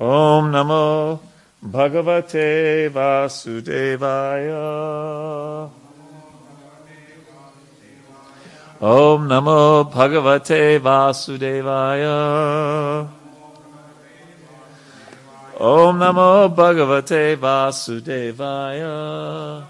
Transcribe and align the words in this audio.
Om 0.00 0.50
Namo 0.50 1.20
Bhagavate 1.64 2.90
Vasudevaya. 2.90 4.60
Om 8.80 9.28
Namo 9.28 9.92
Bhagavate 9.92 10.80
Vasudevaya. 10.80 13.08
Om 15.60 15.96
Namo 15.96 16.52
Bhagavate 16.52 17.36
Vasudevaya. 17.36 19.64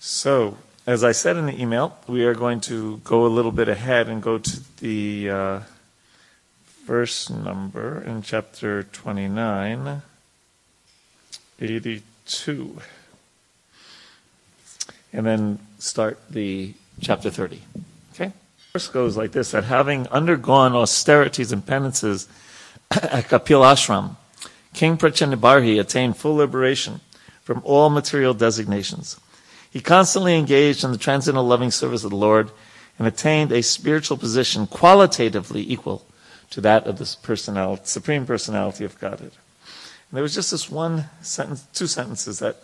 So, 0.00 0.56
as 0.84 1.04
I 1.04 1.12
said 1.12 1.36
in 1.36 1.46
the 1.46 1.62
email, 1.62 1.96
we 2.08 2.24
are 2.24 2.34
going 2.34 2.60
to 2.62 2.96
go 3.04 3.26
a 3.26 3.28
little 3.28 3.52
bit 3.52 3.68
ahead 3.68 4.08
and 4.08 4.20
go 4.20 4.38
to 4.38 4.60
the 4.80 5.30
uh, 5.30 5.60
verse 6.88 7.28
number 7.28 8.00
in 8.00 8.22
chapter 8.22 8.82
29, 8.82 10.00
82. 11.60 12.78
And 15.12 15.26
then 15.26 15.58
start 15.78 16.18
the 16.30 16.72
chapter 17.02 17.28
30. 17.28 17.60
Okay? 18.14 18.32
Verse 18.72 18.88
goes 18.88 19.18
like 19.18 19.32
this 19.32 19.50
that 19.50 19.64
having 19.64 20.08
undergone 20.08 20.74
austerities 20.74 21.52
and 21.52 21.64
penances 21.66 22.26
at 22.90 23.28
Kapil 23.28 23.62
Ashram, 23.62 24.16
King 24.72 24.96
Prachinabarhi 24.96 25.78
attained 25.78 26.16
full 26.16 26.36
liberation 26.36 27.02
from 27.42 27.60
all 27.64 27.90
material 27.90 28.32
designations. 28.32 29.20
He 29.70 29.82
constantly 29.82 30.38
engaged 30.38 30.84
in 30.84 30.92
the 30.92 30.96
transcendental 30.96 31.46
loving 31.46 31.70
service 31.70 32.02
of 32.02 32.10
the 32.10 32.16
Lord 32.16 32.50
and 32.98 33.06
attained 33.06 33.52
a 33.52 33.62
spiritual 33.62 34.16
position 34.16 34.66
qualitatively 34.66 35.70
equal 35.70 36.06
to 36.50 36.60
that 36.62 36.86
of 36.86 36.98
the 36.98 37.16
personality, 37.22 37.82
supreme 37.84 38.26
personality 38.26 38.84
of 38.84 38.98
Godhead. 38.98 39.32
And 40.10 40.16
there 40.16 40.22
was 40.22 40.34
just 40.34 40.50
this 40.50 40.70
one 40.70 41.04
sentence, 41.20 41.66
two 41.74 41.86
sentences 41.86 42.38
that 42.38 42.56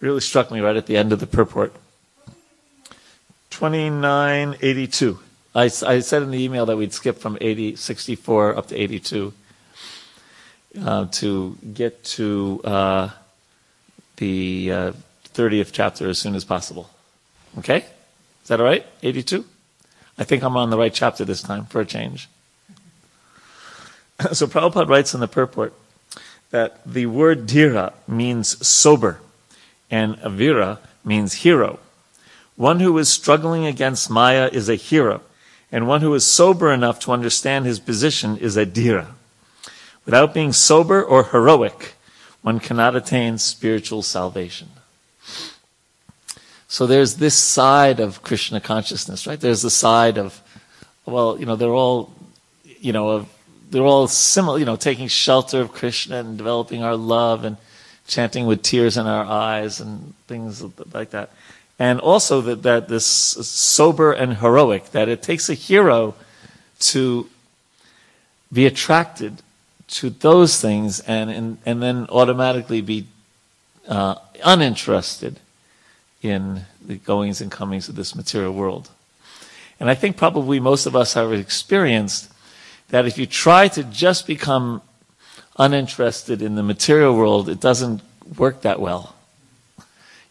really 0.00 0.20
struck 0.20 0.50
me 0.50 0.60
right 0.60 0.76
at 0.76 0.86
the 0.86 0.96
end 0.96 1.12
of 1.12 1.20
the 1.20 1.26
purport. 1.26 1.74
2982. 3.50 5.18
I, 5.54 5.64
I 5.64 5.68
said 6.00 6.22
in 6.22 6.30
the 6.30 6.42
email 6.42 6.66
that 6.66 6.76
we'd 6.76 6.92
skip 6.92 7.18
from 7.18 7.38
80, 7.40 7.76
64 7.76 8.56
up 8.56 8.68
to 8.68 8.76
82 8.76 9.32
uh, 10.84 11.06
to 11.06 11.56
get 11.72 12.04
to 12.04 12.60
uh, 12.62 13.10
the 14.16 14.70
uh, 14.70 14.92
30th 15.34 15.70
chapter 15.72 16.08
as 16.08 16.18
soon 16.18 16.34
as 16.34 16.44
possible. 16.44 16.90
Okay? 17.58 17.78
Is 18.42 18.48
that 18.48 18.60
all 18.60 18.66
right? 18.66 18.86
82? 19.02 19.44
I 20.18 20.24
think 20.24 20.42
I'm 20.42 20.56
on 20.56 20.70
the 20.70 20.78
right 20.78 20.92
chapter 20.92 21.24
this 21.24 21.42
time 21.42 21.66
for 21.66 21.80
a 21.80 21.86
change. 21.86 22.28
so 24.32 24.46
Prabhupada 24.46 24.88
writes 24.88 25.14
in 25.14 25.20
the 25.20 25.28
purport 25.28 25.74
that 26.50 26.80
the 26.86 27.06
word 27.06 27.46
dhira 27.46 27.92
means 28.06 28.66
sober 28.66 29.20
and 29.90 30.16
avira 30.16 30.78
means 31.04 31.34
hero. 31.34 31.78
One 32.56 32.80
who 32.80 32.96
is 32.98 33.08
struggling 33.08 33.66
against 33.66 34.08
Maya 34.10 34.48
is 34.50 34.68
a 34.68 34.76
hero, 34.76 35.20
and 35.70 35.86
one 35.86 36.00
who 36.00 36.14
is 36.14 36.26
sober 36.26 36.72
enough 36.72 36.98
to 37.00 37.12
understand 37.12 37.66
his 37.66 37.78
position 37.78 38.38
is 38.38 38.56
a 38.56 38.64
dhira. 38.64 39.08
Without 40.06 40.32
being 40.32 40.52
sober 40.52 41.02
or 41.02 41.24
heroic, 41.24 41.94
one 42.42 42.60
cannot 42.60 42.96
attain 42.96 43.38
spiritual 43.38 44.02
salvation. 44.02 44.68
So 46.68 46.86
there's 46.86 47.16
this 47.16 47.34
side 47.34 48.00
of 48.00 48.22
Krishna 48.22 48.60
consciousness, 48.60 49.26
right? 49.26 49.38
There's 49.38 49.62
the 49.62 49.70
side 49.70 50.18
of, 50.18 50.40
well, 51.04 51.38
you 51.38 51.46
know, 51.46 51.56
they're 51.56 51.68
all, 51.70 52.12
you 52.64 52.92
know, 52.92 53.10
of 53.10 53.35
they're 53.70 53.82
all 53.82 54.08
similar, 54.08 54.58
you 54.58 54.64
know, 54.64 54.76
taking 54.76 55.08
shelter 55.08 55.60
of 55.60 55.72
Krishna 55.72 56.16
and 56.16 56.38
developing 56.38 56.82
our 56.82 56.96
love 56.96 57.44
and 57.44 57.56
chanting 58.06 58.46
with 58.46 58.62
tears 58.62 58.96
in 58.96 59.06
our 59.06 59.24
eyes 59.24 59.80
and 59.80 60.14
things 60.28 60.62
like 60.94 61.10
that. 61.10 61.30
And 61.78 62.00
also 62.00 62.40
that, 62.42 62.62
that 62.62 62.88
this 62.88 63.06
sober 63.06 64.12
and 64.12 64.38
heroic, 64.38 64.92
that 64.92 65.08
it 65.08 65.22
takes 65.22 65.48
a 65.48 65.54
hero 65.54 66.14
to 66.78 67.28
be 68.52 68.66
attracted 68.66 69.42
to 69.88 70.10
those 70.10 70.60
things 70.60 71.00
and, 71.00 71.30
and, 71.30 71.58
and 71.66 71.82
then 71.82 72.06
automatically 72.08 72.80
be 72.80 73.06
uh, 73.88 74.16
uninterested 74.44 75.38
in 76.22 76.62
the 76.84 76.96
goings 76.96 77.40
and 77.40 77.50
comings 77.50 77.88
of 77.88 77.96
this 77.96 78.14
material 78.14 78.52
world. 78.52 78.88
And 79.78 79.90
I 79.90 79.94
think 79.94 80.16
probably 80.16 80.58
most 80.58 80.86
of 80.86 80.96
us 80.96 81.14
have 81.14 81.32
experienced 81.32 82.32
that 82.88 83.06
if 83.06 83.18
you 83.18 83.26
try 83.26 83.68
to 83.68 83.84
just 83.84 84.26
become 84.26 84.82
uninterested 85.58 86.42
in 86.42 86.54
the 86.54 86.62
material 86.62 87.16
world, 87.16 87.48
it 87.48 87.60
doesn't 87.60 88.02
work 88.36 88.62
that 88.62 88.80
well. 88.80 89.14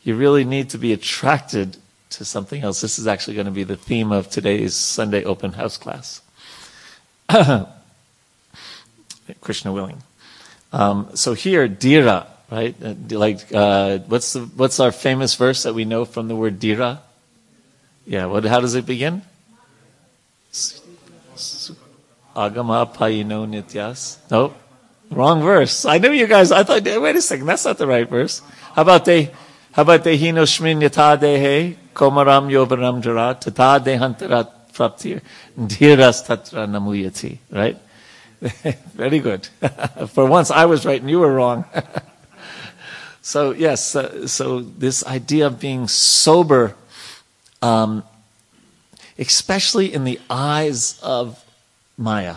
You 0.04 0.16
really 0.16 0.46
need 0.46 0.70
to 0.70 0.78
be 0.78 0.94
attracted 0.94 1.78
to 2.12 2.26
something 2.26 2.62
else. 2.62 2.82
This 2.82 3.00
is 3.00 3.08
actually 3.08 3.36
going 3.36 3.46
to 3.46 3.52
be 3.52 3.64
the 3.64 3.76
theme 3.76 4.12
of 4.12 4.30
today's 4.30 4.76
Sunday 4.76 5.24
open 5.24 5.54
house 5.54 5.78
class. 5.78 6.22
Krishna 9.42 9.74
willing. 9.74 10.04
Um, 10.72 11.10
so 11.16 11.34
here, 11.34 11.68
dhira, 11.68 12.28
right? 12.52 12.76
Uh, 12.84 12.94
like, 13.10 13.54
uh, 13.54 14.00
what's 14.00 14.34
the, 14.34 14.42
what's 14.42 14.80
our 14.80 14.92
famous 14.92 15.36
verse 15.36 15.64
that 15.64 15.74
we 15.74 15.86
know 15.86 16.06
from 16.06 16.28
the 16.28 16.36
word 16.36 16.60
dhira? 16.60 17.00
Yeah. 18.06 18.28
What? 18.28 18.46
How 18.46 18.60
does 18.60 18.76
it 18.76 18.86
begin? 18.86 19.24
Agama 22.36 22.86
payino 22.94 23.48
nityas. 23.48 24.18
Nope. 24.30 24.56
Wrong 25.12 25.42
verse. 25.42 25.86
I 25.86 26.00
knew 26.00 26.12
you 26.12 26.28
guys, 26.28 26.52
I 26.52 26.64
thought, 26.64 26.84
wait 26.84 27.16
a 27.16 27.22
second, 27.22 27.46
that's 27.46 27.66
not 27.66 27.78
the 27.78 27.88
right 27.88 28.10
verse. 28.10 28.42
How 28.74 28.82
about 28.82 29.06
they, 29.06 29.32
how 29.72 29.84
about 29.84 30.04
dehino 30.04 30.44
shmin 30.44 30.82
yata 30.82 31.18
dehe, 31.18 31.78
komaram 31.94 32.52
yovaram 32.52 33.02
jara, 33.02 33.38
tata 33.40 33.84
dehantara 33.84 34.50
praptir, 34.74 35.22
dhiras 35.58 36.26
tatra 36.26 36.68
namuyati. 36.68 37.38
Right? 37.52 37.78
Very 38.94 39.20
good. 39.20 39.48
For 40.10 40.26
once 40.26 40.52
I 40.52 40.66
was 40.66 40.86
right 40.86 41.00
and 41.00 41.10
you 41.10 41.20
were 41.20 41.34
wrong. 41.34 41.66
so 43.22 43.52
yes, 43.52 43.96
uh, 43.96 44.28
so 44.28 44.60
this 44.60 45.06
idea 45.06 45.48
of 45.48 45.60
being 45.60 45.88
sober, 45.88 46.76
um, 47.62 48.04
especially 49.18 49.94
in 49.94 50.04
the 50.04 50.20
eyes 50.30 51.00
of 51.02 51.45
Maya. 51.98 52.36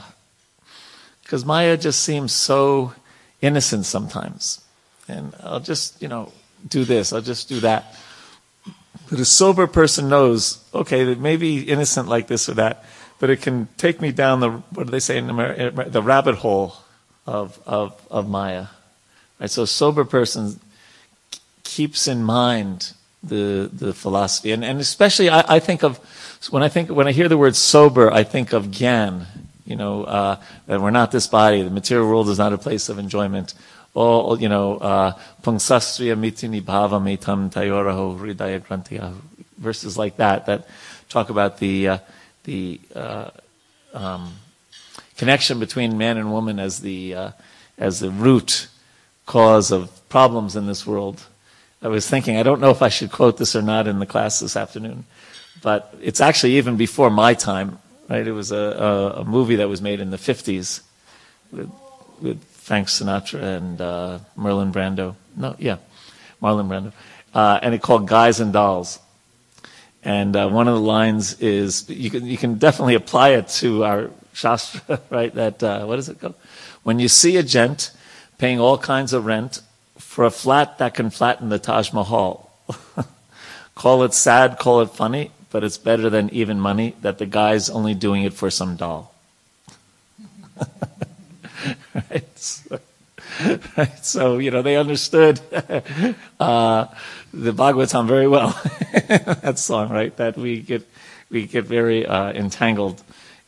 Because 1.22 1.44
Maya 1.44 1.76
just 1.76 2.00
seems 2.00 2.32
so 2.32 2.94
innocent 3.40 3.86
sometimes. 3.86 4.64
And 5.08 5.34
I'll 5.42 5.60
just, 5.60 6.00
you 6.00 6.08
know, 6.08 6.32
do 6.66 6.84
this, 6.84 7.12
I'll 7.12 7.20
just 7.20 7.48
do 7.48 7.60
that. 7.60 7.94
But 9.10 9.20
a 9.20 9.24
sober 9.24 9.66
person 9.66 10.08
knows, 10.08 10.64
okay, 10.74 11.10
it 11.10 11.18
may 11.18 11.36
be 11.36 11.62
innocent 11.62 12.08
like 12.08 12.26
this 12.26 12.48
or 12.48 12.54
that, 12.54 12.84
but 13.18 13.30
it 13.30 13.40
can 13.40 13.68
take 13.76 14.00
me 14.00 14.12
down 14.12 14.40
the, 14.40 14.50
what 14.50 14.84
do 14.84 14.90
they 14.90 15.00
say 15.00 15.16
in 15.16 15.30
America, 15.30 15.88
the 15.88 16.02
rabbit 16.02 16.36
hole 16.36 16.74
of, 17.26 17.58
of, 17.66 18.00
of 18.10 18.28
Maya. 18.28 18.66
Right? 19.40 19.50
So 19.50 19.62
a 19.62 19.66
sober 19.66 20.04
person 20.04 20.60
keeps 21.62 22.08
in 22.08 22.22
mind 22.22 22.92
the, 23.22 23.70
the 23.72 23.92
philosophy. 23.92 24.52
And, 24.52 24.64
and 24.64 24.80
especially 24.80 25.28
I, 25.30 25.56
I 25.56 25.58
think 25.58 25.82
of, 25.82 25.98
when 26.50 26.62
I 26.62 26.68
think, 26.68 26.90
when 26.90 27.08
I 27.08 27.12
hear 27.12 27.28
the 27.28 27.38
word 27.38 27.56
sober, 27.56 28.10
I 28.12 28.24
think 28.24 28.52
of 28.52 28.66
Gyan, 28.66 29.26
you 29.68 29.76
know, 29.76 30.04
uh, 30.04 30.40
that 30.66 30.80
we're 30.80 30.90
not 30.90 31.12
this 31.12 31.26
body. 31.26 31.62
The 31.62 31.70
material 31.70 32.08
world 32.08 32.30
is 32.30 32.38
not 32.38 32.54
a 32.54 32.58
place 32.58 32.88
of 32.88 32.98
enjoyment. 32.98 33.52
Or, 33.92 34.38
you 34.38 34.48
know, 34.48 34.78
uh, 34.78 35.12
pungsastriya 35.42 36.18
mitini 36.18 36.62
bhava 36.62 36.98
metam 37.00 37.52
tayoraho 37.52 38.18
hridaya 38.18 38.60
grantiyahu. 38.60 39.16
Verses 39.58 39.98
like 39.98 40.16
that, 40.16 40.46
that 40.46 40.66
talk 41.10 41.28
about 41.28 41.58
the, 41.58 41.88
uh, 41.88 41.98
the, 42.44 42.80
uh, 42.94 43.30
um, 43.92 44.32
connection 45.18 45.60
between 45.60 45.98
man 45.98 46.16
and 46.16 46.32
woman 46.32 46.58
as 46.58 46.80
the, 46.80 47.14
uh, 47.14 47.30
as 47.76 48.00
the 48.00 48.10
root 48.10 48.68
cause 49.26 49.70
of 49.70 50.08
problems 50.08 50.56
in 50.56 50.66
this 50.66 50.86
world. 50.86 51.26
I 51.82 51.88
was 51.88 52.08
thinking, 52.08 52.38
I 52.38 52.42
don't 52.42 52.60
know 52.60 52.70
if 52.70 52.80
I 52.80 52.88
should 52.88 53.12
quote 53.12 53.36
this 53.36 53.54
or 53.54 53.62
not 53.62 53.86
in 53.86 53.98
the 53.98 54.06
class 54.06 54.40
this 54.40 54.56
afternoon, 54.56 55.04
but 55.60 55.94
it's 56.00 56.20
actually 56.20 56.56
even 56.56 56.76
before 56.76 57.10
my 57.10 57.34
time 57.34 57.78
right? 58.08 58.26
It 58.26 58.32
was 58.32 58.52
a, 58.52 58.56
a, 58.56 59.20
a 59.20 59.24
movie 59.24 59.56
that 59.56 59.68
was 59.68 59.82
made 59.82 60.00
in 60.00 60.10
the 60.10 60.16
50s 60.16 60.80
with, 61.52 61.70
with 62.20 62.42
Frank 62.44 62.88
Sinatra 62.88 63.56
and 63.56 63.80
uh, 63.80 64.18
Marlon 64.36 64.72
Brando. 64.72 65.14
No, 65.36 65.54
yeah, 65.58 65.76
Marlon 66.42 66.68
Brando. 66.68 66.92
Uh, 67.34 67.58
and 67.62 67.74
it 67.74 67.82
called 67.82 68.06
Guys 68.06 68.40
and 68.40 68.52
Dolls. 68.52 68.98
And 70.02 70.36
uh, 70.36 70.48
one 70.48 70.68
of 70.68 70.74
the 70.74 70.80
lines 70.80 71.40
is 71.40 71.88
you 71.90 72.10
can, 72.10 72.24
you 72.26 72.38
can 72.38 72.54
definitely 72.54 72.94
apply 72.94 73.30
it 73.30 73.48
to 73.48 73.84
our 73.84 74.10
Shastra, 74.32 75.00
right? 75.10 75.34
That, 75.34 75.62
uh, 75.62 75.84
what 75.84 75.96
does 75.96 76.08
it 76.08 76.20
go? 76.20 76.34
When 76.82 76.98
you 76.98 77.08
see 77.08 77.36
a 77.36 77.42
gent 77.42 77.90
paying 78.38 78.60
all 78.60 78.78
kinds 78.78 79.12
of 79.12 79.26
rent 79.26 79.60
for 79.98 80.24
a 80.24 80.30
flat 80.30 80.78
that 80.78 80.94
can 80.94 81.10
flatten 81.10 81.48
the 81.48 81.58
Taj 81.58 81.92
Mahal, 81.92 82.50
call 83.74 84.04
it 84.04 84.14
sad, 84.14 84.58
call 84.58 84.80
it 84.80 84.90
funny, 84.90 85.30
but 85.50 85.64
it's 85.64 85.78
better 85.78 86.10
than 86.10 86.30
even 86.30 86.60
money 86.60 86.94
that 87.02 87.18
the 87.18 87.26
guy's 87.26 87.70
only 87.70 87.94
doing 87.94 88.22
it 88.24 88.34
for 88.34 88.50
some 88.50 88.76
doll. 88.76 89.14
right? 91.94 92.38
So, 92.38 92.80
right? 93.76 94.04
So, 94.04 94.38
you 94.38 94.50
know, 94.50 94.62
they 94.62 94.76
understood 94.76 95.40
uh, 96.40 96.86
the 97.32 97.52
Bhagavatam 97.52 98.06
very 98.06 98.28
well. 98.28 98.50
that 99.42 99.58
song, 99.58 99.90
right? 99.90 100.14
That 100.16 100.36
we 100.36 100.60
get 100.60 100.86
we 101.30 101.46
get 101.46 101.64
very 101.64 102.06
uh, 102.06 102.32
entangled 102.32 103.02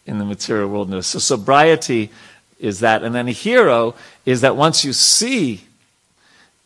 in 0.06 0.18
the 0.18 0.24
material 0.24 0.68
world. 0.68 1.04
So 1.04 1.18
sobriety 1.18 2.10
is 2.58 2.80
that, 2.80 3.02
and 3.02 3.14
then 3.14 3.28
a 3.28 3.32
hero 3.32 3.94
is 4.26 4.42
that 4.42 4.56
once 4.56 4.84
you 4.84 4.92
see 4.92 5.62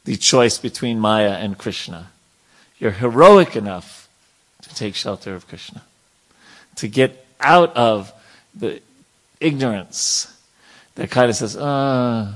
the 0.05 0.17
choice 0.17 0.59
between 0.59 0.99
Maya 0.99 1.31
and 1.31 1.57
Krishna, 1.57 2.11
you're 2.79 2.91
heroic 2.91 3.55
enough 3.55 4.04
take 4.75 4.95
shelter 4.95 5.35
of 5.35 5.49
Krishna, 5.49 5.83
to 6.77 6.89
get 6.89 7.27
out 7.41 7.77
of 7.77 8.13
the 8.55 8.81
ignorance 9.41 10.31
that 10.95 11.11
kind 11.11 11.29
of 11.29 11.37
says, 11.37 11.57
oh, 11.59 12.35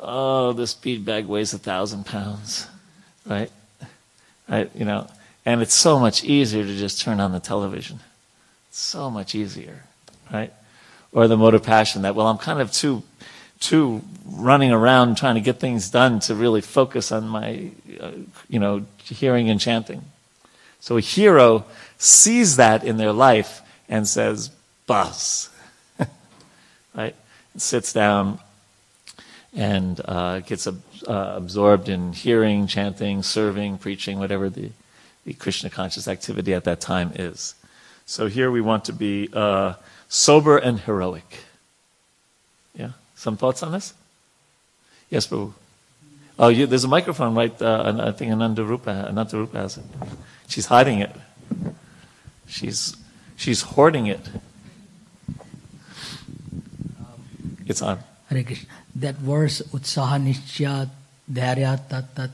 oh, 0.00 0.52
this 0.52 0.74
bead 0.74 1.04
bag 1.04 1.26
weighs 1.26 1.52
a 1.52 1.58
thousand 1.58 2.06
pounds, 2.06 2.66
right? 3.26 3.50
Right, 4.48 4.70
you 4.74 4.84
know, 4.84 5.08
and 5.44 5.60
it's 5.60 5.74
so 5.74 5.98
much 5.98 6.24
easier 6.24 6.64
to 6.64 6.76
just 6.76 7.02
turn 7.02 7.20
on 7.20 7.32
the 7.32 7.40
television. 7.40 8.00
It's 8.70 8.78
so 8.78 9.10
much 9.10 9.34
easier, 9.34 9.82
right? 10.32 10.52
Or 11.12 11.28
the 11.28 11.36
mode 11.36 11.54
of 11.54 11.62
passion 11.62 12.02
that, 12.02 12.14
well, 12.14 12.26
I'm 12.28 12.38
kind 12.38 12.60
of 12.60 12.72
too, 12.72 13.02
too 13.60 14.02
running 14.24 14.72
around 14.72 15.16
trying 15.16 15.34
to 15.34 15.40
get 15.40 15.58
things 15.60 15.90
done 15.90 16.20
to 16.20 16.34
really 16.34 16.60
focus 16.60 17.12
on 17.12 17.28
my, 17.28 17.70
uh, 18.00 18.12
you 18.48 18.58
know, 18.58 18.86
hearing 19.02 19.50
and 19.50 19.60
chanting. 19.60 20.02
So 20.80 20.96
a 20.96 21.00
hero 21.00 21.64
sees 21.98 22.56
that 22.56 22.84
in 22.84 22.96
their 22.96 23.12
life 23.12 23.62
and 23.88 24.06
says, 24.06 24.50
"Boss," 24.86 25.50
right? 26.94 27.14
And 27.52 27.62
sits 27.62 27.92
down 27.92 28.38
and 29.54 30.00
uh, 30.04 30.40
gets 30.40 30.66
uh, 30.66 30.72
absorbed 31.06 31.88
in 31.88 32.12
hearing, 32.12 32.66
chanting, 32.66 33.22
serving, 33.22 33.78
preaching, 33.78 34.18
whatever 34.18 34.48
the, 34.48 34.70
the 35.24 35.34
Krishna 35.34 35.70
conscious 35.70 36.06
activity 36.06 36.54
at 36.54 36.64
that 36.64 36.80
time 36.80 37.12
is. 37.14 37.54
So 38.06 38.26
here 38.26 38.50
we 38.50 38.60
want 38.60 38.84
to 38.86 38.92
be 38.92 39.28
uh, 39.32 39.74
sober 40.08 40.58
and 40.58 40.80
heroic. 40.80 41.44
Yeah? 42.74 42.92
Some 43.16 43.36
thoughts 43.36 43.62
on 43.62 43.72
this? 43.72 43.94
Yes, 45.10 45.26
Prabhu. 45.26 45.52
Oh, 46.38 46.48
you, 46.48 46.66
there's 46.66 46.84
a 46.84 46.88
microphone 46.88 47.34
right, 47.34 47.60
uh, 47.60 47.94
I 47.98 48.12
think 48.12 48.30
Anandarupa, 48.32 49.10
Anandarupa 49.10 49.54
has 49.54 49.78
it. 49.78 49.84
She's 50.48 50.66
hiding 50.66 51.00
it. 51.00 51.14
She's, 52.46 52.96
she's 53.36 53.60
hoarding 53.62 54.06
it. 54.06 54.20
It's 57.66 57.82
on. 57.82 57.98
Hare 58.30 58.42
Krishna. 58.42 58.68
That 58.96 59.16
verse, 59.16 59.60
Utsaha 59.60 60.18
Nishya 60.18 60.88
Dharyat 61.30 61.88
Tat 61.88 62.16
Tat 62.16 62.30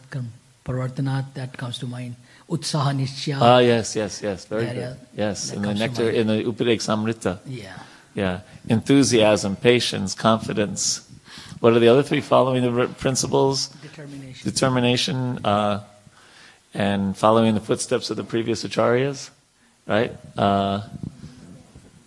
Parvartanat, 0.64 1.34
that 1.34 1.58
comes 1.58 1.78
to 1.78 1.86
mind. 1.86 2.14
Utsaha 2.48 2.94
Nishya. 2.94 3.38
Ah, 3.40 3.58
yes, 3.58 3.96
yes, 3.96 4.22
yes. 4.22 4.44
Very 4.44 4.66
good. 4.66 4.96
Yes, 5.16 5.52
in 5.52 5.62
the 5.62 5.74
nectar, 5.74 6.08
in 6.08 6.28
the 6.28 6.44
Upadeshamrita. 6.44 7.40
Yeah. 7.46 7.78
Yeah. 8.14 8.40
Enthusiasm, 8.68 9.56
patience, 9.56 10.14
confidence. 10.14 11.10
What 11.60 11.72
are 11.72 11.80
the 11.80 11.88
other 11.88 12.02
three 12.02 12.20
following 12.20 12.62
the 12.62 12.86
principles? 12.98 13.68
Determination. 13.82 14.50
Determination, 14.50 15.44
uh, 15.44 15.82
and 16.74 17.16
following 17.16 17.54
the 17.54 17.60
footsteps 17.60 18.10
of 18.10 18.16
the 18.16 18.24
previous 18.24 18.64
acharyas, 18.64 19.30
right? 19.86 20.12
Uh, 20.36 20.82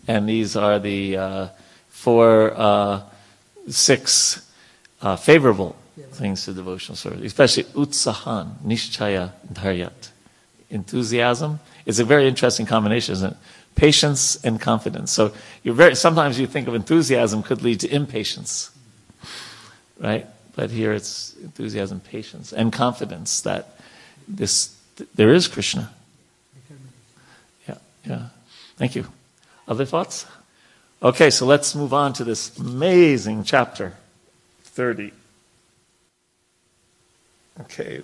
and 0.08 0.28
these 0.28 0.56
are 0.56 0.78
the 0.78 1.18
uh, 1.18 1.48
four, 1.90 2.54
uh, 2.56 3.02
six 3.70 4.50
uh, 5.02 5.16
favorable 5.16 5.76
things 6.12 6.46
to 6.46 6.54
devotional 6.54 6.96
service, 6.96 7.22
especially 7.22 7.64
utsahan, 7.64 8.56
nishchaya, 8.66 9.32
dharyat. 9.52 10.12
Enthusiasm 10.70 11.60
is 11.86 12.00
a 12.00 12.06
very 12.06 12.28
interesting 12.28 12.66
combination, 12.66 13.14
isn't 13.14 13.32
it? 13.32 13.38
Patience 13.76 14.44
and 14.44 14.60
confidence. 14.60 15.12
So 15.12 15.34
you're 15.64 15.76
very, 15.76 15.96
sometimes 15.96 16.40
you 16.40 16.48
think 16.48 16.68
of 16.68 16.76
enthusiasm 16.76 17.44
could 17.44 17.62
lead 17.62 17.80
to 17.82 17.94
impatience, 17.94 18.72
right? 20.00 20.26
But 20.56 20.72
here 20.72 20.92
it's 20.94 21.36
enthusiasm, 21.36 22.00
patience, 22.00 22.52
and 22.52 22.74
confidence 22.74 23.42
that 23.42 23.77
this 24.28 24.76
there 25.16 25.34
is 25.34 25.48
Krishna. 25.48 25.92
Yeah, 27.68 27.78
yeah. 28.06 28.22
Thank 28.78 28.96
you. 28.96 29.06
Other 29.68 29.86
thoughts? 29.86 30.26
Okay, 31.02 31.30
so 31.30 31.46
let's 31.46 31.76
move 31.76 31.94
on 31.94 32.14
to 32.14 32.24
this 32.24 32.58
amazing 32.58 33.44
chapter 33.44 33.94
30. 34.64 35.14
Okay. 37.62 38.02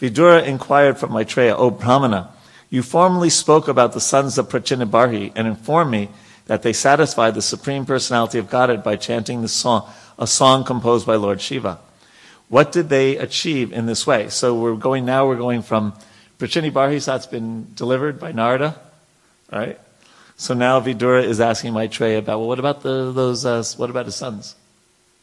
Vidura 0.00 0.44
inquired 0.44 0.98
from 0.98 1.12
Maitreya, 1.12 1.56
O 1.56 1.70
Brahmana, 1.70 2.30
you 2.70 2.82
formerly 2.82 3.30
spoke 3.30 3.68
about 3.68 3.92
the 3.92 4.00
sons 4.00 4.38
of 4.38 4.48
Prachinabarhi 4.48 5.32
and 5.34 5.46
informed 5.46 5.90
me 5.90 6.08
that 6.46 6.62
they 6.62 6.72
satisfied 6.72 7.34
the 7.34 7.42
Supreme 7.42 7.84
Personality 7.84 8.38
of 8.38 8.50
Godhead 8.50 8.82
by 8.82 8.96
chanting 8.96 9.42
the 9.42 9.48
song, 9.48 9.88
a 10.18 10.26
song 10.26 10.64
composed 10.64 11.06
by 11.06 11.16
Lord 11.16 11.40
Shiva. 11.40 11.78
What 12.48 12.72
did 12.72 12.88
they 12.88 13.16
achieve 13.16 13.72
in 13.72 13.86
this 13.86 14.06
way? 14.06 14.28
So 14.30 14.54
we're 14.54 14.74
going 14.74 15.04
now, 15.04 15.26
we're 15.26 15.36
going 15.36 15.62
from 15.62 15.92
Prachinabarhi, 16.38 17.02
so 17.02 17.12
that's 17.12 17.26
been 17.26 17.74
delivered 17.74 18.18
by 18.18 18.32
Narada, 18.32 18.78
right? 19.52 19.78
So 20.36 20.54
now 20.54 20.80
Vidura 20.80 21.24
is 21.24 21.40
asking 21.40 21.74
Maitreya 21.74 22.18
about, 22.18 22.38
well, 22.38 22.48
what 22.48 22.58
about 22.58 22.82
the, 22.82 23.12
those, 23.12 23.44
uh, 23.44 23.62
what 23.76 23.90
about 23.90 24.06
his 24.06 24.14
sons? 24.14 24.54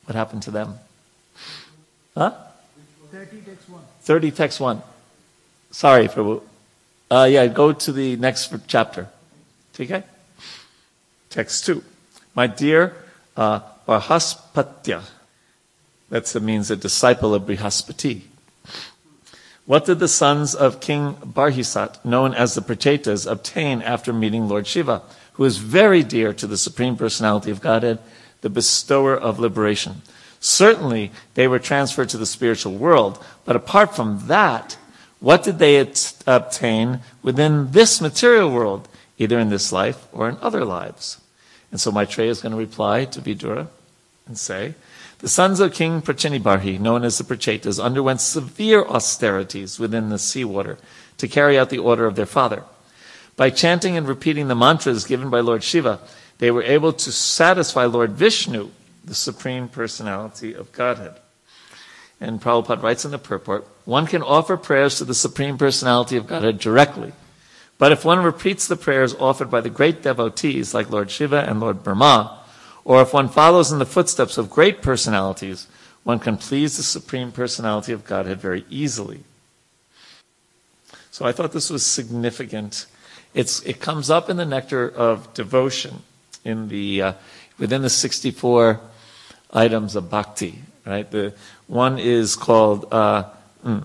What 0.06 0.16
happened 0.16 0.44
to 0.44 0.52
them? 0.52 0.76
Huh? 2.16 2.32
30 3.12 3.42
text 3.42 3.70
1. 3.70 3.82
30 4.02 4.32
text 4.32 4.60
1. 4.60 4.82
Sorry, 5.72 6.08
Prabhu. 6.08 6.42
Uh, 7.10 7.28
yeah, 7.30 7.48
go 7.48 7.72
to 7.72 7.92
the 7.92 8.18
next 8.18 8.54
chapter. 8.68 9.08
Okay? 9.80 10.04
Text 11.30 11.66
2. 11.66 11.84
My 12.36 12.48
dear 12.48 12.96
uh, 13.38 13.62
Barhaspatya, 13.88 15.02
that 16.10 16.42
means 16.42 16.70
a 16.70 16.76
disciple 16.76 17.34
of 17.34 17.44
Brihaspati. 17.44 18.22
What 19.66 19.86
did 19.86 20.00
the 20.00 20.08
sons 20.08 20.54
of 20.54 20.80
King 20.80 21.16
Barhisat, 21.16 22.04
known 22.06 22.36
as 22.36 22.54
the 22.54 22.62
Prachetas, 22.62 23.30
obtain 23.30 23.82
after 23.82 24.14
meeting 24.14 24.48
Lord 24.48 24.68
Shiva, 24.68 25.02
who 25.34 25.44
is 25.44 25.58
very 25.58 26.04
dear 26.04 26.34
to 26.34 26.46
the 26.46 26.58
Supreme 26.58 26.96
Personality 26.96 27.50
of 27.50 27.62
Godhead, 27.62 27.98
the 28.42 28.50
bestower 28.50 29.18
of 29.18 29.40
liberation? 29.40 30.04
Certainly, 30.40 31.12
they 31.34 31.48
were 31.48 31.58
transferred 31.58 32.10
to 32.10 32.18
the 32.18 32.28
spiritual 32.28 32.76
world, 32.76 33.24
but 33.44 33.56
apart 33.56 33.96
from 33.96 34.28
that, 34.28 34.78
what 35.20 35.42
did 35.42 35.58
they 35.58 35.80
obtain 36.28 37.00
within 37.24 37.72
this 37.72 38.00
material 38.00 38.52
world, 38.52 38.88
either 39.18 39.40
in 39.40 39.50
this 39.50 39.72
life 39.72 40.08
or 40.12 40.30
in 40.30 40.38
other 40.42 40.64
lives? 40.64 41.20
And 41.72 41.82
so 41.82 41.92
Maitreya 41.92 42.30
is 42.30 42.42
going 42.42 42.52
to 42.52 42.58
reply 42.58 43.06
to 43.06 43.22
Vidura 43.22 43.68
and 44.28 44.38
say, 44.38 44.76
the 45.20 45.30
sons 45.30 45.60
of 45.60 45.74
King 45.74 46.02
Prachinibarhi, 46.02 46.80
known 46.80 47.04
as 47.04 47.18
the 47.18 47.24
Prachetas, 47.24 47.84
underwent 47.84 48.22
severe 48.22 48.84
austerities 48.86 49.80
within 49.80 50.10
the 50.10 50.20
seawater 50.20 50.78
to 51.18 51.28
carry 51.28 51.58
out 51.58 51.70
the 51.70 51.80
order 51.80 52.06
of 52.06 52.16
their 52.16 52.26
father. 52.26 52.64
By 53.36 53.50
chanting 53.50 53.98
and 53.98 54.08
repeating 54.08 54.48
the 54.48 54.56
mantras 54.56 55.06
given 55.06 55.30
by 55.30 55.40
Lord 55.40 55.64
Shiva, 55.64 56.00
they 56.38 56.52
were 56.52 56.64
able 56.64 56.94
to 56.94 57.12
satisfy 57.12 57.86
Lord 57.86 58.12
Vishnu, 58.12 58.70
the 59.04 59.16
Supreme 59.16 59.68
Personality 59.68 60.54
of 60.54 60.72
Godhead. 60.72 61.16
And 62.20 62.42
Prabhupada 62.42 62.82
writes 62.82 63.06
in 63.06 63.12
the 63.12 63.18
purport, 63.18 63.68
one 63.84 64.08
can 64.08 64.22
offer 64.22 64.58
prayers 64.58 64.98
to 64.98 65.06
the 65.06 65.14
Supreme 65.14 65.58
Personality 65.58 66.18
of 66.18 66.28
Godhead 66.28 66.60
directly. 66.60 67.14
But 67.78 67.92
if 67.92 68.06
one 68.06 68.24
repeats 68.24 68.68
the 68.68 68.78
prayers 68.78 69.14
offered 69.16 69.52
by 69.52 69.62
the 69.62 69.70
great 69.70 70.02
devotees 70.02 70.74
like 70.74 70.90
Lord 70.90 71.12
Shiva 71.12 71.44
and 71.48 71.60
Lord 71.60 71.84
Brahma, 71.84 72.40
or 72.86 73.02
if 73.02 73.14
one 73.14 73.28
follows 73.28 73.72
in 73.72 73.80
the 73.80 73.86
footsteps 73.86 74.38
of 74.38 74.50
great 74.50 74.82
personalities, 74.82 75.68
one 76.04 76.20
can 76.20 76.38
please 76.38 76.78
the 76.78 76.84
Supreme 76.84 77.32
Personality 77.32 77.92
of 77.92 78.06
Godhead 78.06 78.40
very 78.40 78.64
easily. 78.70 79.24
So 81.10 81.26
I 81.26 81.32
thought 81.32 81.52
this 81.52 81.72
was 81.72 81.84
significant. 81.84 82.86
It's, 83.34 83.62
it 83.64 83.80
comes 83.80 84.10
up 84.12 84.30
in 84.30 84.38
the 84.38 84.46
nectar 84.46 84.88
of 84.88 85.34
devotion 85.34 86.04
in 86.44 86.68
the, 86.68 87.02
uh, 87.02 87.14
within 87.58 87.82
the 87.82 87.90
64 87.90 88.80
items 89.52 89.96
of 89.96 90.12
bhakti, 90.12 90.60
right? 90.86 91.10
The 91.10 91.34
one 91.66 91.98
is 91.98 92.36
called 92.36 92.88
uh, 92.92 93.24
mm, 93.66 93.84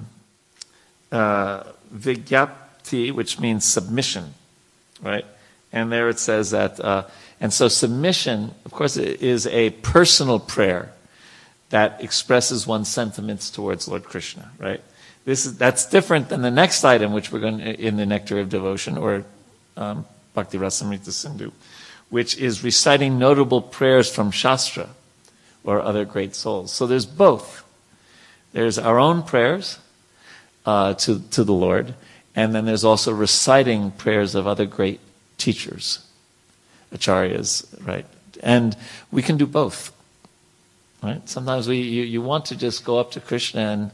uh, 1.11 1.63
vigyapti, 1.95 3.13
which 3.13 3.41
means 3.41 3.65
submission, 3.65 4.35
right? 5.01 5.25
And 5.73 5.91
there 5.91 6.09
it 6.09 6.19
says 6.19 6.51
that 6.51 6.81
uh, 6.81 7.05
and 7.41 7.53
so 7.53 7.69
submission, 7.69 8.55
of 8.65 8.73
course, 8.73 8.97
is 8.97 9.47
a 9.47 9.71
personal 9.71 10.39
prayer 10.39 10.93
that 11.71 12.03
expresses 12.03 12.67
one's 12.67 12.89
sentiments 12.89 13.49
towards 13.49 13.89
Lord 13.89 14.05
Krishna, 14.05 14.51
right? 14.59 14.83
This 15.25 15.47
is, 15.47 15.57
that's 15.57 15.87
different 15.87 16.29
than 16.29 16.43
the 16.43 16.51
next 16.51 16.85
item, 16.85 17.13
which 17.13 17.33
we're 17.33 17.41
going 17.41 17.59
to, 17.59 17.81
in 17.81 17.97
the 17.97 18.07
Nectar 18.07 18.41
of 18.41 18.49
Devotion, 18.49 18.99
or 18.99 19.25
um, 19.77 20.05
Bhakti 20.35 20.59
Rasamrita 20.59 21.11
Sindhu, 21.11 21.53
which 22.09 22.37
is 22.37 22.65
reciting 22.65 23.19
notable 23.19 23.63
prayers 23.63 24.13
from 24.13 24.31
Shastra, 24.31 24.89
or 25.63 25.81
other 25.81 26.05
great 26.05 26.35
souls. 26.35 26.73
So 26.73 26.87
there's 26.87 27.07
both. 27.07 27.65
There's 28.53 28.79
our 28.79 28.99
own 28.99 29.23
prayers 29.23 29.79
uh, 30.67 30.95
to, 30.95 31.21
to 31.31 31.45
the 31.45 31.53
Lord, 31.53 31.95
and 32.35 32.55
then 32.55 32.65
there's 32.65 32.85
also 32.85 33.13
reciting 33.13 33.93
prayers 33.93 34.35
of 34.35 34.47
other 34.47 34.67
great 34.67 35.01
teachers, 35.39 36.05
acharyas, 36.93 37.67
right? 37.87 38.07
And 38.43 38.77
we 39.11 39.23
can 39.23 39.37
do 39.37 39.47
both. 39.47 39.93
Right? 41.03 41.27
Sometimes 41.29 41.67
we, 41.67 41.79
you, 41.79 42.03
you 42.03 42.23
want 42.23 42.47
to 42.47 42.57
just 42.57 42.85
go 42.85 42.99
up 42.99 43.11
to 43.13 43.21
Krishna 43.21 43.61
and, 43.61 43.91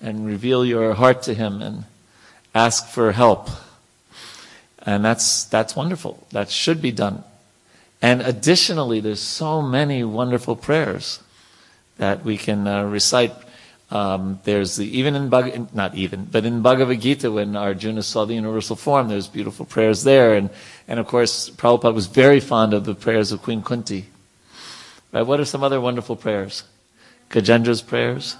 and 0.00 0.26
reveal 0.26 0.64
your 0.64 0.94
heart 0.94 1.22
to 1.22 1.34
him 1.34 1.62
and 1.62 1.84
ask 2.54 2.88
for 2.88 3.12
help. 3.12 3.48
And 4.80 5.04
that's, 5.04 5.44
that's 5.44 5.76
wonderful. 5.76 6.26
That 6.30 6.50
should 6.50 6.82
be 6.82 6.90
done. 6.90 7.22
And 8.02 8.22
additionally, 8.22 9.00
there's 9.00 9.20
so 9.20 9.60
many 9.60 10.02
wonderful 10.04 10.56
prayers 10.56 11.20
that 11.98 12.24
we 12.24 12.38
can 12.38 12.66
uh, 12.66 12.84
recite. 12.84 13.32
Um, 13.90 14.38
there's 14.44 14.76
the, 14.76 14.86
even 14.98 15.16
in 15.16 15.30
Bhag, 15.30 15.74
not 15.74 15.96
even, 15.96 16.24
but 16.24 16.44
in 16.44 16.62
Bhagavad 16.62 17.00
Gita, 17.00 17.30
when 17.30 17.56
Arjuna 17.56 18.02
saw 18.02 18.24
the 18.24 18.34
universal 18.34 18.76
form, 18.76 19.08
there's 19.08 19.26
beautiful 19.26 19.66
prayers 19.66 20.04
there. 20.04 20.34
And, 20.34 20.50
and 20.86 21.00
of 21.00 21.06
course, 21.06 21.50
Prabhupada 21.50 21.92
was 21.92 22.06
very 22.06 22.38
fond 22.38 22.72
of 22.72 22.84
the 22.84 22.94
prayers 22.94 23.32
of 23.32 23.42
Queen 23.42 23.62
Kunti. 23.62 24.06
Right? 25.12 25.26
What 25.26 25.40
are 25.40 25.44
some 25.44 25.64
other 25.64 25.80
wonderful 25.80 26.14
prayers? 26.14 26.62
Gajendra's 27.30 27.82
prayers, 27.82 28.36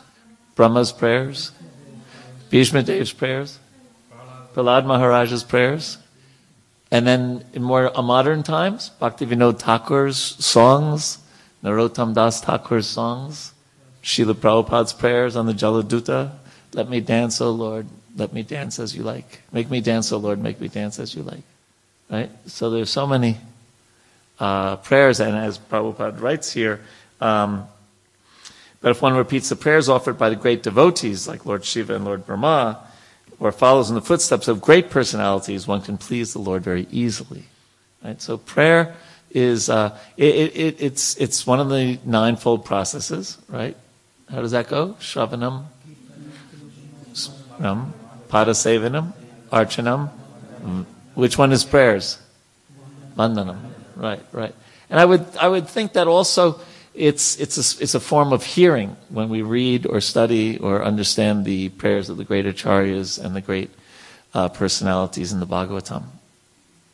Brahma's 0.54 0.92
prayers, 0.92 1.52
Bhishma 2.48 2.82
Dev's 2.82 3.12
prayers, 3.12 3.58
Prahlad 4.54 4.84
Maharaja's 4.84 5.44
prayers. 5.44 5.98
And 6.90 7.06
then 7.06 7.44
in 7.52 7.62
more 7.62 7.96
uh, 7.96 8.02
modern 8.02 8.42
times, 8.42 8.90
Bhaktivinoda 9.00 9.58
Thakur's 9.58 10.18
songs, 10.44 11.18
Narottam 11.62 12.14
Das 12.14 12.40
Thakur's 12.40 12.88
songs, 12.88 13.49
Srila 14.02 14.34
Prabhupada's 14.34 14.92
prayers 14.92 15.36
on 15.36 15.46
the 15.46 15.52
Jaladuta, 15.52 16.32
let 16.72 16.88
me 16.88 17.00
dance, 17.00 17.40
O 17.40 17.50
Lord, 17.50 17.86
let 18.16 18.32
me 18.32 18.42
dance 18.42 18.78
as 18.78 18.96
you 18.96 19.02
like. 19.02 19.42
Make 19.52 19.70
me 19.70 19.80
dance, 19.80 20.12
O 20.12 20.18
Lord, 20.18 20.42
make 20.42 20.60
me 20.60 20.68
dance 20.68 20.98
as 20.98 21.14
you 21.14 21.22
like. 21.22 21.42
Right? 22.10 22.30
So 22.46 22.70
there's 22.70 22.90
so 22.90 23.06
many 23.06 23.38
uh, 24.38 24.76
prayers, 24.76 25.20
and 25.20 25.36
as 25.36 25.58
Prabhupada 25.58 26.20
writes 26.20 26.52
here, 26.52 26.80
um, 27.20 27.68
but 28.80 28.92
if 28.92 29.02
one 29.02 29.14
repeats 29.14 29.50
the 29.50 29.56
prayers 29.56 29.88
offered 29.88 30.16
by 30.16 30.30
the 30.30 30.36
great 30.36 30.62
devotees 30.62 31.28
like 31.28 31.44
Lord 31.44 31.64
Shiva 31.64 31.94
and 31.94 32.04
Lord 32.04 32.24
Brahma, 32.24 32.80
or 33.38 33.52
follows 33.52 33.90
in 33.90 33.94
the 33.94 34.02
footsteps 34.02 34.48
of 34.48 34.60
great 34.60 34.90
personalities, 34.90 35.66
one 35.66 35.82
can 35.82 35.98
please 35.98 36.32
the 36.32 36.38
Lord 36.38 36.62
very 36.62 36.86
easily. 36.90 37.44
Right? 38.02 38.20
So 38.20 38.38
prayer 38.38 38.96
is 39.30 39.68
uh, 39.68 39.96
it, 40.16 40.56
it, 40.56 40.82
it's 40.82 41.16
it's 41.16 41.46
one 41.46 41.60
of 41.60 41.68
the 41.68 41.98
ninefold 42.04 42.64
processes, 42.64 43.38
right? 43.48 43.76
How 44.30 44.40
does 44.40 44.52
that 44.52 44.68
go? 44.68 44.96
Shravanam, 45.00 45.64
um, 47.58 47.94
Padasevanam, 48.28 49.12
Archanam. 49.50 50.10
Which 51.14 51.36
one 51.36 51.52
is 51.52 51.64
prayers? 51.64 52.18
Vandanam. 53.16 53.58
Right, 53.96 54.20
right. 54.32 54.54
And 54.88 54.98
I 54.98 55.04
would 55.04 55.26
I 55.36 55.48
would 55.48 55.68
think 55.68 55.94
that 55.94 56.06
also 56.06 56.60
it's, 56.94 57.38
it's, 57.38 57.56
a, 57.56 57.82
it's 57.82 57.94
a 57.94 58.00
form 58.00 58.32
of 58.32 58.44
hearing 58.44 58.96
when 59.08 59.28
we 59.28 59.42
read 59.42 59.86
or 59.86 60.00
study 60.00 60.58
or 60.58 60.82
understand 60.82 61.44
the 61.44 61.68
prayers 61.70 62.10
of 62.10 62.16
the 62.16 62.24
great 62.24 62.46
acharyas 62.46 63.22
and 63.22 63.34
the 63.34 63.40
great 63.40 63.70
uh, 64.34 64.48
personalities 64.48 65.32
in 65.32 65.40
the 65.40 65.46
Bhagavatam, 65.46 66.04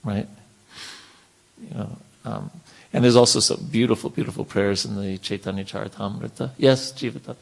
right? 0.05 0.29
You 1.61 1.75
know, 1.77 1.99
um, 2.25 2.51
and 2.97 3.05
there's 3.05 3.15
also 3.15 3.41
some 3.41 3.63
beautiful, 3.71 4.09
beautiful 4.09 4.47
prayers 4.47 4.87
in 4.87 4.97
the 4.97 5.19
Chaitanya 5.19 5.65
Charitamrita. 5.65 6.53
Yes, 6.57 6.93
Jiva 6.93 7.37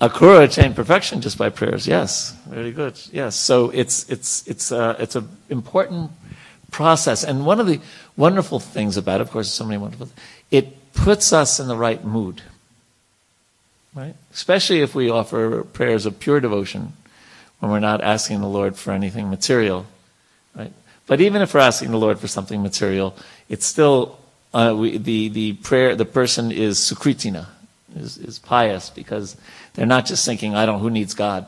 Akrura 0.00 0.44
attained 0.44 0.74
perfection 0.74 1.20
just 1.20 1.36
by 1.36 1.50
prayers. 1.50 1.86
Yes, 1.86 2.34
very 2.46 2.72
good. 2.72 2.98
Yes, 3.12 3.36
so 3.36 3.68
it's 3.68 4.08
it's 4.08 4.48
it's 4.48 4.72
uh, 4.72 4.96
it's 4.98 5.14
an 5.14 5.28
important 5.50 6.10
process. 6.70 7.22
And 7.22 7.44
one 7.44 7.60
of 7.60 7.66
the 7.66 7.80
wonderful 8.16 8.58
things 8.58 8.96
about 8.96 9.20
it, 9.20 9.24
of 9.24 9.30
course, 9.30 9.50
so 9.50 9.66
many 9.66 9.76
wonderful 9.76 10.08
it 10.50 10.94
puts 10.94 11.34
us 11.34 11.60
in 11.60 11.68
the 11.68 11.76
right 11.76 12.02
mood. 12.02 12.40
Right? 13.94 14.14
Especially 14.32 14.80
if 14.80 14.94
we 14.94 15.10
offer 15.10 15.64
prayers 15.64 16.06
of 16.06 16.18
pure 16.18 16.40
devotion 16.40 16.94
when 17.60 17.70
we're 17.70 17.78
not 17.78 18.00
asking 18.00 18.40
the 18.40 18.48
Lord 18.48 18.76
for 18.76 18.92
anything 18.92 19.28
material. 19.28 19.84
But 21.06 21.20
even 21.20 21.42
if 21.42 21.54
we're 21.54 21.60
asking 21.60 21.90
the 21.90 21.98
Lord 21.98 22.18
for 22.18 22.28
something 22.28 22.62
material, 22.62 23.16
it's 23.48 23.66
still 23.66 24.18
uh, 24.54 24.74
we, 24.76 24.98
the 24.98 25.28
the 25.28 25.52
prayer 25.54 25.96
the 25.96 26.04
person 26.04 26.52
is 26.52 26.78
sukritina, 26.78 27.46
is, 27.96 28.18
is 28.18 28.38
pious 28.38 28.90
because 28.90 29.36
they're 29.74 29.86
not 29.86 30.06
just 30.06 30.24
thinking, 30.24 30.54
I 30.54 30.66
don't 30.66 30.80
who 30.80 30.90
needs 30.90 31.14
God, 31.14 31.46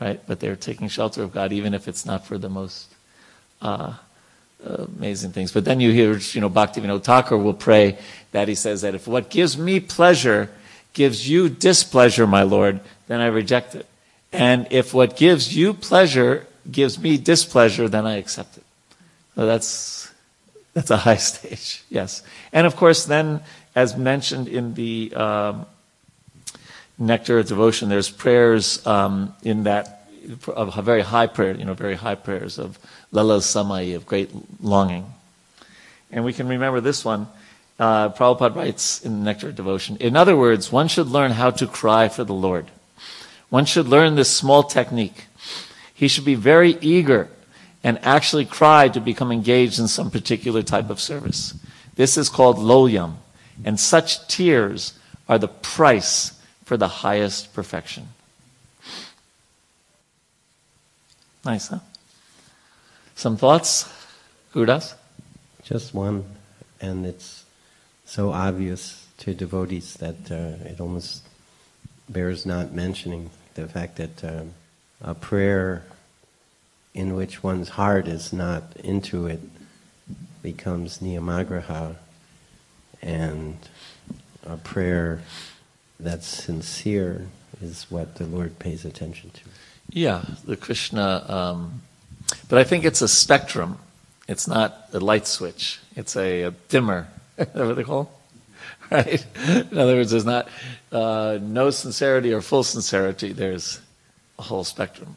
right? 0.00 0.20
But 0.26 0.40
they're 0.40 0.56
taking 0.56 0.88
shelter 0.88 1.22
of 1.22 1.32
God 1.32 1.52
even 1.52 1.74
if 1.74 1.88
it's 1.88 2.04
not 2.04 2.26
for 2.26 2.38
the 2.38 2.48
most 2.48 2.92
uh, 3.62 3.94
amazing 4.64 5.32
things. 5.32 5.52
But 5.52 5.64
then 5.64 5.80
you 5.80 5.92
hear, 5.92 6.16
you 6.16 6.40
know, 6.40 6.50
Bhaktivinoda 6.50 7.02
Thakur 7.02 7.36
will 7.36 7.54
pray 7.54 7.98
that 8.32 8.48
he 8.48 8.54
says 8.54 8.82
that 8.82 8.94
if 8.94 9.06
what 9.06 9.30
gives 9.30 9.56
me 9.56 9.80
pleasure 9.80 10.50
gives 10.92 11.28
you 11.28 11.48
displeasure, 11.48 12.26
my 12.26 12.42
Lord, 12.42 12.80
then 13.06 13.20
I 13.20 13.26
reject 13.26 13.74
it. 13.74 13.86
And 14.32 14.66
if 14.70 14.94
what 14.94 15.16
gives 15.16 15.56
you 15.56 15.74
pleasure 15.74 16.46
gives 16.70 16.98
me 16.98 17.16
displeasure, 17.16 17.88
then 17.88 18.06
I 18.06 18.16
accept 18.16 18.56
it. 18.56 18.64
That's, 19.34 20.10
that's 20.74 20.90
a 20.90 20.96
high 20.96 21.16
stage, 21.30 21.82
yes. 21.90 22.22
And 22.52 22.66
of 22.66 22.76
course, 22.76 23.04
then, 23.04 23.40
as 23.74 23.96
mentioned 23.96 24.48
in 24.48 24.74
the 24.74 25.12
um, 25.14 25.66
Nectar 26.98 27.38
of 27.38 27.46
Devotion, 27.46 27.88
there's 27.88 28.10
prayers 28.10 28.84
um, 28.86 29.34
in 29.42 29.64
that 29.64 29.96
of 30.48 30.76
a 30.76 30.82
very 30.82 31.00
high 31.00 31.26
prayer, 31.26 31.54
you 31.54 31.64
know, 31.64 31.74
very 31.74 31.94
high 31.94 32.14
prayers 32.14 32.58
of 32.58 32.78
Lala 33.10 33.38
Samai, 33.38 33.96
of 33.96 34.06
great 34.06 34.30
longing. 34.62 35.06
And 36.12 36.24
we 36.24 36.32
can 36.32 36.48
remember 36.48 36.80
this 36.80 37.04
one. 37.04 37.28
Uh, 37.78 38.10
Prabhupada 38.10 38.54
writes 38.54 39.00
in 39.04 39.20
the 39.20 39.24
Nectar 39.24 39.48
of 39.48 39.54
Devotion 39.56 39.96
In 39.96 40.16
other 40.16 40.36
words, 40.36 40.70
one 40.70 40.88
should 40.88 41.06
learn 41.06 41.32
how 41.32 41.50
to 41.50 41.66
cry 41.66 42.08
for 42.08 42.24
the 42.24 42.34
Lord. 42.34 42.70
One 43.48 43.64
should 43.64 43.88
learn 43.88 44.14
this 44.14 44.30
small 44.30 44.62
technique. 44.62 45.24
He 45.94 46.06
should 46.06 46.24
be 46.24 46.34
very 46.34 46.76
eager 46.80 47.30
and 47.82 47.98
actually 48.04 48.44
cry 48.44 48.88
to 48.88 49.00
become 49.00 49.32
engaged 49.32 49.78
in 49.78 49.88
some 49.88 50.10
particular 50.10 50.62
type 50.62 50.90
of 50.90 51.00
service. 51.00 51.54
This 51.96 52.16
is 52.16 52.28
called 52.28 52.58
lolyam, 52.58 53.14
and 53.64 53.78
such 53.78 54.26
tears 54.28 54.94
are 55.28 55.38
the 55.38 55.48
price 55.48 56.38
for 56.64 56.76
the 56.76 56.88
highest 56.88 57.54
perfection. 57.54 58.08
Nice, 61.44 61.68
huh? 61.68 61.78
Some 63.14 63.36
thoughts, 63.36 63.90
Gurudas? 64.54 64.94
Just 65.64 65.94
one, 65.94 66.24
and 66.80 67.06
it's 67.06 67.44
so 68.04 68.32
obvious 68.32 69.06
to 69.18 69.34
devotees 69.34 69.94
that 69.94 70.30
uh, 70.30 70.68
it 70.68 70.80
almost 70.80 71.22
bears 72.08 72.44
not 72.44 72.72
mentioning 72.72 73.30
the 73.54 73.68
fact 73.68 73.96
that 73.96 74.24
uh, 74.24 74.42
a 75.02 75.14
prayer 75.14 75.84
in 76.94 77.14
which 77.14 77.42
one's 77.42 77.70
heart 77.70 78.08
is 78.08 78.32
not 78.32 78.76
into 78.82 79.26
it 79.26 79.40
becomes 80.42 80.98
niyamagraha, 80.98 81.96
and 83.02 83.56
a 84.44 84.56
prayer 84.56 85.22
that's 85.98 86.26
sincere 86.26 87.26
is 87.60 87.86
what 87.90 88.16
the 88.16 88.26
Lord 88.26 88.58
pays 88.58 88.84
attention 88.84 89.30
to. 89.30 89.40
Yeah, 89.90 90.24
the 90.44 90.56
Krishna. 90.56 91.24
Um, 91.28 91.82
but 92.48 92.58
I 92.58 92.64
think 92.64 92.84
it's 92.84 93.02
a 93.02 93.08
spectrum. 93.08 93.78
It's 94.28 94.46
not 94.46 94.88
a 94.92 95.00
light 95.00 95.26
switch. 95.26 95.80
It's 95.96 96.16
a, 96.16 96.42
a 96.42 96.50
dimmer. 96.68 97.08
what 97.36 97.74
they 97.74 97.84
call? 97.84 98.10
Right. 98.90 99.24
In 99.46 99.78
other 99.78 99.94
words, 99.94 100.10
there's 100.10 100.24
not 100.24 100.48
uh, 100.90 101.38
no 101.40 101.70
sincerity 101.70 102.32
or 102.32 102.40
full 102.40 102.64
sincerity. 102.64 103.32
There's 103.32 103.80
a 104.36 104.42
whole 104.42 104.64
spectrum. 104.64 105.16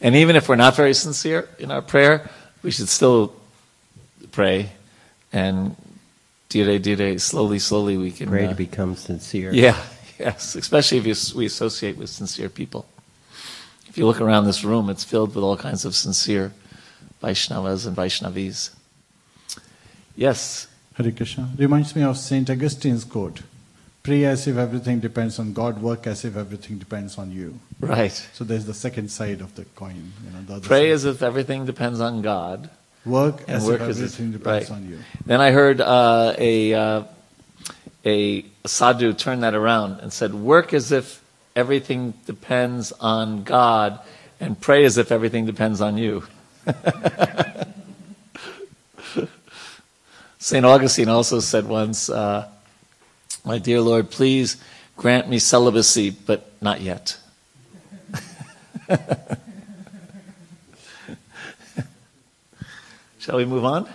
And 0.00 0.16
even 0.16 0.36
if 0.36 0.48
we're 0.48 0.56
not 0.56 0.76
very 0.76 0.94
sincere 0.94 1.48
in 1.58 1.70
our 1.70 1.82
prayer, 1.82 2.30
we 2.62 2.70
should 2.70 2.88
still 2.88 3.34
pray 4.32 4.70
and 5.32 5.76
dire 6.48 6.78
dire 6.78 7.18
slowly 7.18 7.58
slowly 7.58 7.96
we 7.96 8.10
can 8.10 8.28
pray 8.28 8.46
uh, 8.46 8.50
to 8.50 8.54
become 8.54 8.96
sincere. 8.96 9.52
Yeah. 9.52 9.76
Yes. 10.18 10.54
Especially 10.54 10.98
if 10.98 11.34
we 11.34 11.46
associate 11.46 11.96
with 11.96 12.10
sincere 12.10 12.50
people. 12.50 12.86
If 13.88 13.96
you 13.96 14.06
look 14.06 14.20
around 14.20 14.44
this 14.44 14.62
room, 14.62 14.90
it's 14.90 15.02
filled 15.02 15.34
with 15.34 15.42
all 15.42 15.56
kinds 15.56 15.84
of 15.84 15.96
sincere 15.96 16.52
Vaishnavas 17.22 17.86
and 17.86 17.96
Vaishnavis. 17.96 18.70
Yes. 20.16 20.66
Hare 20.94 21.10
Krishna. 21.12 21.50
Reminds 21.56 21.96
me 21.96 22.02
of 22.02 22.18
St. 22.18 22.48
Augustine's 22.50 23.04
quote 23.04 23.42
Pray 24.02 24.24
as 24.24 24.46
if 24.46 24.56
everything 24.56 25.00
depends 25.00 25.38
on 25.38 25.52
God, 25.52 25.82
work 25.82 26.06
as 26.06 26.24
if 26.24 26.36
everything 26.36 26.78
depends 26.78 27.18
on 27.18 27.30
you. 27.30 27.60
Right. 27.80 28.12
So 28.32 28.44
there's 28.44 28.64
the 28.64 28.74
second 28.74 29.10
side 29.10 29.40
of 29.40 29.54
the 29.54 29.66
coin. 29.76 30.12
You 30.24 30.30
know, 30.32 30.58
the 30.58 30.66
Pray 30.66 30.88
side. 30.88 30.94
as 30.94 31.04
if 31.04 31.22
everything 31.22 31.66
depends 31.66 32.00
on 32.00 32.22
God. 32.22 32.70
Work 33.04 33.40
and 33.42 33.56
as 33.56 33.66
work 33.66 33.80
if 33.80 33.88
as 33.88 33.98
everything 33.98 34.32
if, 34.32 34.38
depends 34.38 34.70
right. 34.70 34.76
on 34.76 34.88
you. 34.88 34.98
Then 35.26 35.40
I 35.40 35.50
heard 35.50 35.80
uh, 35.80 36.34
a 36.38 36.74
uh, 36.74 37.02
a 38.04 38.44
sadhu 38.66 39.12
turn 39.12 39.40
that 39.40 39.54
around 39.54 40.00
and 40.00 40.12
said, 40.12 40.34
work 40.34 40.74
as 40.74 40.92
if 40.92 41.22
everything 41.54 42.14
depends 42.26 42.92
on 42.92 43.42
God 43.44 44.00
and 44.38 44.60
pray 44.60 44.84
as 44.84 44.98
if 44.98 45.12
everything 45.12 45.46
depends 45.46 45.80
on 45.80 45.98
you. 45.98 46.24
St. 50.38 50.64
Augustine 50.64 51.08
also 51.08 51.40
said 51.40 51.66
once, 51.66 52.08
uh, 52.08 52.48
My 53.44 53.58
dear 53.58 53.80
Lord, 53.80 54.10
please 54.10 54.56
grant 54.96 55.28
me 55.28 55.38
celibacy, 55.38 56.10
but 56.10 56.50
not 56.60 56.80
yet. 56.80 57.16
Shall 63.18 63.36
we 63.36 63.44
move 63.44 63.64
on? 63.64 63.88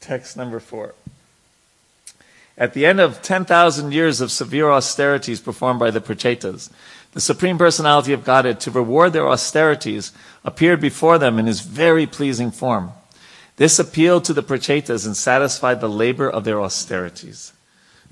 Text 0.00 0.36
number 0.36 0.60
four. 0.60 0.94
At 2.58 2.74
the 2.74 2.86
end 2.86 3.00
of 3.00 3.22
10,000 3.22 3.92
years 3.92 4.20
of 4.20 4.30
severe 4.30 4.70
austerities 4.70 5.40
performed 5.40 5.78
by 5.78 5.90
the 5.90 6.00
Prachetas, 6.00 6.70
the 7.12 7.20
Supreme 7.20 7.58
Personality 7.58 8.12
of 8.12 8.24
Godhead, 8.24 8.60
to 8.60 8.70
reward 8.70 9.12
their 9.12 9.28
austerities, 9.28 10.12
appeared 10.44 10.80
before 10.80 11.18
them 11.18 11.38
in 11.38 11.46
his 11.46 11.60
very 11.60 12.06
pleasing 12.06 12.50
form. 12.50 12.92
This 13.56 13.78
appealed 13.78 14.24
to 14.24 14.32
the 14.32 14.42
Prachetas 14.42 15.06
and 15.06 15.16
satisfied 15.16 15.80
the 15.80 15.88
labor 15.88 16.28
of 16.28 16.44
their 16.44 16.60
austerities. 16.60 17.52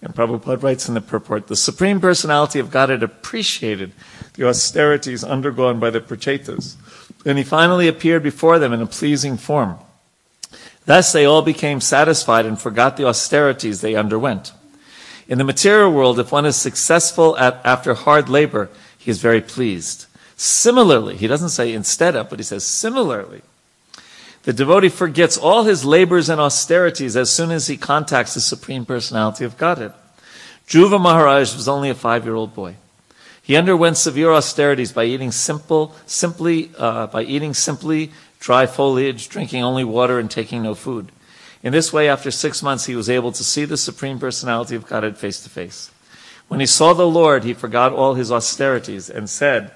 And 0.04 0.14
Prabhupada 0.14 0.62
writes 0.62 0.86
in 0.86 0.92
the 0.92 1.00
purport, 1.00 1.46
the 1.46 1.56
Supreme 1.56 1.98
Personality 1.98 2.58
of 2.58 2.70
Godhead 2.70 3.02
appreciated 3.02 3.92
the 4.34 4.46
austerities 4.46 5.24
undergone 5.24 5.80
by 5.80 5.88
the 5.88 6.00
Prachetas, 6.00 6.76
and 7.24 7.38
he 7.38 7.44
finally 7.44 7.88
appeared 7.88 8.22
before 8.22 8.58
them 8.58 8.74
in 8.74 8.82
a 8.82 8.86
pleasing 8.86 9.38
form. 9.38 9.78
Thus 10.84 11.10
they 11.10 11.24
all 11.24 11.40
became 11.40 11.80
satisfied 11.80 12.44
and 12.44 12.60
forgot 12.60 12.98
the 12.98 13.06
austerities 13.06 13.80
they 13.80 13.94
underwent. 13.94 14.52
In 15.26 15.38
the 15.38 15.44
material 15.44 15.90
world, 15.90 16.20
if 16.20 16.30
one 16.30 16.44
is 16.44 16.56
successful 16.56 17.34
at, 17.38 17.58
after 17.64 17.94
hard 17.94 18.28
labor, 18.28 18.68
he 18.98 19.10
is 19.10 19.22
very 19.22 19.40
pleased. 19.40 20.04
Similarly, 20.36 21.16
he 21.16 21.26
doesn't 21.26 21.48
say 21.48 21.72
instead 21.72 22.14
of, 22.14 22.28
but 22.28 22.38
he 22.38 22.42
says 22.42 22.64
similarly, 22.64 23.40
the 24.44 24.52
devotee 24.52 24.88
forgets 24.88 25.36
all 25.36 25.64
his 25.64 25.84
labors 25.84 26.28
and 26.28 26.40
austerities 26.40 27.16
as 27.16 27.30
soon 27.30 27.50
as 27.50 27.66
he 27.66 27.76
contacts 27.76 28.34
the 28.34 28.40
Supreme 28.40 28.84
Personality 28.84 29.44
of 29.44 29.56
Godhead. 29.56 29.92
Dhruva 30.68 31.00
Maharaj 31.00 31.54
was 31.54 31.68
only 31.68 31.90
a 31.90 31.94
five-year-old 31.94 32.54
boy. 32.54 32.76
He 33.42 33.56
underwent 33.56 33.98
severe 33.98 34.30
austerities 34.30 34.92
by 34.92 35.04
eating 35.04 35.30
simple, 35.30 35.94
simply, 36.06 36.70
uh, 36.78 37.08
by 37.08 37.22
eating 37.22 37.52
simply 37.52 38.12
dry 38.40 38.66
foliage, 38.66 39.28
drinking 39.28 39.62
only 39.62 39.84
water, 39.84 40.18
and 40.18 40.30
taking 40.30 40.62
no 40.62 40.74
food. 40.74 41.10
In 41.62 41.72
this 41.72 41.92
way, 41.92 42.08
after 42.08 42.30
six 42.30 42.62
months, 42.62 42.84
he 42.84 42.94
was 42.94 43.08
able 43.08 43.32
to 43.32 43.44
see 43.44 43.64
the 43.64 43.76
Supreme 43.76 44.18
Personality 44.18 44.76
of 44.76 44.86
Godhead 44.86 45.16
face 45.16 45.42
to 45.42 45.50
face. 45.50 45.90
When 46.48 46.60
he 46.60 46.66
saw 46.66 46.92
the 46.92 47.06
Lord, 47.06 47.44
he 47.44 47.54
forgot 47.54 47.92
all 47.92 48.14
his 48.14 48.30
austerities 48.30 49.08
and 49.08 49.30
said, 49.30 49.70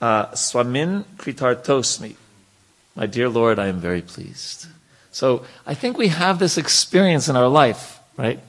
uh, 0.00 0.26
Swamin 0.32 1.04
Kritartosmi, 1.16 2.16
my 2.96 3.06
dear 3.06 3.28
Lord, 3.28 3.58
I 3.58 3.66
am 3.66 3.78
very 3.78 4.02
pleased. 4.02 4.66
So 5.12 5.44
I 5.66 5.74
think 5.74 5.98
we 5.98 6.08
have 6.08 6.38
this 6.38 6.58
experience 6.58 7.28
in 7.28 7.36
our 7.36 7.48
life, 7.48 8.00
right? 8.16 8.40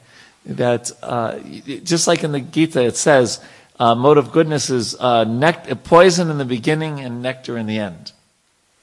That 0.46 0.92
uh, 1.04 1.40
just 1.84 2.08
like 2.08 2.24
in 2.24 2.32
the 2.32 2.40
Gita, 2.40 2.84
it 2.84 2.96
says, 2.96 3.42
uh, 3.80 3.94
mode 3.94 4.18
of 4.18 4.32
goodness 4.32 4.70
is 4.70 4.96
uh, 5.00 5.26
nect- 5.26 5.84
poison 5.84 6.32
in 6.32 6.38
the 6.38 6.46
beginning 6.46 7.00
and 7.00 7.22
nectar 7.22 7.58
in 7.58 7.68
the 7.68 7.78
end, 7.78 8.12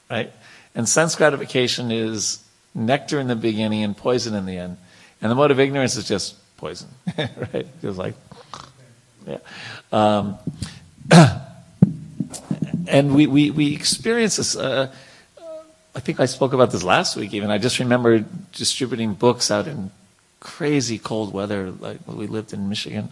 right? 0.09 0.31
And 0.73 0.87
sense 0.87 1.15
gratification 1.15 1.91
is 1.91 2.43
nectar 2.73 3.19
in 3.19 3.27
the 3.27 3.35
beginning 3.35 3.83
and 3.83 3.97
poison 3.97 4.35
in 4.35 4.45
the 4.45 4.57
end. 4.57 4.77
And 5.21 5.31
the 5.31 5.35
mode 5.35 5.51
of 5.51 5.59
ignorance 5.59 5.95
is 5.95 6.07
just 6.07 6.35
poison, 6.57 6.89
right? 7.17 7.67
Just 7.81 7.97
like, 7.97 8.13
yeah. 9.27 9.39
Um, 9.91 10.37
and 12.87 13.15
we, 13.15 13.27
we, 13.27 13.51
we 13.51 13.73
experience 13.73 14.37
this. 14.37 14.55
Uh, 14.55 14.93
I 15.95 16.01
think 16.01 16.19
I 16.19 16.25
spoke 16.25 16.51
about 16.51 16.71
this 16.71 16.83
last 16.83 17.15
week 17.15 17.33
even. 17.33 17.49
I 17.49 17.57
just 17.57 17.79
remember 17.79 18.25
distributing 18.51 19.13
books 19.13 19.49
out 19.49 19.65
in 19.65 19.91
crazy 20.41 20.99
cold 20.99 21.33
weather, 21.33 21.71
like 21.71 22.01
when 22.01 22.17
we 22.17 22.27
lived 22.27 22.51
in 22.51 22.67
Michigan, 22.67 23.09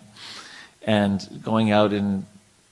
and 0.85 1.25
going 1.41 1.71
out 1.71 1.93
in 1.93 2.25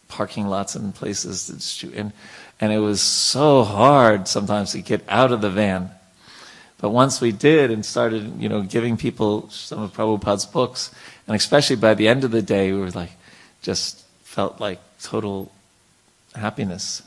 parking 0.10 0.48
lots 0.48 0.76
and 0.76 0.94
places 0.94 1.48
to 1.48 1.54
distribute. 1.54 1.98
And, 1.98 2.12
and 2.60 2.74
it 2.74 2.80
was 2.80 3.02
so 3.02 3.64
hard 3.64 4.28
sometimes 4.28 4.74
to 4.74 4.82
get 4.82 5.02
out 5.08 5.32
of 5.32 5.40
the 5.40 5.50
van. 5.50 5.90
But 6.80 6.90
once 6.90 7.22
we 7.22 7.32
did 7.32 7.72
and 7.72 7.86
started, 7.86 8.42
you 8.42 8.50
know, 8.50 8.64
giving 8.64 8.98
people 8.98 9.50
some 9.50 9.80
of 9.80 9.94
Prabhupada's 9.94 10.46
books, 10.46 10.94
and 11.26 11.38
especially 11.38 11.78
by 11.78 11.94
the 11.94 12.10
end 12.10 12.26
of 12.26 12.32
the 12.32 12.42
day, 12.42 12.74
we 12.74 12.80
were 12.80 12.92
like, 12.92 13.12
just 13.62 14.04
felt 14.24 14.60
like 14.60 14.80
total 15.02 15.54
happiness, 16.36 17.02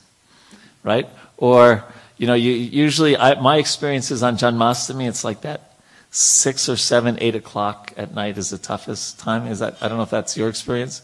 right? 0.82 1.06
Or 1.36 1.84
you 2.16 2.26
know, 2.26 2.34
you, 2.34 2.52
usually 2.52 3.16
I, 3.16 3.40
my 3.40 3.58
is 3.58 4.22
on 4.22 4.36
Janmashtami, 4.36 5.08
it's 5.08 5.24
like 5.24 5.42
that 5.42 5.74
six 6.14 6.68
or 6.68 6.76
seven, 6.76 7.18
eight 7.20 7.34
o'clock 7.34 7.92
at 7.96 8.14
night 8.14 8.38
is 8.38 8.50
the 8.50 8.58
toughest 8.58 9.18
time. 9.18 9.48
Is 9.48 9.58
that, 9.58 9.76
I 9.80 9.88
don't 9.88 9.96
know 9.96 10.04
if 10.04 10.10
that's 10.10 10.36
your 10.36 10.48
experience. 10.48 11.02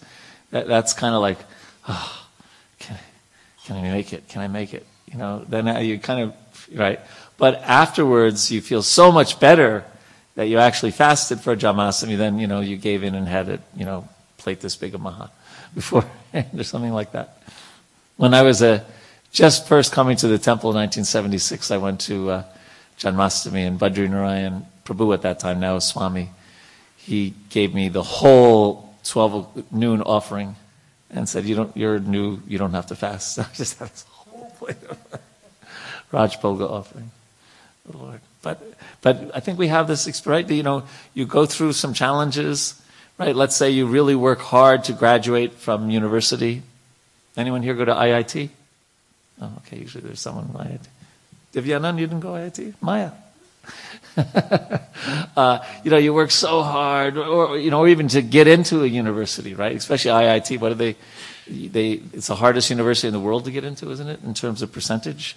That, 0.53 0.69
that's 0.69 0.93
kind 0.93 1.17
of 1.17 1.21
like, 1.21 1.39
oh, 1.89 2.27
can, 2.79 2.97
can 3.65 3.77
I 3.77 3.83
make 3.83 4.13
it? 4.13 4.29
Can 4.29 4.41
I 4.41 4.47
make 4.47 4.73
it? 4.73 4.87
You 5.11 5.19
know, 5.19 5.45
then 5.49 5.85
you 5.85 5.99
kind 5.99 6.21
of, 6.21 6.69
right? 6.73 7.01
But 7.39 7.57
afterwards, 7.63 8.53
you 8.53 8.61
feel 8.61 8.83
so 8.83 9.11
much 9.11 9.41
better 9.41 9.85
that 10.37 10.47
you 10.47 10.59
actually 10.59 10.93
fasted 10.93 11.41
for 11.41 11.57
Janmashtami, 11.57 12.17
then, 12.17 12.39
you 12.39 12.47
know, 12.47 12.61
you 12.61 12.77
gave 12.77 13.03
in 13.03 13.17
and 13.17 13.27
had 13.27 13.49
it, 13.49 13.61
you 13.77 13.85
know, 13.85 14.09
plate 14.39 14.61
this 14.61 14.77
big 14.77 14.95
of 14.95 15.01
maha 15.01 15.31
before, 15.75 16.05
or 16.33 16.63
something 16.63 16.93
like 16.93 17.13
that. 17.13 17.43
When 18.17 18.33
I 18.33 18.43
was 18.43 18.63
a, 18.63 18.85
just 19.33 19.67
first 19.69 19.93
coming 19.93 20.17
to 20.19 20.29
the 20.29 20.39
temple 20.39 20.71
in 20.71 20.77
1976, 20.77 21.71
I 21.71 21.77
went 21.77 22.01
to 22.03 22.31
uh, 22.31 22.45
Janmashtami 22.99 23.67
and 23.67 23.79
Badri 23.79 24.09
Narayan 24.09 24.67
Prabhu 24.85 25.15
at 25.15 25.23
that 25.23 25.39
time, 25.39 25.61
now 25.61 25.79
Swami. 25.79 26.31
He 26.97 27.35
gave 27.49 27.75
me 27.75 27.89
the 27.89 28.03
whole 28.03 28.95
12 29.05 29.73
noon 29.73 30.03
offering 30.03 30.57
and 31.11 31.29
said, 31.29 31.45
"You 31.45 31.57
don't, 31.57 31.77
you're 31.77 31.99
new. 31.99 32.41
You 32.47 32.59
don't 32.59 32.73
have 32.73 32.87
to 32.87 32.97
fast." 32.97 33.35
So 33.35 33.43
I 33.51 33.55
just 33.55 33.79
had 33.79 33.89
this 33.89 34.05
whole 34.09 34.51
plate 34.59 34.77
of 34.89 34.99
Rajbhoga 36.13 36.71
offering, 36.71 37.11
Lord. 37.93 38.21
But, 38.43 38.63
but 39.03 39.31
I 39.35 39.41
think 39.41 39.59
we 39.59 39.69
have 39.69 39.87
this 39.87 40.07
experience, 40.07 40.49
right. 40.49 40.57
You 40.57 40.63
know, 40.63 40.85
you 41.13 41.27
go 41.27 41.47
through 41.47 41.75
some 41.75 41.93
challenges, 41.93 42.81
right? 43.19 43.37
Let's 43.37 43.55
say 43.55 43.71
you 43.71 43.87
really 43.87 44.15
work 44.15 44.41
hard 44.41 44.85
to 44.85 44.93
graduate 44.93 45.55
from 45.55 45.91
university. 45.91 46.63
Anyone 47.37 47.63
here 47.63 47.75
go 47.75 47.85
to 47.85 47.95
IIT? 47.95 48.51
Oh, 49.41 49.53
okay, 49.59 49.79
usually 49.79 50.05
there's 50.05 50.21
someone 50.21 50.45
in 50.47 50.53
IIT. 50.53 50.87
Divyanand, 51.53 51.99
you 51.99 52.07
didn't 52.07 52.21
go 52.21 52.33
IIT? 52.33 52.75
Maya. 52.81 53.13
uh, 55.37 55.59
you 55.85 55.91
know, 55.91 55.97
you 55.97 56.13
work 56.13 56.31
so 56.31 56.63
hard, 56.63 57.17
or 57.17 57.59
you 57.59 57.71
know, 57.71 57.81
or 57.81 57.89
even 57.89 58.09
to 58.09 58.23
get 58.23 58.47
into 58.47 58.83
a 58.83 58.87
university, 58.87 59.55
right? 59.55 59.77
Especially 59.77 60.11
IIT. 60.11 60.61
What 60.61 60.73
are 60.73 60.77
they? 60.77 60.97
They 61.49 61.93
it's 62.13 62.29
the 62.29 62.37
hardest 62.37 62.71
university 62.71 63.09
in 63.09 63.15
the 63.15 63.21
world 63.21 63.45
to 63.45 63.51
get 63.51 63.65
into, 63.65 63.91
isn't 63.91 64.09
it? 64.09 64.23
In 64.25 64.35
terms 64.35 64.63
of 64.63 64.73
percentage, 64.73 65.37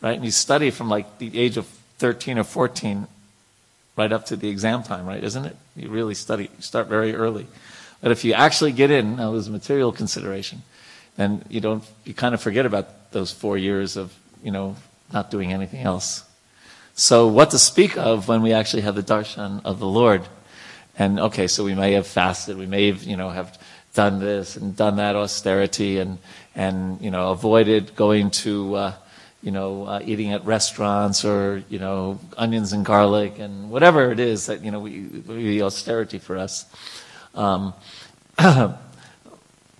right? 0.00 0.16
And 0.16 0.24
you 0.24 0.30
study 0.30 0.70
from 0.70 0.88
like 0.88 1.18
the 1.18 1.38
age 1.38 1.56
of 1.56 1.66
13 1.98 2.38
or 2.38 2.44
14, 2.44 3.06
right 3.96 4.12
up 4.12 4.26
to 4.26 4.36
the 4.36 4.48
exam 4.48 4.82
time, 4.82 5.06
right? 5.06 5.22
Isn't 5.22 5.44
it? 5.44 5.56
You 5.74 5.88
really 5.88 6.14
study. 6.14 6.44
You 6.44 6.62
start 6.62 6.88
very 6.88 7.14
early. 7.14 7.46
But 8.00 8.12
if 8.12 8.24
you 8.24 8.34
actually 8.34 8.72
get 8.72 8.90
in, 8.90 9.16
now 9.16 9.32
there's 9.32 9.48
a 9.48 9.52
material 9.52 9.92
consideration, 9.92 10.62
then 11.16 11.44
you 11.48 11.60
don't. 11.60 11.84
You 12.04 12.14
kind 12.14 12.34
of 12.34 12.40
forget 12.40 12.66
about 12.66 12.88
those 13.16 13.32
four 13.32 13.56
years 13.56 13.96
of 13.96 14.14
you 14.42 14.50
know 14.50 14.76
not 15.12 15.30
doing 15.30 15.52
anything 15.52 15.80
else. 15.80 16.22
So 16.94 17.28
what 17.28 17.50
to 17.50 17.58
speak 17.58 17.96
of 17.96 18.28
when 18.28 18.42
we 18.42 18.52
actually 18.52 18.82
have 18.82 18.94
the 18.94 19.02
darshan 19.02 19.60
of 19.64 19.78
the 19.78 19.86
Lord? 19.86 20.22
And 20.98 21.20
okay, 21.20 21.46
so 21.46 21.64
we 21.64 21.74
may 21.74 21.92
have 21.92 22.06
fasted, 22.06 22.56
we 22.56 22.66
may 22.66 22.86
have, 22.88 23.02
you 23.02 23.16
know, 23.16 23.30
have 23.30 23.58
done 23.92 24.18
this 24.18 24.56
and 24.56 24.74
done 24.74 24.96
that 24.96 25.14
austerity 25.14 25.98
and, 25.98 26.18
and, 26.54 27.00
you 27.00 27.10
know, 27.10 27.30
avoided 27.32 27.94
going 27.96 28.30
to, 28.30 28.74
uh, 28.74 28.92
you 29.42 29.50
know, 29.50 29.84
uh, 29.84 30.00
eating 30.04 30.32
at 30.32 30.44
restaurants 30.46 31.24
or, 31.24 31.62
you 31.68 31.78
know, 31.78 32.18
onions 32.36 32.72
and 32.72 32.84
garlic 32.84 33.38
and 33.38 33.70
whatever 33.70 34.10
it 34.10 34.20
is 34.20 34.46
that, 34.46 34.64
you 34.64 34.70
know, 34.70 34.80
we, 34.80 35.00
we 35.28 35.62
austerity 35.62 36.18
for 36.18 36.38
us. 36.38 36.64
Um, 37.34 37.74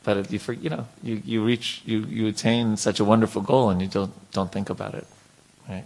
but 0.06 0.30
you, 0.30 0.38
you 0.60 0.70
know, 0.70 0.86
you, 1.02 1.20
you 1.24 1.44
reach, 1.44 1.82
you, 1.84 1.98
you 2.02 2.28
attain 2.28 2.76
such 2.76 3.00
a 3.00 3.04
wonderful 3.04 3.42
goal 3.42 3.70
and 3.70 3.82
you 3.82 3.88
don't, 3.88 4.12
don't 4.30 4.52
think 4.52 4.70
about 4.70 4.94
it, 4.94 5.04
right? 5.68 5.82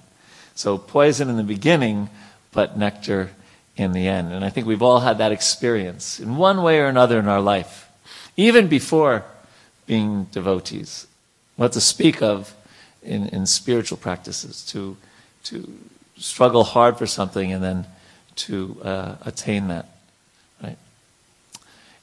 So 0.54 0.76
poison 0.76 1.30
in 1.30 1.38
the 1.38 1.42
beginning, 1.42 2.10
but 2.52 2.76
nectar 2.76 3.30
in 3.78 3.92
the 3.92 4.06
end. 4.06 4.30
And 4.30 4.44
I 4.44 4.50
think 4.50 4.66
we've 4.66 4.82
all 4.82 5.00
had 5.00 5.16
that 5.18 5.32
experience 5.32 6.20
in 6.20 6.36
one 6.36 6.62
way 6.62 6.80
or 6.80 6.84
another 6.84 7.18
in 7.18 7.28
our 7.28 7.40
life, 7.40 7.88
even 8.36 8.68
before 8.68 9.24
being 9.86 10.24
devotees. 10.24 11.06
What 11.56 11.72
to 11.72 11.80
speak 11.80 12.20
of 12.20 12.54
in, 13.02 13.26
in 13.28 13.46
spiritual 13.46 13.96
practices, 13.96 14.66
to, 14.66 14.98
to 15.44 15.72
struggle 16.18 16.64
hard 16.64 16.98
for 16.98 17.06
something 17.06 17.54
and 17.54 17.64
then 17.64 17.86
to 18.36 18.76
uh, 18.84 19.14
attain 19.22 19.68
that. 19.68 19.86
Right? 20.62 20.76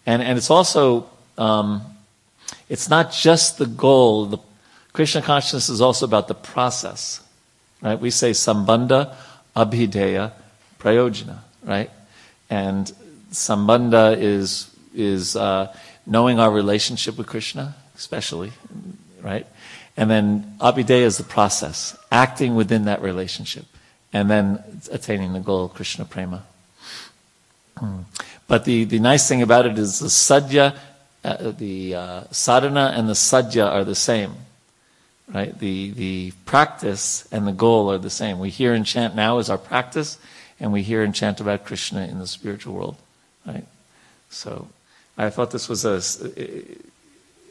And, 0.08 0.24
and 0.24 0.36
it's 0.40 0.50
also, 0.50 1.08
um, 1.38 1.84
it's 2.70 2.90
not 2.90 3.12
just 3.12 3.58
the 3.58 3.66
goal. 3.66 4.26
The 4.26 4.38
Krishna 4.94 5.22
consciousness 5.22 5.70
is 5.70 5.82
also 5.82 6.06
about 6.06 6.28
the 6.28 6.36
process, 6.36 7.22
right? 7.82 8.00
We 8.00 8.12
say 8.12 8.32
sambandha, 8.32 9.16
abhidheya, 9.56 10.32
prayojana, 10.80 11.40
right? 11.64 11.92
And 12.50 12.92
sambandha 13.32 14.18
is, 14.18 14.70
is 14.96 15.36
uh, 15.36 15.74
knowing 16.06 16.40
our 16.40 16.52
relationship 16.52 17.18
with 17.18 17.28
Krishna, 17.28 17.76
especially, 17.96 18.52
right? 19.22 19.46
And 19.96 20.10
then 20.10 20.56
abhidheya 20.60 21.02
is 21.02 21.18
the 21.18 21.24
process, 21.24 21.98
acting 22.12 22.56
within 22.56 22.86
that 22.86 23.02
relationship, 23.02 23.66
and 24.14 24.30
then 24.30 24.64
attaining 24.92 25.34
the 25.34 25.40
goal, 25.40 25.70
Krishna 25.70 26.06
prema. 26.06 26.44
Hmm. 27.78 28.02
But 28.48 28.66
the, 28.66 28.86
the 28.86 29.00
nice 29.00 29.28
thing 29.28 29.42
about 29.42 29.66
it 29.66 29.78
is 29.78 30.00
the 30.00 30.08
sadhya, 30.08 30.78
uh, 31.24 31.52
the 31.52 31.96
uh, 31.96 32.24
sadhana 32.32 32.94
and 32.96 33.10
the 33.10 33.14
sadhya 33.14 33.66
are 33.66 33.84
the 33.84 33.96
same. 33.96 34.34
Right? 35.34 35.58
The, 35.58 35.92
the 35.92 36.32
practice 36.46 37.28
and 37.32 37.46
the 37.46 37.52
goal 37.52 37.92
are 37.92 37.98
the 37.98 38.10
same. 38.10 38.40
We 38.40 38.50
hear 38.50 38.74
and 38.74 38.86
chant 38.86 39.14
now 39.16 39.40
as 39.40 39.50
our 39.50 39.58
practice, 39.58 40.18
and 40.60 40.72
we 40.72 40.84
hear 40.84 41.04
and 41.04 41.14
chant 41.14 41.42
about 41.42 41.66
Krishna 41.66 42.08
in 42.08 42.20
the 42.20 42.28
spiritual 42.28 42.74
world. 42.76 42.96
Right? 43.46 43.66
So 44.30 44.70
I 45.18 45.30
thought 45.30 45.52
this 45.52 45.68
was 45.68 45.84
a, 45.84 46.00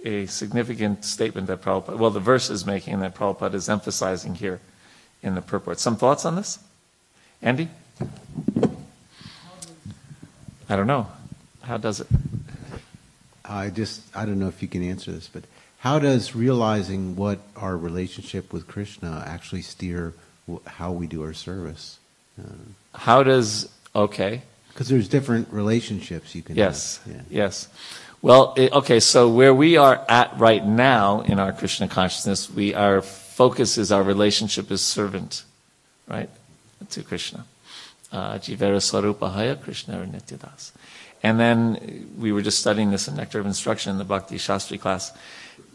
a 0.05 0.27
significant 0.27 1.05
statement 1.05 1.49
that 1.49 1.63
Prabhupada, 1.63 1.99
well, 1.99 2.11
the 2.11 2.21
verse 2.21 2.49
is 2.49 2.65
making 2.65 3.01
that 3.01 3.15
Prabhupada 3.15 3.55
is 3.55 3.69
emphasizing 3.69 4.37
here 4.37 4.61
in 5.23 5.35
the 5.35 5.43
purport. 5.43 5.79
Some 5.79 5.97
thoughts 5.97 6.25
on 6.25 6.37
this? 6.37 6.59
Andy? 7.43 7.69
I 10.69 10.77
don't 10.77 10.87
know. 10.87 11.09
How 11.63 11.77
does 11.77 12.01
it? 12.01 12.07
I 13.49 13.71
just, 13.71 14.03
I 14.15 14.25
don't 14.25 14.39
know 14.39 14.49
if 14.49 14.63
you 14.63 14.69
can 14.69 14.83
answer 14.83 15.13
this, 15.13 15.29
but 15.29 15.45
how 15.79 15.99
does 15.99 16.35
realizing 16.35 17.17
what 17.17 17.39
our 17.55 17.77
relationship 17.77 18.53
with 18.53 18.67
Krishna 18.67 19.23
actually 19.27 19.63
steer 19.63 20.15
how 20.67 20.93
we 20.93 21.07
do 21.07 21.23
our 21.23 21.33
service? 21.33 21.99
Uh, 22.41 22.53
how 22.95 23.23
does, 23.23 23.69
okay. 23.95 24.43
Because 24.69 24.89
there's 24.89 25.09
different 25.09 25.49
relationships 25.53 26.35
you 26.35 26.43
can 26.43 26.57
yes. 26.57 27.01
Yeah. 27.07 27.23
Yes. 27.31 27.69
Well, 28.23 28.55
it, 28.57 28.73
okay, 28.73 29.01
so 29.01 29.29
where 29.29 29.55
we 29.55 29.77
are 29.77 30.05
at 30.09 30.37
right 30.39 30.65
now 30.65 31.21
in 31.21 31.39
our 31.39 31.53
Krishna 31.53 31.89
consciousness, 31.89 32.51
we, 32.51 32.75
our 32.75 33.03
focus 33.03 33.79
is 33.79 33.93
our 33.93 34.03
relationship 34.03 34.71
is 34.71 34.81
servant, 34.81 35.45
right, 36.09 36.31
to 36.91 37.03
Krishna. 37.03 37.45
Uh, 38.11 38.39
Jivera 38.39 38.81
Swarupahaya 38.81 39.61
Krishna 39.61 40.07
Nityadas. 40.07 40.73
And 41.23 41.41
then 41.41 42.09
we 42.19 42.33
were 42.33 42.43
just 42.43 42.61
studying 42.61 42.91
this 42.91 43.09
in 43.09 43.17
Nectar 43.17 43.41
of 43.41 43.47
Instruction 43.47 43.93
in 43.93 43.99
the 43.99 44.05
Bhakti 44.05 44.37
Shastri 44.37 44.81
class. 44.81 45.13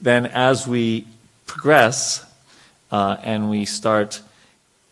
Then 0.02 0.26
as 0.26 0.68
we 0.68 1.08
progress 1.46 2.26
uh, 2.92 3.18
and 3.24 3.50
we 3.50 3.66
start 3.66 4.22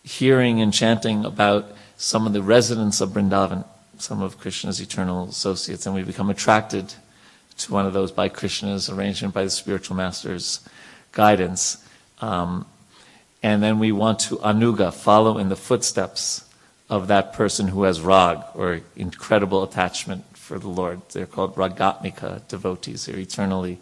hearing 0.03 0.61
and 0.61 0.73
chanting 0.73 1.25
about 1.25 1.71
some 1.97 2.25
of 2.25 2.33
the 2.33 2.41
residents 2.41 3.01
of 3.01 3.09
Vrindavan, 3.09 3.65
some 3.97 4.21
of 4.21 4.39
Krishna's 4.39 4.79
eternal 4.79 5.29
associates, 5.29 5.85
and 5.85 5.93
we 5.93 6.03
become 6.03 6.29
attracted 6.29 6.93
to 7.57 7.73
one 7.73 7.85
of 7.85 7.93
those 7.93 8.11
by 8.11 8.29
Krishna's 8.29 8.89
arrangement, 8.89 9.33
by 9.33 9.43
the 9.43 9.49
spiritual 9.49 9.95
master's 9.97 10.61
guidance. 11.11 11.83
Um, 12.21 12.65
and 13.43 13.61
then 13.61 13.79
we 13.79 13.91
want 13.91 14.19
to 14.19 14.37
anuga, 14.37 14.93
follow 14.93 15.37
in 15.37 15.49
the 15.49 15.55
footsteps 15.55 16.45
of 16.89 17.07
that 17.07 17.33
person 17.33 17.67
who 17.67 17.83
has 17.83 18.01
rag, 18.01 18.39
or 18.55 18.81
incredible 18.95 19.63
attachment 19.63 20.23
for 20.49 20.57
the 20.57 20.67
Lord. 20.67 21.01
They're 21.13 21.27
called 21.27 21.53
ragatmika 21.55 22.47
devotees. 22.47 23.05
They're 23.05 23.19
eternally 23.19 23.77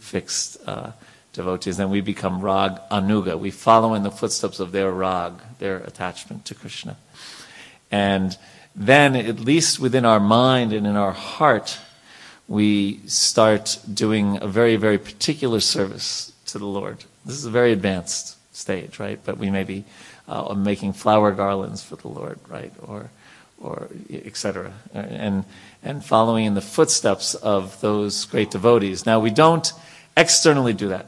fixed 0.00 0.58
uh, 0.66 0.90
devotees. 1.32 1.76
Then 1.76 1.90
we 1.90 2.00
become 2.00 2.40
rag 2.40 2.72
anuga. 2.90 3.38
We 3.38 3.52
follow 3.52 3.94
in 3.94 4.02
the 4.02 4.10
footsteps 4.10 4.58
of 4.58 4.72
their 4.72 4.90
rag, 4.90 5.34
their 5.60 5.76
attachment 5.76 6.44
to 6.46 6.56
Krishna. 6.56 6.96
And 7.92 8.36
then, 8.74 9.14
at 9.14 9.38
least 9.38 9.78
within 9.78 10.04
our 10.04 10.18
mind 10.18 10.72
and 10.72 10.88
in 10.88 10.96
our 10.96 11.12
heart, 11.12 11.78
we 12.48 12.98
start 13.06 13.78
doing 13.94 14.42
a 14.42 14.48
very, 14.48 14.74
very 14.74 14.98
particular 14.98 15.60
service 15.60 16.32
to 16.46 16.58
the 16.58 16.66
Lord. 16.66 17.04
This 17.24 17.36
is 17.36 17.44
a 17.44 17.50
very 17.50 17.70
advanced 17.70 18.36
stage, 18.52 18.98
right? 18.98 19.20
But 19.24 19.38
we 19.38 19.50
may 19.50 19.62
be 19.62 19.84
uh, 20.26 20.52
making 20.54 20.94
flower 20.94 21.30
garlands 21.30 21.84
for 21.84 21.94
the 21.94 22.08
Lord, 22.08 22.40
right? 22.48 22.72
Or, 22.82 23.10
or 23.62 23.88
etc. 24.10 24.72
And, 24.92 25.44
and 25.82 26.04
following 26.04 26.44
in 26.44 26.54
the 26.54 26.60
footsteps 26.60 27.34
of 27.34 27.80
those 27.80 28.24
great 28.26 28.50
devotees. 28.50 29.06
Now, 29.06 29.20
we 29.20 29.30
don't 29.30 29.72
externally 30.16 30.72
do 30.72 30.88
that, 30.88 31.06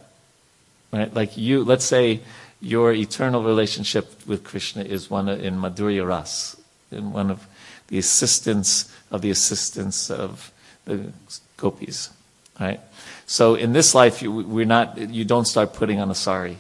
right? 0.93 1.13
Like 1.13 1.37
you, 1.37 1.65
let's 1.65 1.85
say 1.85 2.21
your 2.61 2.93
eternal 2.93 3.43
relationship 3.43 4.27
with 4.27 4.45
Krishna 4.45 4.83
is 4.83 5.11
one 5.11 5.29
in 5.29 5.59
Madhurya 5.59 6.07
Ras, 6.07 6.57
in 6.91 7.13
one 7.13 7.31
of 7.31 7.47
the 7.89 7.99
assistants 7.99 8.91
of 9.11 9.21
the 9.21 9.31
assistants 9.31 10.11
of 10.11 10.51
the 10.85 11.13
gopis, 11.57 12.11
right? 12.59 12.81
So 13.27 13.55
in 13.55 13.73
this 13.73 13.95
life, 13.95 14.23
you, 14.23 14.33
we're 14.33 14.65
not, 14.65 14.97
you 14.99 15.25
don't 15.25 15.47
start 15.47 15.75
putting 15.75 16.01
on 16.01 16.11
a 16.11 16.15
sari 16.15 16.59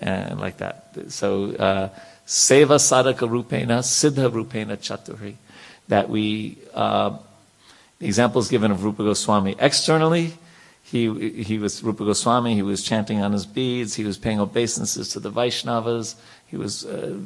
and 0.00 0.40
like 0.40 0.58
that. 0.58 0.94
So, 1.08 1.54
uh, 1.56 1.88
seva 2.26 2.76
sadhaka 2.76 3.28
rupena, 3.28 3.80
siddha 3.80 4.30
rupena 4.30 4.76
chaturhi, 4.76 5.36
that 5.88 6.08
we, 6.08 6.58
uh, 6.74 7.16
the 7.98 8.06
examples 8.06 8.48
given 8.48 8.70
of 8.70 8.82
Rupa 8.84 9.02
Goswami. 9.02 9.56
Externally, 9.58 10.32
he, 10.82 11.42
he 11.42 11.58
was 11.58 11.82
Rupa 11.82 12.04
Goswami, 12.04 12.54
he 12.54 12.62
was 12.62 12.82
chanting 12.82 13.20
on 13.20 13.32
his 13.32 13.46
beads, 13.46 13.94
he 13.94 14.04
was 14.04 14.18
paying 14.18 14.40
obeisances 14.40 15.10
to 15.10 15.20
the 15.20 15.30
Vaishnavas, 15.30 16.14
he 16.46 16.56
was, 16.56 16.84
uh, 16.84 17.18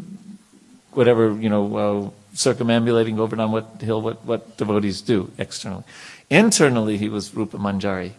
whatever, 0.93 1.33
you 1.33 1.49
know, 1.49 1.77
uh, 1.77 2.11
circumambulating 2.35 3.19
over 3.19 3.41
on 3.41 3.53
what 3.53 3.81
hill, 3.81 4.01
what, 4.01 4.25
what 4.25 4.57
devotees 4.57 5.01
do 5.01 5.31
externally. 5.39 5.85
Internally, 6.31 6.99
he 6.99 7.09
was 7.09 7.35
Rupa 7.35 7.59
Manjari 7.59 8.13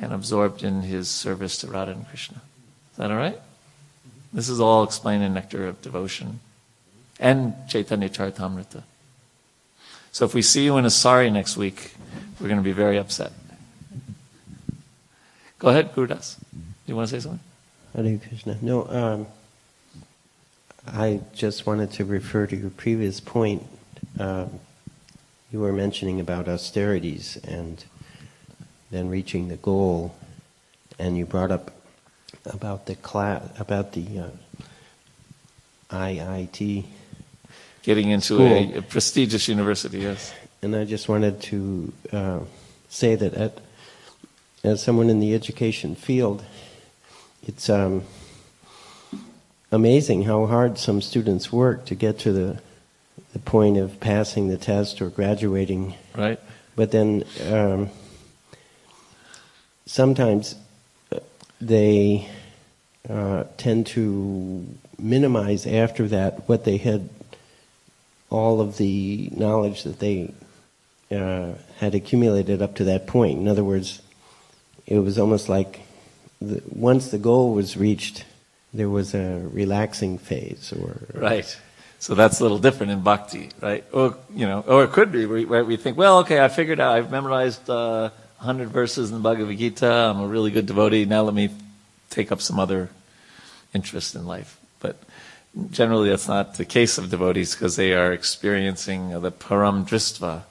and 0.00 0.12
absorbed 0.12 0.62
in 0.62 0.82
his 0.82 1.08
service 1.08 1.58
to 1.58 1.66
Radha 1.66 1.92
and 1.92 2.08
Krishna. 2.08 2.40
Is 2.92 2.96
that 2.96 3.10
all 3.10 3.16
right? 3.16 3.38
This 4.32 4.48
is 4.48 4.60
all 4.60 4.84
explained 4.84 5.24
in 5.24 5.34
Nectar 5.34 5.66
of 5.66 5.82
Devotion 5.82 6.40
and 7.18 7.54
Chaitanya 7.68 8.08
Charitamrita. 8.08 8.82
So 10.12 10.24
if 10.24 10.34
we 10.34 10.42
see 10.42 10.64
you 10.64 10.76
in 10.76 10.84
a 10.84 10.90
sari 10.90 11.30
next 11.30 11.56
week, 11.56 11.94
we're 12.40 12.48
going 12.48 12.58
to 12.58 12.64
be 12.64 12.72
very 12.72 12.98
upset. 12.98 13.32
Go 15.58 15.68
ahead, 15.68 15.94
Gurudas. 15.94 16.36
Do 16.50 16.58
you 16.86 16.96
want 16.96 17.10
to 17.10 17.20
say 17.20 17.22
something? 17.22 17.40
Hare 17.94 18.18
Krishna. 18.18 18.56
No, 18.62 18.86
um, 18.88 19.26
I 20.86 21.20
just 21.34 21.66
wanted 21.66 21.92
to 21.92 22.04
refer 22.04 22.46
to 22.46 22.56
your 22.56 22.70
previous 22.70 23.20
point. 23.20 23.66
Um, 24.18 24.60
you 25.52 25.60
were 25.60 25.72
mentioning 25.72 26.20
about 26.20 26.48
austerities 26.48 27.36
and 27.44 27.84
then 28.90 29.08
reaching 29.08 29.48
the 29.48 29.56
goal, 29.56 30.14
and 30.98 31.16
you 31.18 31.26
brought 31.26 31.50
up 31.50 31.72
about 32.52 32.86
the 32.86 32.94
class, 32.96 33.42
about 33.58 33.92
the 33.92 34.18
uh, 34.18 34.30
IIT. 35.90 36.84
Getting 37.82 38.10
into 38.10 38.42
a, 38.42 38.78
a, 38.78 38.82
prestigious 38.82 39.48
university, 39.48 40.00
yes. 40.00 40.32
And 40.62 40.76
I 40.76 40.84
just 40.84 41.08
wanted 41.08 41.40
to 41.42 41.92
uh, 42.12 42.40
say 42.88 43.14
that 43.14 43.34
at, 43.34 43.58
as 44.62 44.82
someone 44.82 45.08
in 45.08 45.20
the 45.20 45.34
education 45.34 45.94
field, 45.94 46.44
it's 47.46 47.70
um, 47.70 48.02
amazing 49.72 50.24
how 50.24 50.46
hard 50.46 50.78
some 50.78 51.00
students 51.00 51.50
work 51.50 51.86
to 51.86 51.94
get 51.94 52.18
to 52.20 52.32
the 52.32 52.60
the 53.32 53.38
point 53.38 53.76
of 53.76 54.00
passing 54.00 54.48
the 54.48 54.56
test 54.56 55.00
or 55.00 55.08
graduating. 55.08 55.94
Right. 56.16 56.40
But 56.76 56.90
then 56.90 57.24
um, 57.48 57.90
sometimes 59.86 60.56
uh, 61.12 61.20
they 61.60 62.28
uh, 63.10 63.44
tend 63.56 63.86
to 63.88 64.66
minimize 64.98 65.66
after 65.66 66.06
that 66.08 66.48
what 66.48 66.64
they 66.64 66.76
had, 66.76 67.08
all 68.28 68.60
of 68.60 68.76
the 68.76 69.30
knowledge 69.32 69.82
that 69.82 69.98
they 69.98 70.32
uh, 71.10 71.52
had 71.78 71.94
accumulated 71.94 72.62
up 72.62 72.76
to 72.76 72.84
that 72.84 73.06
point. 73.06 73.38
In 73.38 73.48
other 73.48 73.64
words, 73.64 74.00
it 74.86 75.00
was 75.00 75.18
almost 75.18 75.48
like 75.48 75.80
the, 76.40 76.62
once 76.68 77.10
the 77.10 77.18
goal 77.18 77.52
was 77.54 77.76
reached, 77.76 78.24
there 78.72 78.88
was 78.88 79.14
a 79.14 79.42
relaxing 79.52 80.16
phase, 80.16 80.72
or 80.72 81.02
right. 81.14 81.58
So 81.98 82.14
that's 82.14 82.40
a 82.40 82.44
little 82.44 82.58
different 82.58 82.92
in 82.92 83.02
bhakti, 83.02 83.50
right? 83.60 83.84
Or 83.92 84.16
you 84.32 84.46
know, 84.46 84.64
or 84.66 84.84
it 84.84 84.92
could 84.92 85.10
be 85.10 85.26
where 85.26 85.64
we 85.64 85.76
think, 85.76 85.96
well, 85.96 86.20
okay, 86.20 86.42
I 86.42 86.48
figured 86.48 86.78
out, 86.78 86.96
I've 86.96 87.10
memorized 87.10 87.68
uh, 87.68 88.10
100 88.38 88.68
verses 88.68 89.10
in 89.10 89.16
the 89.16 89.22
Bhagavad 89.22 89.58
Gita. 89.58 89.90
I'm 89.90 90.20
a 90.20 90.26
really 90.28 90.50
good 90.52 90.66
devotee. 90.66 91.04
Now 91.04 91.22
let 91.22 91.34
me 91.34 91.50
take 92.08 92.30
up 92.32 92.40
some 92.40 92.58
other 92.58 92.88
interest 93.74 94.14
in 94.14 94.26
life. 94.26 94.58
But 94.80 94.96
generally, 95.70 96.10
that's 96.10 96.28
not 96.28 96.54
the 96.54 96.64
case 96.64 96.98
of 96.98 97.10
devotees 97.10 97.54
because 97.54 97.76
they 97.76 97.92
are 97.92 98.12
experiencing 98.12 99.20
the 99.20 99.32
param 99.32 99.86
dristva, 99.86 100.42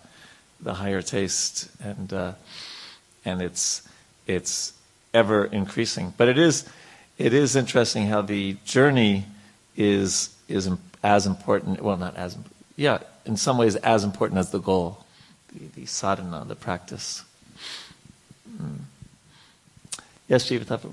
the 0.60 0.76
higher 0.76 1.02
taste, 1.02 1.70
and 1.82 2.12
uh, 2.14 2.34
and 3.26 3.42
it's 3.42 3.88
it's 4.28 4.74
ever 5.14 5.46
increasing. 5.46 6.14
But 6.18 6.28
it 6.28 6.38
is 6.38 6.68
it 7.18 7.34
is 7.34 7.56
interesting 7.56 8.08
how 8.08 8.22
the 8.22 8.58
journey 8.66 9.26
is 9.76 10.36
is 10.48 10.70
as 11.04 11.26
important. 11.26 11.82
Well, 11.82 11.98
not 11.98 12.16
as 12.16 12.38
yeah, 12.76 13.00
in 13.26 13.38
some 13.38 13.58
ways 13.58 13.76
as 13.78 14.04
important 14.04 14.40
as 14.40 14.52
the 14.52 14.60
goal, 14.60 15.06
the, 15.54 15.82
the 15.82 15.86
sadhana, 15.86 16.46
the 16.46 16.56
practice. 16.56 17.24
Mm. 18.50 18.80
Yes, 20.28 20.50
Jivatapu. 20.50 20.92